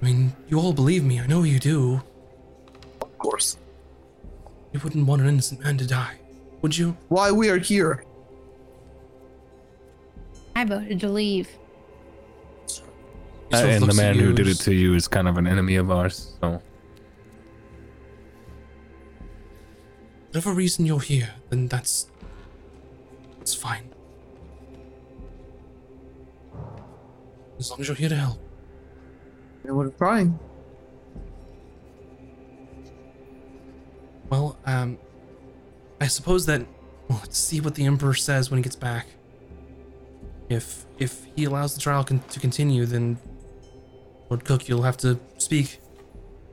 I 0.00 0.04
mean, 0.04 0.32
you 0.48 0.58
all 0.58 0.72
believe 0.72 1.04
me. 1.04 1.20
I 1.20 1.26
know 1.26 1.42
you 1.42 1.58
do. 1.58 2.00
Of 3.00 3.18
course. 3.18 3.56
You 4.72 4.80
wouldn't 4.80 5.06
want 5.06 5.22
an 5.22 5.28
innocent 5.28 5.62
man 5.62 5.78
to 5.78 5.86
die, 5.86 6.18
would 6.62 6.76
you? 6.76 6.96
Why 7.08 7.30
we 7.30 7.48
are 7.48 7.58
here. 7.58 8.04
I 10.54 10.64
voted 10.64 11.00
to 11.00 11.08
leave. 11.08 11.48
So 12.66 12.82
it 13.50 13.54
Uh, 13.54 13.66
and 13.66 13.84
the 13.84 13.94
man 13.94 14.16
who 14.16 14.32
did 14.32 14.48
it 14.48 14.56
to 14.60 14.74
you 14.74 14.94
is 14.94 15.06
kind 15.08 15.28
of 15.28 15.38
an 15.38 15.46
enemy 15.46 15.76
of 15.76 15.90
ours. 15.90 16.32
So 16.40 16.60
Whatever 20.28 20.52
reason 20.52 20.84
you're 20.84 21.00
here, 21.00 21.30
then 21.48 21.68
that's 21.68 22.07
that's 23.48 23.62
fine. 23.62 23.88
As 27.58 27.70
long 27.70 27.80
as 27.80 27.88
you're 27.88 27.96
here 27.96 28.10
to 28.10 28.16
help. 28.16 28.38
And 29.64 29.74
we're 29.74 29.88
trying. 29.88 30.38
Well, 34.28 34.58
um, 34.66 34.98
I 35.98 36.08
suppose 36.08 36.44
that 36.44 36.66
well, 37.08 37.20
let's 37.22 37.38
see 37.38 37.62
what 37.62 37.74
the 37.74 37.86
Emperor 37.86 38.12
says 38.12 38.50
when 38.50 38.58
he 38.58 38.62
gets 38.62 38.76
back. 38.76 39.06
If 40.50 40.84
if 40.98 41.26
he 41.34 41.44
allows 41.44 41.74
the 41.74 41.80
trial 41.80 42.04
con- 42.04 42.20
to 42.28 42.40
continue, 42.40 42.84
then 42.84 43.18
Lord 44.28 44.44
Cook, 44.44 44.68
you'll 44.68 44.82
have 44.82 44.98
to 44.98 45.18
speak. 45.38 45.80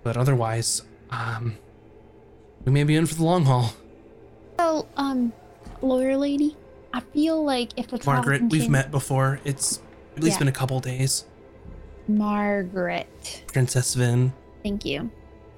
But 0.01 0.15
otherwise, 0.15 0.83
um, 1.09 1.57
we 2.63 2.71
may 2.71 2.85
be 2.85 2.95
in 2.95 3.05
for 3.05 3.15
the 3.15 3.23
long 3.25 3.43
haul. 3.43 3.73
So, 4.57 4.87
um, 4.95 5.33
lawyer 5.81 6.15
lady, 6.15 6.55
I 6.95 7.01
feel 7.01 7.43
like 7.43 7.71
if 7.77 7.89
the 7.89 7.97
trial 7.97 8.15
Margaret, 8.17 8.43
we've 8.49 8.69
met 8.69 8.89
before. 8.89 9.41
It's 9.43 9.81
at 10.15 10.23
least 10.23 10.35
Yeah. 10.35 10.39
been 10.39 10.47
a 10.47 10.51
couple 10.53 10.79
days. 10.79 11.25
Margaret. 12.07 13.43
Princess 13.47 13.93
Vin. 13.95 14.31
Thank 14.63 14.85
you. 14.85 15.11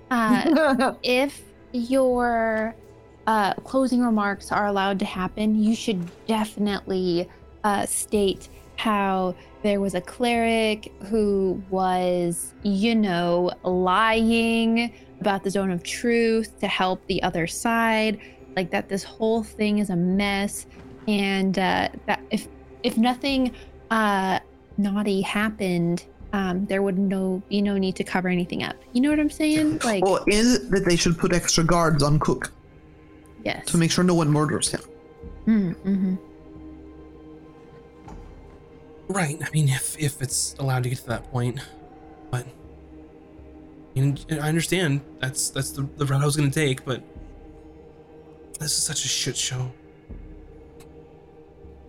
Uh, 0.09 0.93
if 1.03 1.43
your 1.73 2.73
uh, 3.27 3.53
closing 3.55 4.01
remarks 4.01 4.51
are 4.51 4.65
allowed 4.65 4.97
to 4.99 5.05
happen, 5.05 5.61
you 5.61 5.75
should 5.75 6.09
definitely 6.25 7.29
uh, 7.63 7.85
state 7.85 8.49
how 8.77 9.35
there 9.61 9.79
was 9.79 9.93
a 9.93 10.01
cleric 10.01 10.91
who 11.03 11.61
was, 11.69 12.53
you 12.63 12.95
know, 12.95 13.51
lying 13.63 14.91
about 15.21 15.43
the 15.43 15.49
zone 15.51 15.69
of 15.71 15.83
truth 15.83 16.59
to 16.61 16.67
help 16.67 17.05
the 17.07 17.21
other 17.21 17.45
side, 17.47 18.19
like 18.55 18.71
that 18.71 18.89
this 18.89 19.03
whole 19.03 19.43
thing 19.43 19.79
is 19.79 19.89
a 19.89 19.95
mess, 19.95 20.65
and 21.07 21.57
uh, 21.57 21.89
that 22.05 22.21
if 22.31 22.47
if 22.83 22.97
nothing 22.97 23.53
uh, 23.89 24.39
naughty 24.77 25.21
happened, 25.21 26.05
um, 26.33 26.65
there 26.65 26.81
would 26.81 26.97
no 26.97 27.41
be 27.49 27.61
no 27.61 27.77
need 27.77 27.95
to 27.95 28.03
cover 28.03 28.27
anything 28.27 28.63
up. 28.63 28.75
You 28.93 29.01
know 29.01 29.09
what 29.09 29.19
I'm 29.19 29.29
saying? 29.29 29.79
Like, 29.83 30.03
Well, 30.03 30.23
is 30.27 30.69
that 30.69 30.85
they 30.85 30.95
should 30.95 31.17
put 31.17 31.33
extra 31.33 31.63
guards 31.63 32.03
on 32.03 32.19
Cook 32.19 32.51
yes. 33.43 33.65
to 33.67 33.77
make 33.77 33.91
sure 33.91 34.03
no 34.03 34.15
one 34.15 34.29
murders 34.29 34.69
him. 34.69 34.81
Mm-hmm. 35.47 36.15
Right. 39.07 39.39
I 39.41 39.49
mean, 39.51 39.69
if 39.69 39.97
if 39.97 40.21
it's 40.21 40.55
allowed 40.59 40.83
to 40.83 40.89
get 40.89 40.99
to 40.99 41.07
that 41.07 41.31
point, 41.31 41.59
but 42.29 42.45
I, 43.95 43.99
mean, 43.99 44.17
I 44.29 44.49
understand 44.49 45.01
that's 45.19 45.49
that's 45.49 45.71
the, 45.71 45.87
the 45.95 46.05
route 46.05 46.21
I 46.21 46.25
was 46.25 46.35
gonna 46.35 46.51
take, 46.51 46.83
but 46.83 47.01
this 48.59 48.77
is 48.77 48.83
such 48.83 49.05
a 49.05 49.07
shit 49.07 49.37
show. 49.37 49.71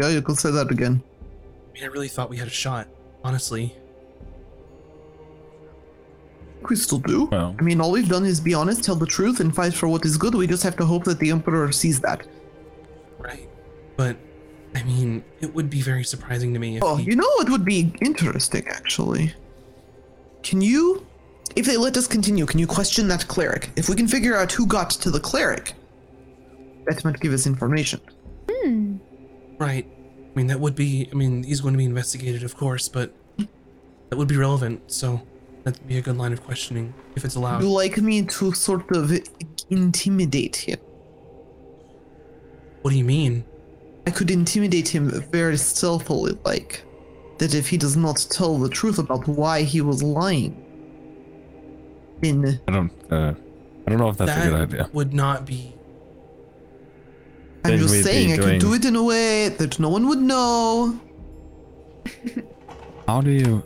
Yeah, 0.00 0.08
you 0.08 0.22
could 0.22 0.38
say 0.38 0.50
that 0.50 0.70
again. 0.70 1.02
I 1.70 1.72
mean, 1.74 1.84
I 1.84 1.86
really 1.86 2.08
thought 2.08 2.30
we 2.30 2.36
had 2.36 2.46
a 2.48 2.50
shot. 2.50 2.88
Honestly, 3.24 3.74
We 6.68 6.76
still 6.76 6.98
do. 6.98 7.26
well, 7.26 7.54
I 7.58 7.62
mean, 7.62 7.80
all 7.80 7.92
we've 7.92 8.08
done 8.08 8.24
is 8.24 8.40
be 8.40 8.52
honest, 8.54 8.84
tell 8.84 8.94
the 8.96 9.06
truth, 9.06 9.40
and 9.40 9.54
fight 9.54 9.72
for 9.74 9.88
what 9.88 10.04
is 10.04 10.16
good. 10.16 10.34
We 10.34 10.46
just 10.46 10.62
have 10.64 10.76
to 10.76 10.84
hope 10.84 11.04
that 11.04 11.18
the 11.18 11.30
Emperor 11.30 11.70
sees 11.72 12.00
that. 12.00 12.26
right? 13.18 13.48
But 13.96 14.16
I 14.74 14.82
mean, 14.82 15.24
it 15.40 15.52
would 15.54 15.70
be 15.70 15.80
very 15.82 16.04
surprising 16.04 16.52
to 16.54 16.58
me 16.60 16.76
if 16.76 16.82
Oh, 16.84 16.96
he, 16.96 17.04
you 17.04 17.16
know 17.16 17.28
what 17.36 17.48
would 17.50 17.64
be 17.64 17.92
interesting, 18.00 18.66
actually? 18.68 19.32
Can 20.42 20.60
you, 20.60 21.06
if 21.56 21.64
they 21.66 21.76
let 21.76 21.96
us 21.96 22.06
continue, 22.06 22.44
can 22.46 22.58
you 22.60 22.66
question 22.66 23.08
that 23.08 23.26
cleric? 23.28 23.70
If 23.76 23.88
we 23.88 23.96
can 23.96 24.06
figure 24.06 24.36
out 24.36 24.52
who 24.52 24.66
got 24.66 24.90
to 24.90 25.10
the 25.10 25.20
cleric, 25.20 25.74
that 26.86 27.04
might 27.04 27.18
give 27.20 27.32
us 27.32 27.46
information. 27.46 28.00
Right. 29.58 29.86
I 29.86 30.36
mean, 30.36 30.46
that 30.48 30.60
would 30.60 30.74
be. 30.74 31.08
I 31.10 31.14
mean, 31.14 31.42
he's 31.42 31.60
going 31.60 31.74
to 31.74 31.78
be 31.78 31.84
investigated, 31.84 32.42
of 32.42 32.56
course, 32.56 32.88
but 32.88 33.12
that 34.08 34.16
would 34.16 34.28
be 34.28 34.36
relevant. 34.36 34.90
So 34.90 35.20
that'd 35.64 35.86
be 35.86 35.98
a 35.98 36.02
good 36.02 36.16
line 36.16 36.32
of 36.32 36.42
questioning 36.44 36.94
if 37.16 37.24
it's 37.24 37.34
allowed. 37.34 37.62
You 37.62 37.70
like 37.70 37.98
me 37.98 38.22
to 38.22 38.52
sort 38.52 38.90
of 38.94 39.12
intimidate 39.70 40.56
him? 40.56 40.78
What 42.82 42.92
do 42.92 42.98
you 42.98 43.04
mean? 43.04 43.44
I 44.06 44.10
could 44.10 44.30
intimidate 44.30 44.88
him 44.88 45.10
very 45.30 45.56
stealthily, 45.58 46.38
like 46.44 46.82
that 47.38 47.54
if 47.54 47.68
he 47.68 47.76
does 47.76 47.96
not 47.96 48.26
tell 48.30 48.58
the 48.58 48.68
truth 48.68 48.98
about 48.98 49.26
why 49.28 49.62
he 49.62 49.80
was 49.80 50.02
lying, 50.02 50.64
then 52.20 52.60
I 52.66 52.72
don't. 52.72 52.92
Uh, 53.12 53.34
I 53.86 53.90
don't 53.90 53.98
know 53.98 54.08
if 54.08 54.16
that's 54.18 54.34
that 54.34 54.46
a 54.46 54.50
good 54.50 54.60
idea. 54.60 54.90
would 54.92 55.14
not 55.14 55.46
be 55.46 55.74
I'm 57.68 57.78
just 57.78 58.02
saying 58.02 58.32
I 58.32 58.36
could 58.36 58.60
do 58.60 58.74
it 58.74 58.84
in 58.84 58.96
a 58.96 59.02
way 59.02 59.48
that 59.48 59.78
no 59.78 59.88
one 59.88 60.08
would 60.08 60.20
know. 60.20 60.98
How 63.06 63.20
do 63.20 63.30
you? 63.30 63.62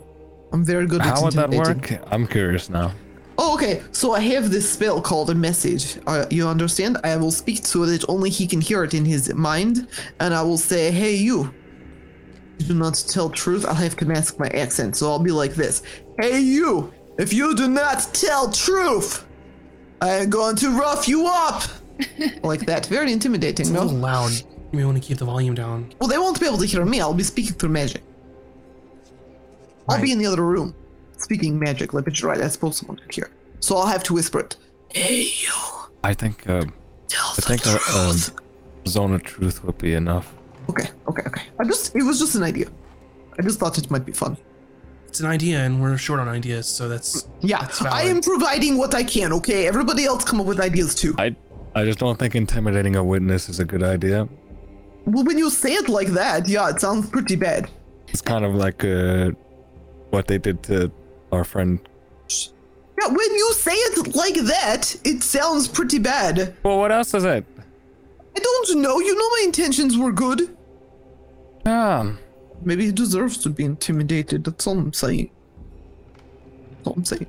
I'm 0.53 0.65
very 0.65 0.87
good 0.87 1.01
at 1.01 1.07
How 1.07 1.25
would 1.25 1.33
that 1.35 1.51
work? 1.51 1.93
I'm 2.13 2.27
curious 2.27 2.69
now. 2.69 2.93
Oh, 3.39 3.55
okay. 3.55 3.83
So 3.93 4.13
I 4.13 4.21
have 4.21 4.51
this 4.51 4.71
spell 4.71 5.01
called 5.01 5.31
a 5.31 5.35
message. 5.35 5.99
Uh, 6.07 6.27
you 6.31 6.47
understand? 6.47 6.99
I 7.03 7.17
will 7.17 7.31
speak 7.31 7.65
so 7.67 7.87
that 7.87 8.05
Only 8.09 8.31
he 8.31 8.47
can 8.47 8.61
hear 8.61 8.85
it 8.85 8.95
in 8.95 9.05
his 9.05 9.33
mind, 9.35 9.89
and 10.21 10.35
I 10.35 10.43
will 10.43 10.59
say, 10.59 10.91
"Hey, 10.91 11.15
you! 11.17 11.53
You 12.59 12.67
do 12.67 12.75
not 12.75 13.03
tell 13.09 13.31
truth. 13.31 13.65
I'll 13.67 13.75
have 13.75 13.97
to 13.97 14.05
mask 14.05 14.39
my 14.39 14.49
accent, 14.49 14.97
so 14.97 15.11
I'll 15.11 15.19
be 15.19 15.33
like 15.33 15.55
this: 15.55 15.83
Hey, 16.21 16.41
you! 16.41 16.93
If 17.19 17.33
you 17.33 17.57
do 17.57 17.69
not 17.69 18.09
tell 18.13 18.51
truth, 18.51 19.27
I 20.01 20.11
am 20.11 20.31
going 20.31 20.57
to 20.57 20.71
rough 20.79 21.09
you 21.09 21.27
up." 21.27 21.63
like 22.43 22.67
that. 22.67 22.87
Very 22.87 23.13
intimidating, 23.13 23.67
It's 23.67 23.71
a 23.71 23.73
little 23.81 23.93
no? 23.97 24.07
loud. 24.07 24.33
You 24.73 24.79
may 24.79 24.85
want 24.85 25.01
to 25.03 25.07
keep 25.07 25.19
the 25.19 25.25
volume 25.25 25.55
down. 25.55 25.93
Well, 25.99 26.09
they 26.09 26.19
won't 26.19 26.41
be 26.41 26.47
able 26.47 26.59
to 26.59 26.67
hear 26.67 26.85
me. 26.85 27.01
I'll 27.01 27.13
be 27.15 27.23
speaking 27.23 27.53
through 27.55 27.71
magic. 27.71 28.03
I'll 29.89 30.01
be 30.01 30.13
in 30.13 30.19
the 30.19 30.27
other 30.27 30.43
room, 30.43 30.75
speaking 31.19 31.59
magic. 31.59 31.93
Let 31.93 32.07
me 32.07 32.13
you're 32.17 32.31
right. 32.31 32.41
I 32.41 32.49
suppose 32.49 32.77
someone 32.79 32.97
could 32.99 33.15
hear. 33.15 33.31
So 33.61 33.77
I'll 33.77 33.87
have 33.87 34.03
to 34.05 34.15
whisper 34.15 34.41
it. 34.41 34.57
Hey, 34.91 35.23
you! 35.23 35.53
I 36.05 36.15
think. 36.15 36.49
Uh, 36.49 36.65
Tell 37.09 37.27
I 37.27 37.35
the 37.37 37.43
think 37.43 37.61
a, 37.67 37.79
truth. 37.79 38.31
a 38.87 38.89
zone 38.89 39.13
of 39.13 39.23
truth 39.23 39.63
would 39.65 39.77
be 39.79 39.95
enough. 39.95 40.33
Okay, 40.71 40.89
okay, 41.09 41.23
okay. 41.27 41.43
I 41.61 41.65
just 41.65 41.95
it 41.95 42.03
was 42.03 42.19
just 42.19 42.35
an 42.37 42.43
idea. 42.43 42.69
I 43.39 43.43
just 43.43 43.59
thought 43.59 43.77
it 43.77 43.91
might 43.91 44.05
be 44.07 44.13
fun. 44.13 44.37
It's 45.09 45.21
an 45.21 45.27
idea, 45.27 45.59
and 45.59 45.83
we're 45.83 45.99
short 45.99 46.21
on 46.21 46.29
ideas, 46.29 46.67
so 46.67 46.89
that's 46.89 47.29
Yeah, 47.43 47.61
That's 47.61 47.83
I 47.83 48.03
am 48.05 48.23
providing 48.23 48.79
what 48.79 48.95
I 48.95 49.05
can, 49.05 49.33
okay? 49.35 49.67
Everybody 49.67 50.07
else 50.07 50.25
come 50.25 50.41
up 50.41 50.47
with 50.47 50.61
ideas 50.61 50.95
too. 50.95 51.15
I. 51.19 51.37
I 51.75 51.85
just 51.85 51.99
don't 51.99 52.19
think 52.19 52.35
intimidating 52.35 52.97
a 52.97 53.05
witness 53.05 53.49
is 53.49 53.61
a 53.61 53.65
good 53.65 53.83
idea. 53.83 54.29
well, 55.07 55.25
when 55.25 55.39
you 55.39 55.51
say 55.51 55.73
it 55.73 55.89
like 55.89 56.09
that, 56.09 56.49
yeah, 56.49 56.69
it 56.69 56.81
sounds 56.81 57.09
pretty 57.09 57.37
bad. 57.37 57.71
It's 58.09 58.21
kind 58.21 58.45
of 58.45 58.55
like 58.55 58.85
uh, 58.85 59.31
what 60.11 60.27
they 60.27 60.39
did 60.39 60.63
to 60.65 60.93
our 61.33 61.45
friend. 61.45 61.81
Yeah, 63.01 63.09
when 63.09 63.35
you 63.35 63.53
say 63.55 63.73
it 63.73 64.15
like 64.15 64.35
that, 64.35 64.95
it 65.05 65.23
sounds 65.23 65.67
pretty 65.67 65.99
bad. 65.99 66.55
Well, 66.63 66.79
what 66.79 66.93
else 66.93 67.15
is 67.15 67.25
it? 67.25 67.45
I 68.37 68.41
don't 68.41 68.83
know, 68.83 69.01
you 69.01 69.15
know 69.15 69.29
my 69.31 69.43
intentions 69.45 69.97
were 69.97 70.13
good. 70.13 70.55
Yeah. 71.65 72.13
Maybe 72.63 72.87
he 72.87 72.93
deserves 72.93 73.39
to 73.39 73.51
be 73.51 73.65
intimidated, 73.65 74.45
that's 74.45 74.67
all 74.67 74.79
I'm 74.79 74.93
saying. 74.93 75.31
That's 76.77 76.87
all 76.87 76.95
I'm 76.95 77.05
saying. 77.05 77.27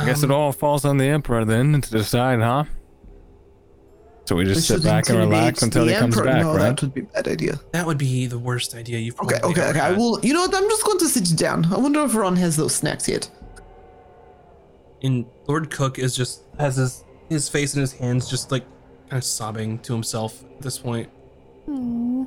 Right. 0.00 0.04
I 0.04 0.06
guess 0.06 0.22
it 0.22 0.30
Um, 0.30 0.36
all 0.36 0.52
falls 0.52 0.84
on 0.84 0.98
the 0.98 1.06
emperor 1.06 1.44
then 1.44 1.80
to 1.80 1.90
decide, 1.90 2.40
huh? 2.40 2.64
So 4.26 4.36
we 4.36 4.44
just 4.44 4.70
We 4.70 4.76
sit 4.76 4.84
back 4.84 5.08
and 5.08 5.18
relax 5.18 5.62
until 5.62 5.86
he 5.86 5.92
comes 5.94 6.16
Emperor. 6.16 6.24
back, 6.32 6.42
no, 6.42 6.50
right? 6.54 6.58
that 6.76 6.82
would 6.82 6.94
be 6.94 7.00
a 7.00 7.04
bad 7.04 7.26
idea. 7.28 7.60
That 7.72 7.84
would 7.86 7.98
be 7.98 8.26
the 8.26 8.38
worst 8.38 8.74
idea 8.76 8.98
you've 8.98 9.18
Okay, 9.20 9.38
probably 9.40 9.50
okay, 9.50 9.60
ever 9.62 9.70
okay. 9.70 9.80
I 9.80 9.88
had. 9.88 9.96
will. 9.98 10.20
You 10.24 10.34
know 10.34 10.42
what? 10.42 10.54
I'm 10.54 10.68
just 10.68 10.84
going 10.84 10.98
to 10.98 11.06
sit 11.08 11.36
down. 11.36 11.64
I 11.72 11.78
wonder 11.78 12.00
if 12.04 12.14
Ron 12.14 12.36
has 12.36 12.56
those 12.56 12.74
snacks 12.74 13.08
yet. 13.08 13.28
And 15.02 15.26
Lord 15.48 15.70
Cook 15.70 15.98
is 15.98 16.14
just 16.14 16.42
has 16.58 16.76
his 16.76 17.04
his 17.28 17.48
face 17.48 17.74
in 17.74 17.80
his 17.80 17.92
hands, 17.92 18.28
just 18.30 18.52
like 18.52 18.64
kind 19.08 19.18
of 19.18 19.24
sobbing 19.24 19.78
to 19.80 19.92
himself 19.94 20.44
at 20.44 20.62
this 20.62 20.78
point. 20.78 21.08
Aw. 21.68 22.26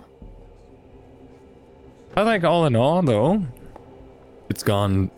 I 2.17 2.24
think 2.26 2.43
all 2.43 2.65
in 2.65 2.76
all, 2.76 3.01
though, 3.01 3.43
it's 4.49 4.61
gone 4.63 5.09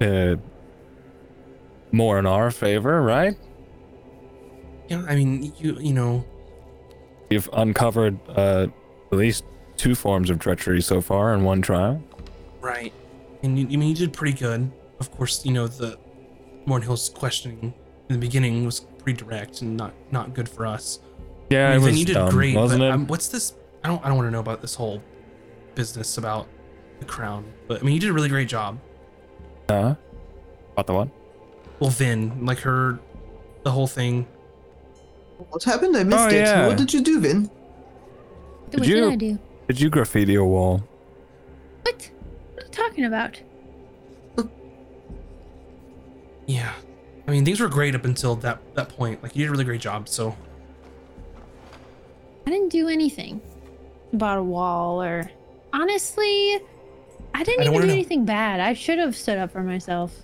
uh, 0.00 0.34
more 1.92 2.18
in 2.18 2.26
our 2.26 2.50
favor, 2.50 3.02
right? 3.02 3.36
Yeah, 4.88 5.04
I 5.08 5.14
mean, 5.16 5.52
you 5.58 5.78
you 5.78 5.92
know, 5.92 6.24
you've 7.30 7.48
uncovered 7.52 8.18
uh, 8.30 8.66
at 9.10 9.18
least 9.18 9.44
two 9.76 9.94
forms 9.94 10.30
of 10.30 10.38
treachery 10.38 10.82
so 10.82 11.00
far 11.00 11.34
in 11.34 11.44
one 11.44 11.62
trial. 11.62 12.02
right? 12.60 12.92
And 13.42 13.58
you, 13.58 13.66
I 13.66 13.76
mean, 13.76 13.88
you 13.88 13.94
did 13.94 14.12
pretty 14.12 14.36
good. 14.38 14.70
Of 15.00 15.10
course, 15.10 15.44
you 15.44 15.52
know 15.52 15.66
the 15.66 15.98
Mornhill's 16.66 17.08
questioning 17.08 17.74
in 18.08 18.14
the 18.14 18.18
beginning 18.18 18.64
was 18.64 18.80
pretty 18.80 19.18
direct 19.18 19.62
and 19.62 19.76
not 19.76 19.94
not 20.10 20.34
good 20.34 20.48
for 20.48 20.66
us. 20.66 21.00
Yeah, 21.50 21.70
I 21.70 21.74
it 21.76 21.80
was 21.80 21.98
you 21.98 22.04
did 22.06 22.14
dumb, 22.14 22.30
great, 22.30 22.54
wasn't 22.56 22.80
but 22.80 22.86
it? 22.86 22.92
um, 22.92 23.06
what's 23.06 23.28
this? 23.28 23.54
I 23.84 23.88
don't 23.88 24.04
I 24.04 24.08
don't 24.08 24.16
want 24.16 24.26
to 24.28 24.30
know 24.30 24.40
about 24.40 24.60
this 24.60 24.74
whole 24.74 25.02
business 25.74 26.18
about 26.18 26.46
the 27.00 27.04
crown. 27.04 27.44
But 27.66 27.80
I 27.80 27.84
mean, 27.84 27.94
you 27.94 28.00
did 28.00 28.10
a 28.10 28.12
really 28.12 28.28
great 28.28 28.48
job. 28.48 28.78
Huh? 29.68 29.94
About 30.72 30.86
the 30.86 30.94
what? 30.94 31.08
Well, 31.82 31.90
Vin, 31.90 32.46
like 32.46 32.60
her, 32.60 33.00
the 33.64 33.72
whole 33.72 33.88
thing. 33.88 34.24
What 35.50 35.64
happened? 35.64 35.96
I 35.96 36.04
missed 36.04 36.16
Oh, 36.16 36.28
it. 36.28 36.34
yeah. 36.34 36.68
What 36.68 36.76
did 36.76 36.94
you 36.94 37.00
do, 37.02 37.18
Vin? 37.18 37.50
What 38.70 38.86
you- 38.86 38.94
did 38.94 39.04
I 39.12 39.16
do? 39.16 39.38
Did 39.66 39.80
you 39.80 39.90
graffiti 39.90 40.36
a 40.36 40.44
wall? 40.44 40.84
What? 41.82 42.08
What 42.54 42.62
are 42.62 42.66
you 42.66 42.70
talking 42.70 43.04
about? 43.04 43.40
Yeah, 46.46 46.72
I 47.26 47.30
mean, 47.32 47.44
things 47.44 47.58
were 47.60 47.68
great 47.68 47.94
up 47.96 48.04
until 48.04 48.36
that 48.36 48.60
that 48.74 48.88
point. 48.90 49.22
Like 49.22 49.34
you 49.34 49.42
did 49.44 49.48
a 49.48 49.50
really 49.52 49.64
great 49.64 49.80
job. 49.80 50.08
So 50.08 50.36
I 52.46 52.50
didn't 52.50 52.68
do 52.70 52.88
anything 52.88 53.40
about 54.12 54.38
a 54.38 54.42
wall 54.42 55.02
or 55.02 55.30
honestly, 55.72 56.60
I 57.34 57.42
didn't 57.42 57.60
I 57.62 57.64
don't 57.64 57.64
even 57.64 57.72
wanna 57.72 57.82
do 57.86 57.88
know. 57.88 57.92
anything 57.94 58.24
bad. 58.24 58.60
I 58.60 58.72
should 58.72 58.98
have 58.98 59.16
stood 59.16 59.38
up 59.38 59.50
for 59.52 59.62
myself. 59.62 60.14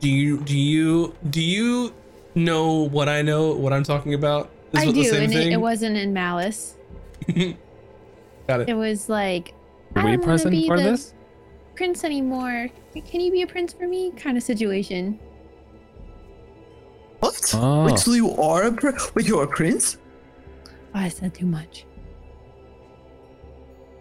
Do 0.00 0.08
you 0.08 0.38
do 0.38 0.58
you 0.58 1.14
do 1.30 1.40
you 1.42 1.92
know 2.34 2.88
what 2.88 3.08
I 3.08 3.22
know? 3.22 3.52
What 3.52 3.72
I'm 3.72 3.82
talking 3.84 4.14
about? 4.14 4.50
Is 4.72 4.80
I 4.80 4.82
it 4.84 4.86
do, 4.86 4.92
the 4.92 5.04
same 5.04 5.22
and 5.24 5.32
it, 5.32 5.36
thing? 5.36 5.52
it 5.52 5.60
wasn't 5.60 5.96
in 5.96 6.12
malice. 6.12 6.76
Got 8.46 8.60
it. 8.62 8.68
It 8.68 8.74
was 8.74 9.08
like 9.08 9.54
Were 9.94 10.02
I 10.02 10.04
we 10.04 10.10
don't 10.12 10.20
wanna 10.20 10.32
present 10.32 10.50
be 10.52 10.66
for 10.66 10.76
the 10.76 10.82
this? 10.84 11.14
prince 11.74 12.04
anymore. 12.04 12.68
Can 13.06 13.20
you 13.20 13.30
be 13.30 13.42
a 13.42 13.46
prince 13.46 13.72
for 13.72 13.86
me? 13.86 14.10
Kind 14.12 14.36
of 14.36 14.42
situation. 14.42 15.18
What? 17.20 17.54
Oh. 17.54 17.84
Wait, 17.86 17.98
so 17.98 18.12
you 18.12 18.30
are 18.36 18.64
a 18.64 18.72
pr- 18.72 18.90
Wait, 19.14 19.26
you're 19.26 19.44
a 19.44 19.48
prince? 19.48 19.98
Oh, 20.94 20.98
I 20.98 21.08
said 21.08 21.34
too 21.34 21.46
much. 21.46 21.84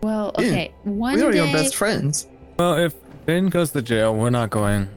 Well, 0.01 0.31
Yeah, 0.39 0.45
okay. 0.47 0.73
One 0.83 1.15
we 1.15 1.21
are 1.23 1.31
day, 1.31 1.37
your 1.43 1.53
best 1.53 1.75
friends. 1.75 2.27
Well, 2.57 2.75
if 2.77 2.95
Vin 3.25 3.49
goes 3.49 3.71
to 3.71 3.81
jail, 3.81 4.15
we're 4.15 4.29
not 4.29 4.49
going 4.49 4.89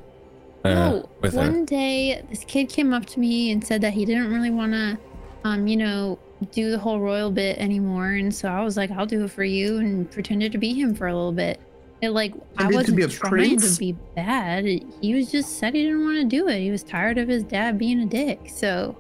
uh, 0.65 0.75
no, 0.75 1.09
with 1.21 1.35
one 1.35 1.55
her. 1.61 1.65
day 1.65 2.23
this 2.31 2.45
kid 2.45 2.69
came 2.69 2.93
up 2.95 3.07
to 3.07 3.21
me 3.21 3.51
and 3.51 3.65
said 3.65 3.81
that 3.81 3.93
he 3.93 4.05
didn't 4.05 4.33
really 4.33 4.51
want 4.51 4.73
to, 4.73 4.99
um, 5.45 5.67
you 5.67 5.77
know, 5.77 6.19
do 6.53 6.71
the 6.71 6.79
whole 6.79 7.01
royal 7.01 7.31
bit 7.31 7.59
anymore, 7.59 8.09
and 8.13 8.35
so 8.35 8.49
I 8.49 8.63
was 8.65 8.77
like, 8.77 8.91
I'll 8.91 9.07
do 9.07 9.25
it 9.25 9.31
for 9.31 9.45
you, 9.45 9.79
and 9.79 10.11
pretended 10.11 10.53
to 10.53 10.59
be 10.59 10.73
him 10.75 10.95
for 10.95 11.07
a 11.09 11.15
little 11.15 11.33
bit. 11.33 11.61
It 12.01 12.11
like 12.11 12.35
I 12.59 12.65
Pretended 12.67 12.71
to 12.71 12.77
wasn't 12.77 12.97
be 12.97 13.03
a 13.05 13.09
trying 13.09 13.31
prince? 13.31 13.75
to 13.75 13.79
be 13.79 13.93
bad. 14.17 14.65
He 15.01 15.15
was 15.15 15.31
just 15.31 15.59
said 15.59 15.75
he 15.75 15.85
didn't 15.85 16.03
want 16.03 16.17
to 16.19 16.25
do 16.25 16.49
it. 16.49 16.59
He 16.61 16.71
was 16.73 16.83
tired 16.83 17.17
of 17.19 17.29
his 17.29 17.45
dad 17.45 17.79
being 17.79 18.01
a 18.01 18.07
dick. 18.07 18.41
So 18.53 18.97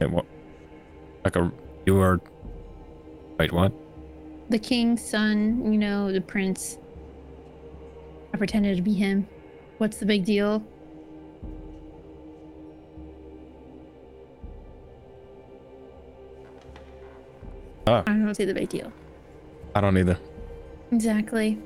Okay, 0.00 0.06
what? 0.12 0.26
Like 1.24 1.34
a 1.36 1.52
you 1.86 1.98
are. 2.00 2.20
Wait, 3.38 3.52
what? 3.52 3.72
the 4.48 4.58
king's 4.58 5.00
son, 5.04 5.72
you 5.72 5.78
know, 5.78 6.10
the 6.12 6.20
prince. 6.20 6.78
I 8.32 8.36
pretended 8.36 8.76
to 8.76 8.82
be 8.82 8.94
him. 8.94 9.28
What's 9.80 9.96
the 9.96 10.04
big 10.04 10.26
deal? 10.26 10.62
Oh. 17.86 18.02
I 18.06 18.12
don't 18.12 18.34
see 18.34 18.44
the 18.44 18.52
big 18.52 18.68
deal. 18.68 18.92
I 19.74 19.80
don't 19.80 19.96
either. 19.96 20.18
Exactly. 20.92 21.58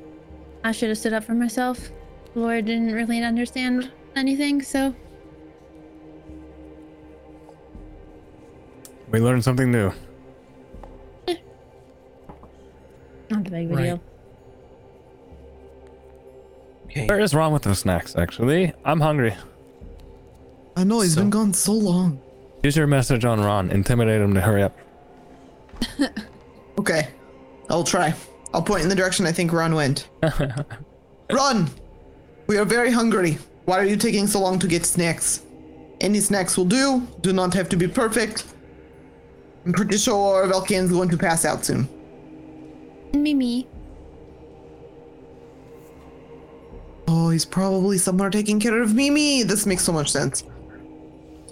I 0.62 0.70
should 0.70 0.90
have 0.90 0.98
stood 0.98 1.12
up 1.12 1.24
for 1.24 1.34
myself. 1.34 1.90
Lord 2.36 2.66
didn't 2.66 2.92
really 2.92 3.20
understand 3.20 3.90
anything, 4.14 4.62
so 4.62 4.94
We 9.10 9.18
learned 9.18 9.42
something 9.42 9.72
new. 9.72 9.92
not 13.28 13.42
the 13.42 13.50
big 13.50 13.70
Right. 13.72 13.82
deal. 13.86 14.00
Okay. 16.96 17.06
What 17.06 17.20
is 17.20 17.34
wrong 17.34 17.52
with 17.52 17.62
the 17.62 17.74
snacks? 17.74 18.14
Actually, 18.14 18.72
I'm 18.84 19.00
hungry. 19.00 19.34
I 20.76 20.84
know, 20.84 21.00
he's 21.00 21.14
So- 21.14 21.22
been 21.22 21.30
gone 21.30 21.52
so 21.52 21.72
long. 21.72 22.20
Use 22.62 22.76
your 22.76 22.86
message 22.86 23.24
on 23.24 23.40
Ron. 23.40 23.70
Intimidate 23.70 24.20
him 24.22 24.32
to 24.34 24.40
hurry 24.40 24.62
up. 24.62 24.76
Okay, 26.76 27.08
I'll 27.70 27.84
try. 27.84 28.12
I'll 28.52 28.60
point 28.60 28.82
in 28.82 28.88
the 28.88 28.96
direction 28.96 29.26
I 29.26 29.32
think 29.32 29.52
Ron 29.52 29.74
went. 29.76 30.08
Ron! 31.32 31.70
We 32.48 32.58
are 32.58 32.64
very 32.64 32.90
hungry. 32.90 33.38
Why 33.64 33.78
are 33.78 33.84
you 33.84 33.96
taking 33.96 34.26
so 34.26 34.40
long 34.40 34.58
to 34.58 34.66
get 34.66 34.84
snacks? 34.84 35.42
Any 36.00 36.18
snacks 36.18 36.56
will 36.56 36.64
do. 36.64 37.06
Do 37.20 37.32
not 37.32 37.54
have 37.54 37.68
to 37.70 37.76
be 37.76 37.86
perfect. 37.86 38.44
I'm 39.64 39.72
pretty 39.72 39.96
sure 39.98 40.46
Velkian's 40.48 40.90
going 40.90 41.08
to 41.10 41.16
pass 41.16 41.44
out 41.44 41.64
soon. 41.64 41.88
Mimi. 43.14 43.68
Oh, 47.06 47.30
he's 47.30 47.44
probably 47.44 47.98
somewhere 47.98 48.30
taking 48.30 48.60
care 48.60 48.82
of 48.82 48.94
Mimi. 48.94 49.42
This 49.42 49.66
makes 49.66 49.84
so 49.84 49.92
much 49.92 50.10
sense. 50.10 50.44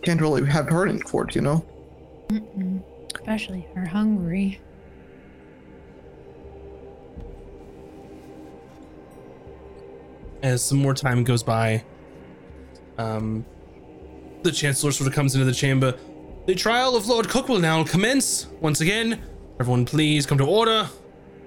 Can't 0.03 0.21
really 0.21 0.45
have 0.47 0.69
her 0.69 0.87
in 0.87 1.01
court, 1.01 1.35
you 1.35 1.43
know? 1.43 1.65
Mm-mm. 2.29 2.83
Especially 3.15 3.67
her 3.75 3.85
hungry. 3.85 4.61
as 10.43 10.63
some 10.63 10.79
more 10.79 10.95
time 10.95 11.25
goes 11.25 11.43
by, 11.43 11.85
um, 12.99 13.45
the 14.43 14.51
Chancellor 14.51 14.93
sort 14.93 15.07
of 15.09 15.15
comes 15.15 15.35
into 15.35 15.45
the 15.45 15.55
chamber. 15.55 15.97
The 16.47 16.55
trial 16.55 16.97
of 16.97 17.07
Lord 17.07 17.29
Cook 17.29 17.49
will 17.49 17.61
now 17.61 17.85
commence. 17.85 18.49
Once 18.61 18.81
again, 18.81 19.23
everyone 19.61 19.85
please 19.85 20.27
come 20.27 20.39
to 20.39 20.45
order 20.45 20.89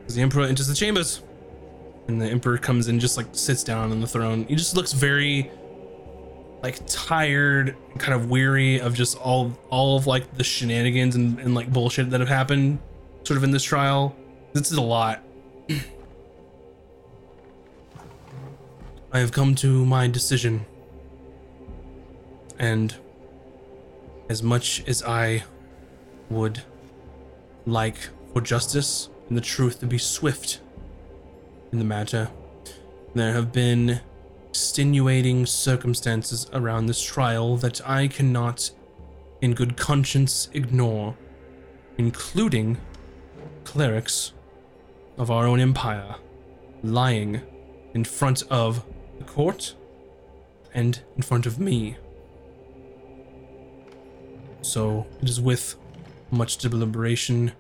as 0.08 0.16
the 0.16 0.22
Emperor 0.22 0.44
enters 0.44 0.68
the 0.68 0.76
chambers. 0.76 1.22
And 2.08 2.22
the 2.22 2.28
Emperor 2.28 2.58
comes 2.58 2.88
in, 2.88 3.00
just 3.00 3.18
like 3.18 3.28
sits 3.32 3.64
down 3.64 3.92
on 3.92 4.00
the 4.00 4.08
throne. 4.08 4.46
He 4.46 4.56
just 4.56 4.76
looks 4.76 4.94
very 4.94 5.50
like 6.62 6.80
tired, 6.88 7.76
kind 7.98 8.14
of 8.14 8.30
weary 8.30 8.80
of 8.80 8.94
just 8.94 9.18
all 9.18 9.58
all 9.70 9.98
of 9.98 10.08
like 10.08 10.38
the 10.38 10.44
shenanigans 10.44 11.16
and, 11.16 11.40
and 11.40 11.56
like 11.56 11.72
bullshit 11.72 12.10
that 12.12 12.20
have 12.20 12.30
happened 12.30 12.80
sort 13.24 13.38
of 13.38 13.44
in 13.44 13.52
this 13.52 13.64
trial. 13.64 14.16
This 14.54 14.72
is 14.72 14.78
a 14.78 14.82
lot. 14.82 15.24
I 19.12 19.20
have 19.20 19.32
come 19.32 19.56
to 19.56 19.86
my 19.86 20.08
decision. 20.08 20.66
And 22.60 22.96
as 24.30 24.44
much 24.44 24.84
as 24.88 25.04
I 25.04 25.44
would 26.30 26.64
like 27.66 28.10
for 28.34 28.42
justice 28.42 29.10
and 29.30 29.38
the 29.38 29.42
truth 29.42 29.80
to 29.80 29.86
be 29.86 29.98
swift 29.98 30.60
in 31.76 31.80
the 31.80 31.84
matter, 31.84 32.30
there 33.16 33.34
have 33.34 33.52
been 33.52 34.00
extenuating 34.48 35.46
circumstances 35.46 36.48
around 36.54 36.86
this 36.86 37.04
trial 37.04 37.58
that 37.58 37.86
I 37.86 38.08
cannot, 38.08 38.72
in 39.42 39.54
good 39.54 39.76
conscience, 39.76 40.48
ignore, 40.54 41.18
including 41.98 42.78
clerics 43.66 44.32
of 45.18 45.30
our 45.30 45.46
own 45.46 45.60
empire 45.60 46.16
lying 46.82 47.42
in 47.94 48.06
front 48.06 48.44
of 48.50 48.86
the 49.18 49.26
court 49.26 49.76
and 50.74 51.02
in 51.18 51.24
front 51.24 51.46
of 51.46 51.60
me. 51.60 51.98
So 54.62 55.06
it 55.22 55.28
is 55.28 55.42
with 55.42 55.76
much 56.32 56.56
deliberation 56.56 57.52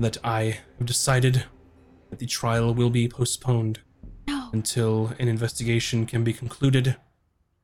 that 0.00 0.16
I 0.24 0.60
have 0.78 0.86
decided 0.86 1.44
that 2.12 2.18
the 2.18 2.26
trial 2.26 2.74
will 2.74 2.90
be 2.90 3.08
postponed 3.08 3.80
No. 4.28 4.50
until 4.52 5.12
an 5.18 5.28
investigation 5.28 6.04
can 6.04 6.22
be 6.22 6.34
concluded 6.34 6.96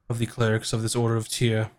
of 0.09 0.19
the 0.19 0.25
clerics 0.25 0.73
of 0.73 0.81
this 0.81 0.97
order 0.97 1.17
of 1.17 1.29
Tyr 1.29 1.71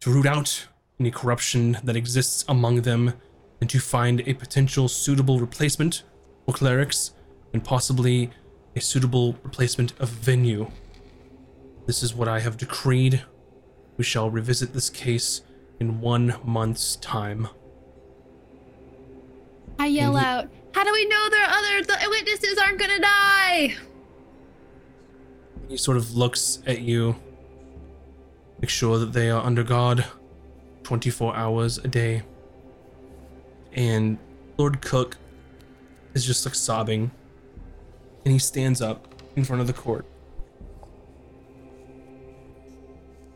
to 0.00 0.10
root 0.10 0.24
out 0.24 0.68
any 0.98 1.10
corruption 1.10 1.76
that 1.84 1.96
exists 1.96 2.46
among 2.48 2.80
them 2.80 3.12
and 3.60 3.68
to 3.68 3.78
find 3.78 4.22
a 4.26 4.32
potential 4.32 4.88
suitable 4.88 5.38
replacement 5.38 6.02
for 6.46 6.54
clerics 6.54 7.12
and 7.52 7.62
possibly 7.62 8.30
a 8.74 8.80
suitable 8.80 9.34
replacement 9.42 9.92
of 10.00 10.08
venue. 10.08 10.70
This 11.86 12.02
is 12.02 12.14
what 12.14 12.26
I 12.26 12.40
have 12.40 12.56
decreed. 12.56 13.22
We 13.98 14.04
shall 14.04 14.30
revisit 14.30 14.72
this 14.72 14.88
case 14.88 15.42
in 15.78 16.00
one 16.00 16.36
month's 16.42 16.96
time. 16.96 17.48
I 19.78 19.88
yell 19.88 20.16
out, 20.16 20.48
"How 20.72 20.84
do 20.84 20.92
we 20.92 21.06
know 21.06 21.28
there 21.28 21.44
are 21.44 21.50
other 21.50 21.82
the 21.84 21.96
witnesses 22.08 22.58
aren't 22.58 22.78
gonna 22.78 23.00
die?" 23.00 23.76
He 25.68 25.76
sort 25.76 25.96
of 25.96 26.16
looks 26.16 26.60
at 26.66 26.80
you. 26.80 27.16
Make 28.60 28.70
sure 28.70 28.98
that 28.98 29.12
they 29.12 29.30
are 29.30 29.42
under 29.42 29.62
guard 29.62 30.04
24 30.82 31.34
hours 31.36 31.78
a 31.78 31.88
day. 31.88 32.22
And 33.72 34.18
Lord 34.58 34.82
Cook 34.82 35.16
is 36.14 36.24
just 36.24 36.44
like 36.44 36.54
sobbing. 36.54 37.10
And 38.24 38.32
he 38.32 38.38
stands 38.38 38.82
up 38.82 39.14
in 39.36 39.44
front 39.44 39.60
of 39.60 39.66
the 39.66 39.72
court. 39.72 40.04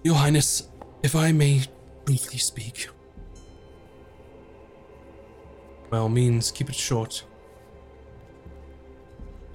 Your 0.03 0.17
Highness, 0.17 0.69
if 1.03 1.17
I 1.17 1.33
may 1.33 1.63
briefly 2.05 2.39
speak. 2.39 2.89
By 5.91 5.99
all 5.99 6.09
means, 6.09 6.51
keep 6.51 6.69
it 6.69 6.75
short. 6.75 7.25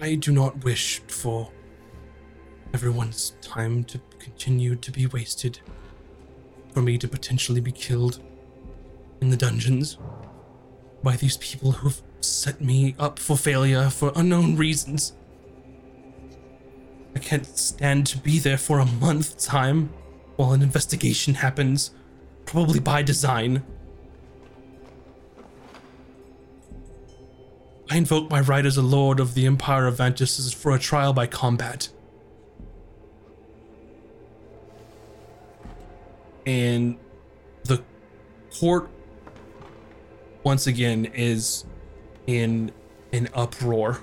I 0.02 0.16
do 0.16 0.32
not 0.32 0.64
wish 0.64 1.00
for 1.08 1.52
everyone's 2.74 3.36
time 3.42 3.84
to 3.86 4.00
continue 4.20 4.76
to 4.76 4.92
be 4.92 5.08
wasted, 5.08 5.60
for 6.74 6.82
me 6.82 6.98
to 6.98 7.08
potentially 7.08 7.62
be 7.62 7.72
killed 7.72 8.22
in 9.22 9.30
the 9.30 9.38
dungeons 9.38 9.98
by 11.04 11.16
these 11.16 11.38
people 11.38 11.72
who've 11.72 12.02
set 12.22 12.62
me 12.62 12.96
up 13.00 13.20
for 13.20 13.38
failure 13.38 13.90
for 13.90 14.12
unknown 14.16 14.56
reasons. 14.56 15.14
I 17.16 17.20
can't 17.20 17.46
stand 17.46 18.08
to 18.08 18.18
be 18.18 18.40
there 18.40 18.58
for 18.58 18.80
a 18.80 18.86
month's 18.86 19.46
time 19.46 19.92
while 20.36 20.54
an 20.54 20.62
investigation 20.62 21.34
happens, 21.34 21.92
probably 22.46 22.80
by 22.80 23.02
design. 23.02 23.64
I 27.90 27.98
invoke 27.98 28.30
my 28.30 28.42
right 28.42 28.66
as 28.66 28.78
a 28.78 28.82
lord 28.82 29.20
of 29.20 29.34
the 29.34 29.46
Empire 29.46 29.88
of 29.88 29.98
Vantis 29.98 30.54
for 30.54 30.74
a 30.74 30.80
trial 30.80 31.14
by 31.14 31.28
combat. 31.28 31.90
and 36.50 36.98
the 37.66 37.80
court 38.60 38.90
once 40.44 40.66
again 40.66 41.06
is 41.14 41.66
in 42.26 42.72
an 43.14 43.30
uproar 43.36 44.02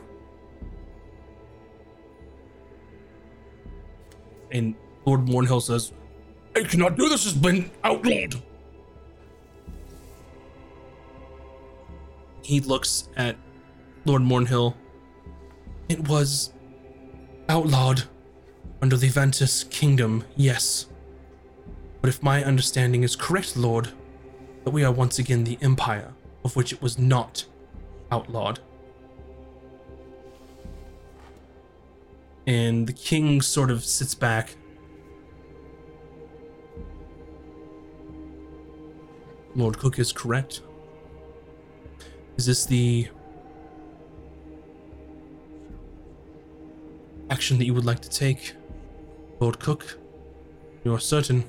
and 4.53 4.77
lord 5.05 5.27
mornhill 5.27 5.61
says 5.61 5.93
i 6.55 6.63
cannot 6.63 6.97
do 6.97 7.09
this 7.09 7.25
has 7.25 7.33
been 7.33 7.69
outlawed 7.83 8.41
he 12.43 12.61
looks 12.61 13.09
at 13.17 13.37
lord 14.07 14.23
mornhill 14.23 14.75
it 15.89 16.09
was 16.09 16.53
outlawed 17.49 18.05
under 18.81 18.97
the 18.97 19.09
ventus 19.09 19.65
kingdom 19.65 20.25
yes 20.37 20.87
but 22.07 22.15
if 22.15 22.23
my 22.23 22.45
understanding 22.45 23.03
is 23.03 23.17
correct, 23.17 23.57
Lord, 23.57 23.89
that 24.63 24.71
we 24.71 24.85
are 24.85 24.93
once 24.93 25.19
again 25.19 25.43
the 25.43 25.59
Empire, 25.61 26.13
of 26.45 26.55
which 26.55 26.73
it 26.73 26.81
was 26.81 27.01
not 27.01 27.45
outlawed. 28.13 28.61
And 32.47 32.87
the 32.87 32.93
king 32.93 33.41
sort 33.41 33.73
of 33.73 33.85
sits 33.85 34.15
back. 34.15 34.55
Lord 39.57 39.77
Cook 39.77 39.99
is 39.99 40.13
correct. 40.13 40.61
Is 42.37 42.47
this 42.47 42.67
the 42.67 43.09
action 47.31 47.59
that 47.59 47.65
you 47.65 47.75
would 47.75 47.85
like 47.85 48.01
to 48.01 48.11
take, 48.11 48.55
Lord 49.41 49.59
Cook? 49.59 49.99
You 50.85 50.95
are 50.95 51.01
certain? 51.01 51.45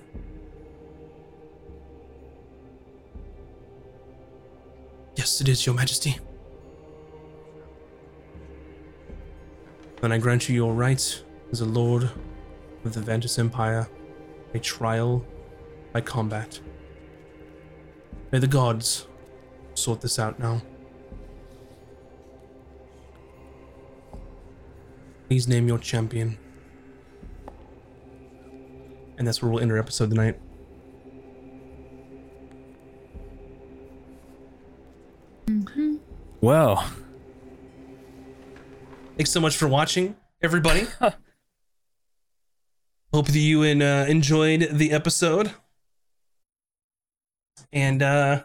Yes, 5.16 5.42
it 5.42 5.48
is, 5.48 5.66
Your 5.66 5.76
Majesty. 5.76 6.18
Then 10.02 10.12
I 10.12 10.20
grant 10.20 10.48
you 10.48 10.56
your 10.56 10.74
right 10.74 11.24
as 11.52 11.62
a 11.62 11.66
lord 11.66 12.10
of 12.86 12.94
the 12.94 13.02
Ventus 13.02 13.40
Empire, 13.40 13.90
a 14.54 14.60
trial 14.60 15.26
by 15.92 16.02
combat. 16.02 16.60
May 18.32 18.40
the 18.40 18.48
gods 18.48 19.08
sort 19.74 20.02
this 20.02 20.20
out 20.20 20.40
now. 20.40 20.62
Please 25.28 25.48
name 25.48 25.68
your 25.68 25.78
champion. 25.78 26.38
And 29.18 29.28
that's 29.28 29.42
where 29.42 29.52
we'll 29.52 29.62
end 29.62 29.72
our 29.72 29.78
episode 29.78 30.10
tonight. 30.10 30.40
Well, 36.40 36.86
Thanks 39.18 39.32
so 39.32 39.40
much 39.40 39.58
for 39.58 39.68
watching, 39.68 40.16
everybody. 40.44 40.86
Hope 43.12 43.26
that 43.26 43.40
you 43.40 43.64
and, 43.64 43.82
uh, 43.82 44.06
enjoyed 44.08 44.70
the 44.72 44.92
episode, 44.92 45.54
and 47.74 48.04
uh, 48.04 48.44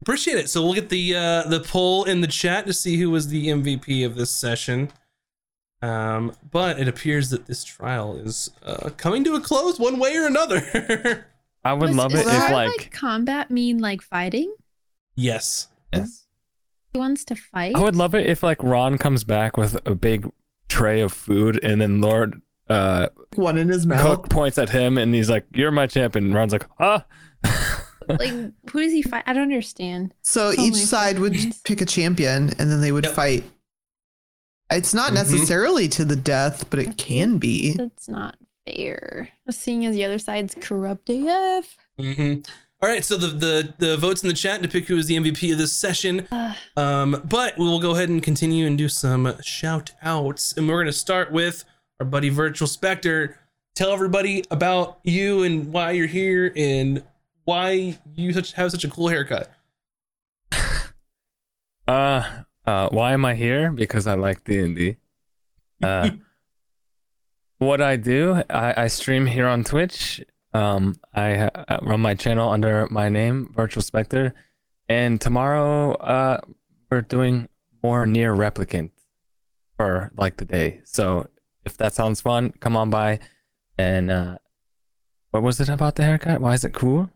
appreciate 0.00 0.38
it. 0.38 0.48
So 0.48 0.62
we'll 0.62 0.72
get 0.72 0.88
the 0.88 1.14
uh, 1.14 1.42
the 1.42 1.60
poll 1.60 2.04
in 2.04 2.22
the 2.22 2.26
chat 2.26 2.66
to 2.66 2.72
see 2.72 2.96
who 2.96 3.10
was 3.10 3.28
the 3.28 3.48
MVP 3.48 4.06
of 4.06 4.14
this 4.14 4.30
session. 4.30 4.90
Um, 5.82 6.32
but 6.50 6.78
it 6.80 6.88
appears 6.88 7.30
that 7.30 7.46
this 7.46 7.62
trial 7.62 8.16
is 8.16 8.50
uh, 8.64 8.90
coming 8.96 9.22
to 9.24 9.34
a 9.34 9.40
close 9.40 9.78
one 9.78 9.98
way 9.98 10.16
or 10.16 10.26
another. 10.26 11.26
I 11.64 11.72
would 11.74 11.88
Was- 11.88 11.96
love 11.96 12.14
it 12.14 12.20
if 12.20 12.26
that, 12.26 12.52
like, 12.52 12.90
combat 12.92 13.50
mean 13.50 13.78
like 13.78 14.00
fighting? 14.02 14.54
yes. 15.16 15.68
Yes. 15.92 16.24
He 16.92 16.98
wants 16.98 17.24
to 17.26 17.34
fight. 17.36 17.74
I 17.76 17.80
would 17.80 17.94
love 17.96 18.14
it 18.14 18.26
if 18.26 18.42
like 18.42 18.62
Ron 18.62 18.96
comes 18.98 19.22
back 19.24 19.56
with 19.56 19.78
a 19.86 19.94
big 19.94 20.30
tray 20.68 21.00
of 21.02 21.12
food 21.12 21.62
and 21.62 21.80
then 21.80 22.00
Lord 22.00 22.40
uh 22.68 23.08
One 23.34 23.58
in 23.58 23.68
his 23.68 23.86
mouth. 23.86 24.00
Cook 24.02 24.30
points 24.30 24.56
at 24.58 24.70
him 24.70 24.96
and 24.98 25.14
he's 25.14 25.28
like, 25.30 25.44
"You're 25.54 25.70
my 25.70 25.86
champion." 25.86 26.32
Ron's 26.32 26.52
like, 26.52 26.66
"Ah." 26.80 27.04
like 28.08 28.30
who 28.30 28.80
does 28.82 28.92
he 28.92 29.02
fight? 29.02 29.24
I 29.26 29.32
don't 29.32 29.42
understand. 29.44 30.14
So 30.22 30.48
Oh 30.48 30.52
each 30.62 30.72
my 30.72 30.78
side 30.78 31.18
would 31.18 31.36
pick 31.64 31.80
a 31.80 31.86
champion 31.86 32.50
and 32.58 32.70
then 32.70 32.80
they 32.80 32.92
would 32.92 33.04
Yep. 33.04 33.14
fight. 33.14 33.44
It's 34.70 34.92
not 34.94 35.10
Mhm. 35.10 35.14
necessarily 35.14 35.88
to 35.90 36.04
the 36.04 36.16
death, 36.16 36.68
but 36.70 36.78
it 36.78 36.96
can 36.96 37.38
be. 37.38 37.72
That's 37.74 38.08
not 38.08 38.36
fair. 38.66 39.28
Seeing 39.50 39.86
as 39.86 39.94
the 39.94 40.04
other 40.04 40.18
side's 40.18 40.54
corrupt 40.60 41.08
AF. 41.08 41.76
hmm 41.98 42.34
All 42.82 42.88
right. 42.90 43.04
So 43.04 43.16
the, 43.16 43.28
the 43.28 43.74
the 43.78 43.96
votes 43.96 44.22
in 44.22 44.28
the 44.28 44.34
chat 44.34 44.62
to 44.62 44.68
pick 44.68 44.86
who 44.88 44.96
is 44.98 45.06
the 45.06 45.16
MVP 45.16 45.50
of 45.52 45.58
this 45.58 45.72
session. 45.72 46.26
Uh, 46.30 46.54
Um, 46.76 47.22
but 47.24 47.56
we 47.56 47.64
will 47.64 47.80
go 47.80 47.92
ahead 47.92 48.08
and 48.08 48.22
continue 48.22 48.66
and 48.66 48.76
do 48.76 48.88
some 48.88 49.40
shout 49.40 49.92
outs. 50.02 50.52
And 50.56 50.68
we're 50.68 50.74
going 50.76 50.86
to 50.86 50.92
start 50.92 51.30
with 51.32 51.64
our 52.00 52.06
buddy 52.06 52.28
Virtual 52.28 52.68
Spectre. 52.68 53.38
Tell 53.76 53.92
everybody 53.92 54.44
about 54.50 54.98
you 55.04 55.42
and 55.42 55.72
why 55.72 55.92
you're 55.92 56.06
here 56.06 56.52
and 56.56 57.02
why 57.44 57.98
you 58.14 58.32
such, 58.32 58.52
have 58.54 58.70
such 58.72 58.84
a 58.84 58.90
cool 58.90 59.08
haircut. 59.08 59.50
Uh, 61.86 62.24
uh, 62.66 62.88
why 62.90 63.12
am 63.12 63.24
I 63.24 63.34
here? 63.34 63.70
Because 63.70 64.06
I 64.06 64.14
like 64.14 64.44
D 64.44 64.58
and 64.58 64.76
D. 64.76 64.96
Uh, 65.82 66.10
what 67.58 67.80
I 67.80 67.96
do, 67.96 68.42
I, 68.50 68.84
I 68.84 68.86
stream 68.88 69.26
here 69.26 69.46
on 69.46 69.64
Twitch. 69.64 70.22
Um, 70.52 70.96
I, 71.14 71.50
I 71.68 71.78
run 71.82 72.00
my 72.00 72.14
channel 72.14 72.48
under 72.48 72.86
my 72.90 73.08
name, 73.08 73.52
Virtual 73.54 73.82
Spectre, 73.82 74.34
and 74.88 75.20
tomorrow, 75.20 75.94
uh, 75.94 76.40
we're 76.90 77.02
doing 77.02 77.48
more 77.82 78.06
NieR 78.06 78.36
Replicant 78.36 78.90
for 79.76 80.10
like 80.16 80.38
the 80.38 80.44
day. 80.44 80.80
So 80.84 81.28
if 81.64 81.76
that 81.76 81.94
sounds 81.94 82.20
fun, 82.20 82.52
come 82.60 82.76
on 82.76 82.90
by. 82.90 83.18
And 83.76 84.10
uh, 84.10 84.38
what 85.30 85.42
was 85.42 85.60
it 85.60 85.68
about 85.68 85.96
the 85.96 86.04
haircut? 86.04 86.40
Why 86.40 86.54
is 86.54 86.64
it 86.64 86.72
cool? 86.72 87.10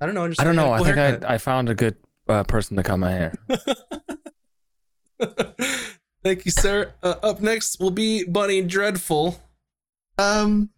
I 0.00 0.06
don't 0.06 0.14
know. 0.14 0.28
Just 0.28 0.40
I 0.40 0.44
don't 0.44 0.56
know. 0.56 0.72
I 0.72 0.78
think 0.78 0.96
haircut. 0.96 1.28
I 1.28 1.34
I 1.34 1.38
found 1.38 1.68
a 1.68 1.74
good 1.74 1.96
uh, 2.28 2.44
person 2.44 2.76
to 2.76 2.82
cut 2.82 2.98
my 2.98 3.10
hair. 3.10 3.34
Thank 6.22 6.44
you, 6.44 6.50
sir. 6.50 6.92
Uh, 7.02 7.14
up 7.22 7.40
next 7.40 7.80
will 7.80 7.90
be 7.90 8.24
Bunny 8.24 8.62
Dreadful. 8.62 9.40
Um, 10.18 10.70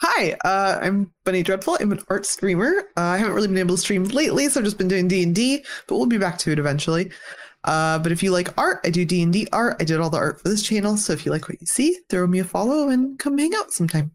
Hi, 0.00 0.36
uh, 0.44 0.78
I'm 0.82 1.10
Bunny 1.24 1.42
Dreadful. 1.42 1.78
I'm 1.80 1.90
an 1.90 2.00
art 2.08 2.26
streamer. 2.26 2.90
Uh, 2.98 3.00
I 3.00 3.16
haven't 3.16 3.34
really 3.34 3.48
been 3.48 3.56
able 3.56 3.76
to 3.76 3.80
stream 3.80 4.04
lately, 4.04 4.46
so 4.48 4.60
I've 4.60 4.64
just 4.64 4.76
been 4.76 4.88
doing 4.88 5.08
D 5.08 5.22
and 5.22 5.34
D. 5.34 5.64
But 5.88 5.96
we'll 5.96 6.06
be 6.06 6.18
back 6.18 6.36
to 6.38 6.52
it 6.52 6.58
eventually. 6.58 7.10
Uh, 7.64 7.98
but 7.98 8.12
if 8.12 8.22
you 8.22 8.30
like 8.30 8.56
art, 8.58 8.80
I 8.84 8.90
do 8.90 9.06
D 9.06 9.22
and 9.22 9.32
D 9.32 9.48
art. 9.52 9.76
I 9.80 9.84
did 9.84 9.98
all 9.98 10.10
the 10.10 10.18
art 10.18 10.40
for 10.40 10.50
this 10.50 10.62
channel. 10.62 10.98
So 10.98 11.14
if 11.14 11.24
you 11.24 11.32
like 11.32 11.48
what 11.48 11.60
you 11.62 11.66
see, 11.66 11.98
throw 12.10 12.26
me 12.26 12.40
a 12.40 12.44
follow 12.44 12.90
and 12.90 13.18
come 13.18 13.38
hang 13.38 13.54
out 13.54 13.72
sometime. 13.72 14.12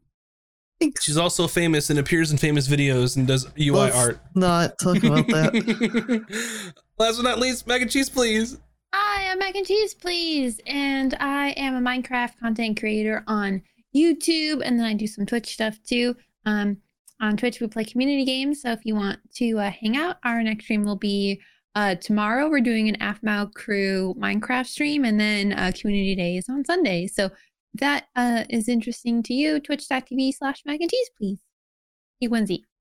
Thanks. 0.80 1.04
She's 1.04 1.18
also 1.18 1.47
famous 1.47 1.89
and 1.89 1.97
appears 1.97 2.32
in 2.32 2.38
famous 2.38 2.68
videos 2.68 3.18
and 3.18 3.28
does 3.28 3.47
UI 3.60 3.72
Let's 3.72 3.95
art. 3.95 4.20
Not 4.36 4.78
talk 4.80 5.04
about 5.04 5.28
that. 5.28 6.74
Last 6.99 7.18
but 7.18 7.24
not 7.24 7.39
least, 7.39 7.66
mac 7.66 7.82
and 7.82 7.89
cheese, 7.89 8.10
please. 8.10 8.60
Hi, 8.94 9.32
I'm 9.32 9.39
Mac 9.39 9.56
and 9.56 9.66
Cheese, 9.66 9.94
please. 9.94 10.60
And 10.66 11.16
I 11.22 11.52
am 11.52 11.76
a 11.76 11.89
Minecraft 11.89 12.38
content 12.39 12.78
creator 12.78 13.24
on 13.26 13.62
YouTube, 13.96 14.62
and 14.66 14.78
then 14.78 14.86
I 14.86 14.94
do 14.94 15.08
some 15.08 15.26
Twitch 15.26 15.54
stuff 15.54 15.80
too. 15.82 16.14
Um, 16.46 16.76
on 17.22 17.38
Twitch, 17.38 17.62
we 17.62 17.68
play 17.68 17.86
community 17.86 18.26
games. 18.26 18.62
So 18.62 18.72
if 18.72 18.82
you 18.84 18.96
want 18.96 19.20
to 19.36 19.60
uh, 19.60 19.72
hang 19.72 19.96
out, 19.96 20.18
our 20.26 20.44
next 20.44 20.66
stream 20.66 20.84
will 20.84 20.98
be 20.98 21.39
uh, 21.74 21.96
tomorrow. 21.96 22.50
We're 22.50 22.60
doing 22.60 22.89
an 22.89 22.98
AFMAO 22.98 23.54
crew 23.54 24.14
Minecraft 24.20 24.68
stream, 24.68 25.06
and 25.06 25.18
then 25.18 25.54
uh, 25.54 25.72
community 25.74 26.14
day 26.14 26.36
is 26.36 26.50
on 26.50 26.66
Sunday. 26.66 27.08
So 27.08 27.28
if 27.28 27.80
that 27.80 28.08
uh, 28.18 28.44
is 28.50 28.68
interesting 28.68 29.24
to 29.24 29.34
you, 29.34 29.62
twitch.tv 29.62 30.34
slash 30.34 30.64
mac 30.66 30.82
and 30.82 30.92
cheese, 30.92 31.10
please. 31.18 31.39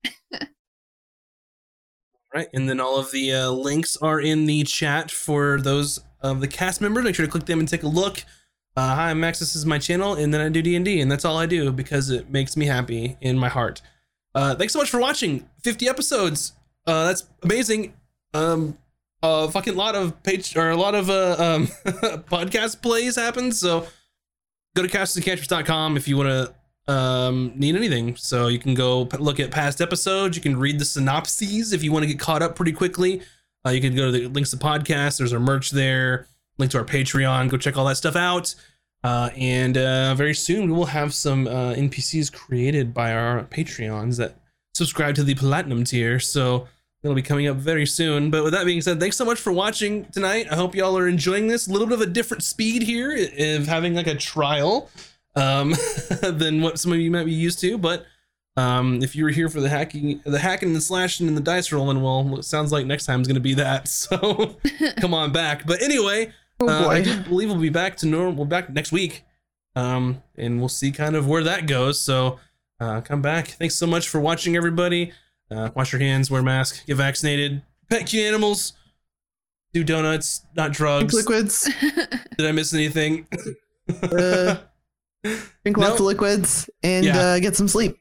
Right, 2.33 2.47
and 2.53 2.69
then 2.69 2.79
all 2.79 2.97
of 2.97 3.11
the 3.11 3.33
uh, 3.33 3.49
links 3.49 3.97
are 3.97 4.19
in 4.21 4.45
the 4.45 4.63
chat 4.63 5.11
for 5.11 5.59
those 5.59 5.99
of 6.21 6.39
the 6.39 6.47
cast 6.47 6.79
members. 6.79 7.03
Make 7.03 7.15
sure 7.15 7.25
to 7.25 7.31
click 7.31 7.45
them 7.45 7.59
and 7.59 7.67
take 7.67 7.83
a 7.83 7.89
look. 7.89 8.23
Uh, 8.77 8.95
hi, 8.95 9.09
I'm 9.09 9.19
Max. 9.19 9.39
This 9.39 9.53
is 9.53 9.65
my 9.65 9.77
channel, 9.77 10.13
and 10.13 10.33
then 10.33 10.39
I 10.39 10.47
do 10.47 10.61
D 10.61 10.77
and 10.77 10.85
D, 10.85 11.01
and 11.01 11.11
that's 11.11 11.25
all 11.25 11.37
I 11.37 11.45
do 11.45 11.73
because 11.73 12.09
it 12.09 12.29
makes 12.29 12.55
me 12.55 12.67
happy 12.67 13.17
in 13.19 13.37
my 13.37 13.49
heart. 13.49 13.81
Uh, 14.33 14.55
thanks 14.55 14.71
so 14.71 14.79
much 14.79 14.89
for 14.89 14.99
watching. 15.01 15.49
50 15.63 15.89
episodes. 15.89 16.53
Uh, 16.87 17.07
that's 17.07 17.27
amazing. 17.43 17.95
Um, 18.33 18.77
a 19.21 19.51
fucking 19.51 19.75
lot 19.75 19.95
of 19.95 20.23
page 20.23 20.55
or 20.55 20.69
a 20.69 20.77
lot 20.77 20.95
of 20.95 21.09
uh, 21.09 21.35
um, 21.37 21.67
podcast 22.31 22.81
plays 22.81 23.17
happened. 23.17 23.55
So 23.55 23.87
go 24.73 24.83
to 24.83 24.87
castandcatchers.com 24.87 25.97
if 25.97 26.07
you 26.07 26.15
want 26.15 26.29
to 26.29 26.55
um, 26.87 27.53
need 27.55 27.75
anything. 27.75 28.15
So 28.15 28.47
you 28.47 28.59
can 28.59 28.73
go 28.73 29.03
look 29.19 29.39
at 29.39 29.51
past 29.51 29.81
episodes. 29.81 30.35
You 30.35 30.41
can 30.41 30.57
read 30.57 30.79
the 30.79 30.85
synopses 30.85 31.73
if 31.73 31.83
you 31.83 31.91
want 31.91 32.03
to 32.03 32.07
get 32.07 32.19
caught 32.19 32.41
up 32.41 32.55
pretty 32.55 32.73
quickly. 32.73 33.21
Uh, 33.65 33.69
you 33.69 33.81
can 33.81 33.95
go 33.95 34.05
to 34.05 34.11
the 34.11 34.27
links 34.27 34.51
to 34.51 34.57
podcasts. 34.57 35.17
There's 35.17 35.33
our 35.33 35.39
merch 35.39 35.71
there. 35.71 36.27
Link 36.57 36.71
to 36.71 36.79
our 36.79 36.85
Patreon. 36.85 37.49
Go 37.49 37.57
check 37.57 37.77
all 37.77 37.85
that 37.85 37.97
stuff 37.97 38.15
out. 38.15 38.55
Uh, 39.03 39.29
and 39.35 39.77
uh, 39.77 40.13
very 40.15 40.33
soon 40.33 40.67
we 40.67 40.77
will 40.77 40.85
have 40.85 41.13
some 41.13 41.47
uh, 41.47 41.73
NPCs 41.73 42.31
created 42.31 42.93
by 42.93 43.13
our 43.13 43.43
Patreons 43.45 44.17
that 44.17 44.35
subscribe 44.75 45.15
to 45.15 45.23
the 45.23 45.35
platinum 45.35 45.83
tier. 45.83 46.19
So 46.19 46.67
that'll 47.01 47.15
be 47.15 47.21
coming 47.21 47.47
up 47.47 47.57
very 47.57 47.85
soon. 47.85 48.29
But 48.29 48.43
with 48.43 48.53
that 48.53 48.65
being 48.65 48.81
said, 48.81 48.99
thanks 48.99 49.17
so 49.17 49.25
much 49.25 49.39
for 49.39 49.51
watching 49.51 50.05
tonight. 50.05 50.47
I 50.51 50.55
hope 50.55 50.75
y'all 50.75 50.97
are 50.97 51.07
enjoying 51.07 51.47
this. 51.47 51.67
A 51.67 51.71
little 51.71 51.87
bit 51.87 51.95
of 51.95 52.01
a 52.01 52.11
different 52.11 52.43
speed 52.43 52.83
here 52.83 53.29
of 53.57 53.67
having 53.67 53.95
like 53.95 54.07
a 54.07 54.15
trial 54.15 54.89
um, 55.35 55.73
than 56.21 56.61
what 56.61 56.79
some 56.79 56.91
of 56.91 56.99
you 56.99 57.11
might 57.11 57.25
be 57.25 57.33
used 57.33 57.59
to. 57.59 57.77
But 57.77 58.05
um, 58.57 59.01
if 59.01 59.15
you 59.15 59.23
were 59.23 59.29
here 59.29 59.49
for 59.49 59.61
the 59.61 59.69
hacking, 59.69 60.21
the 60.25 60.39
hacking 60.39 60.69
and 60.69 60.75
the 60.75 60.81
slashing 60.81 61.27
and 61.27 61.37
the 61.37 61.41
dice 61.41 61.71
rolling, 61.71 62.01
well, 62.01 62.37
it 62.39 62.43
sounds 62.43 62.71
like 62.71 62.85
next 62.85 63.05
time 63.05 63.21
is 63.21 63.27
going 63.27 63.35
to 63.35 63.41
be 63.41 63.53
that. 63.55 63.87
So 63.87 64.57
come 64.99 65.13
on 65.13 65.31
back. 65.31 65.65
But 65.65 65.81
anyway, 65.81 66.33
Oh 66.61 66.67
uh, 66.67 66.87
I 66.87 67.01
do 67.01 67.19
believe 67.21 67.49
we'll 67.49 67.59
be 67.59 67.69
back 67.69 67.97
to 67.97 68.05
normal. 68.05 68.33
We'll 68.33 68.45
be 68.45 68.49
back 68.49 68.69
next 68.69 68.91
week, 68.91 69.23
um, 69.75 70.21
and 70.37 70.59
we'll 70.59 70.69
see 70.69 70.91
kind 70.91 71.15
of 71.15 71.27
where 71.27 71.43
that 71.43 71.65
goes. 71.65 71.99
So 71.99 72.39
uh, 72.79 73.01
come 73.01 73.21
back. 73.21 73.47
Thanks 73.47 73.75
so 73.75 73.87
much 73.87 74.07
for 74.07 74.19
watching, 74.19 74.55
everybody. 74.55 75.11
Uh, 75.49 75.69
wash 75.75 75.91
your 75.91 76.01
hands, 76.01 76.29
wear 76.29 76.41
a 76.41 76.43
mask, 76.43 76.85
get 76.85 76.95
vaccinated, 76.95 77.61
pet 77.89 78.05
cute 78.05 78.25
animals, 78.25 78.73
do 79.73 79.83
donuts, 79.83 80.45
not 80.55 80.71
drugs. 80.71 81.13
liquids. 81.13 81.69
Did 82.37 82.47
I 82.47 82.51
miss 82.51 82.73
anything? 82.73 83.27
Uh, 84.01 84.57
Drink 85.23 85.77
lots 85.77 85.99
of 85.99 86.05
liquids 86.05 86.69
and 86.83 87.05
Yeah. 87.05 87.19
uh, 87.19 87.39
get 87.39 87.55
some 87.55 87.67
sleep. 87.67 87.97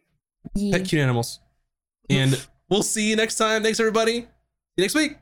Yeah. 0.55 0.79
Pet 0.79 0.89
cute 0.89 1.03
animals. 1.03 1.41
And 2.09 2.41
we'll 2.71 2.83
see 2.83 3.11
you 3.11 3.17
next 3.17 3.37
time. 3.37 3.63
Thanks, 3.63 3.79
everybody. 3.81 4.13
See 4.23 4.27
you 4.77 4.85
next 4.85 4.95
week. 4.95 5.17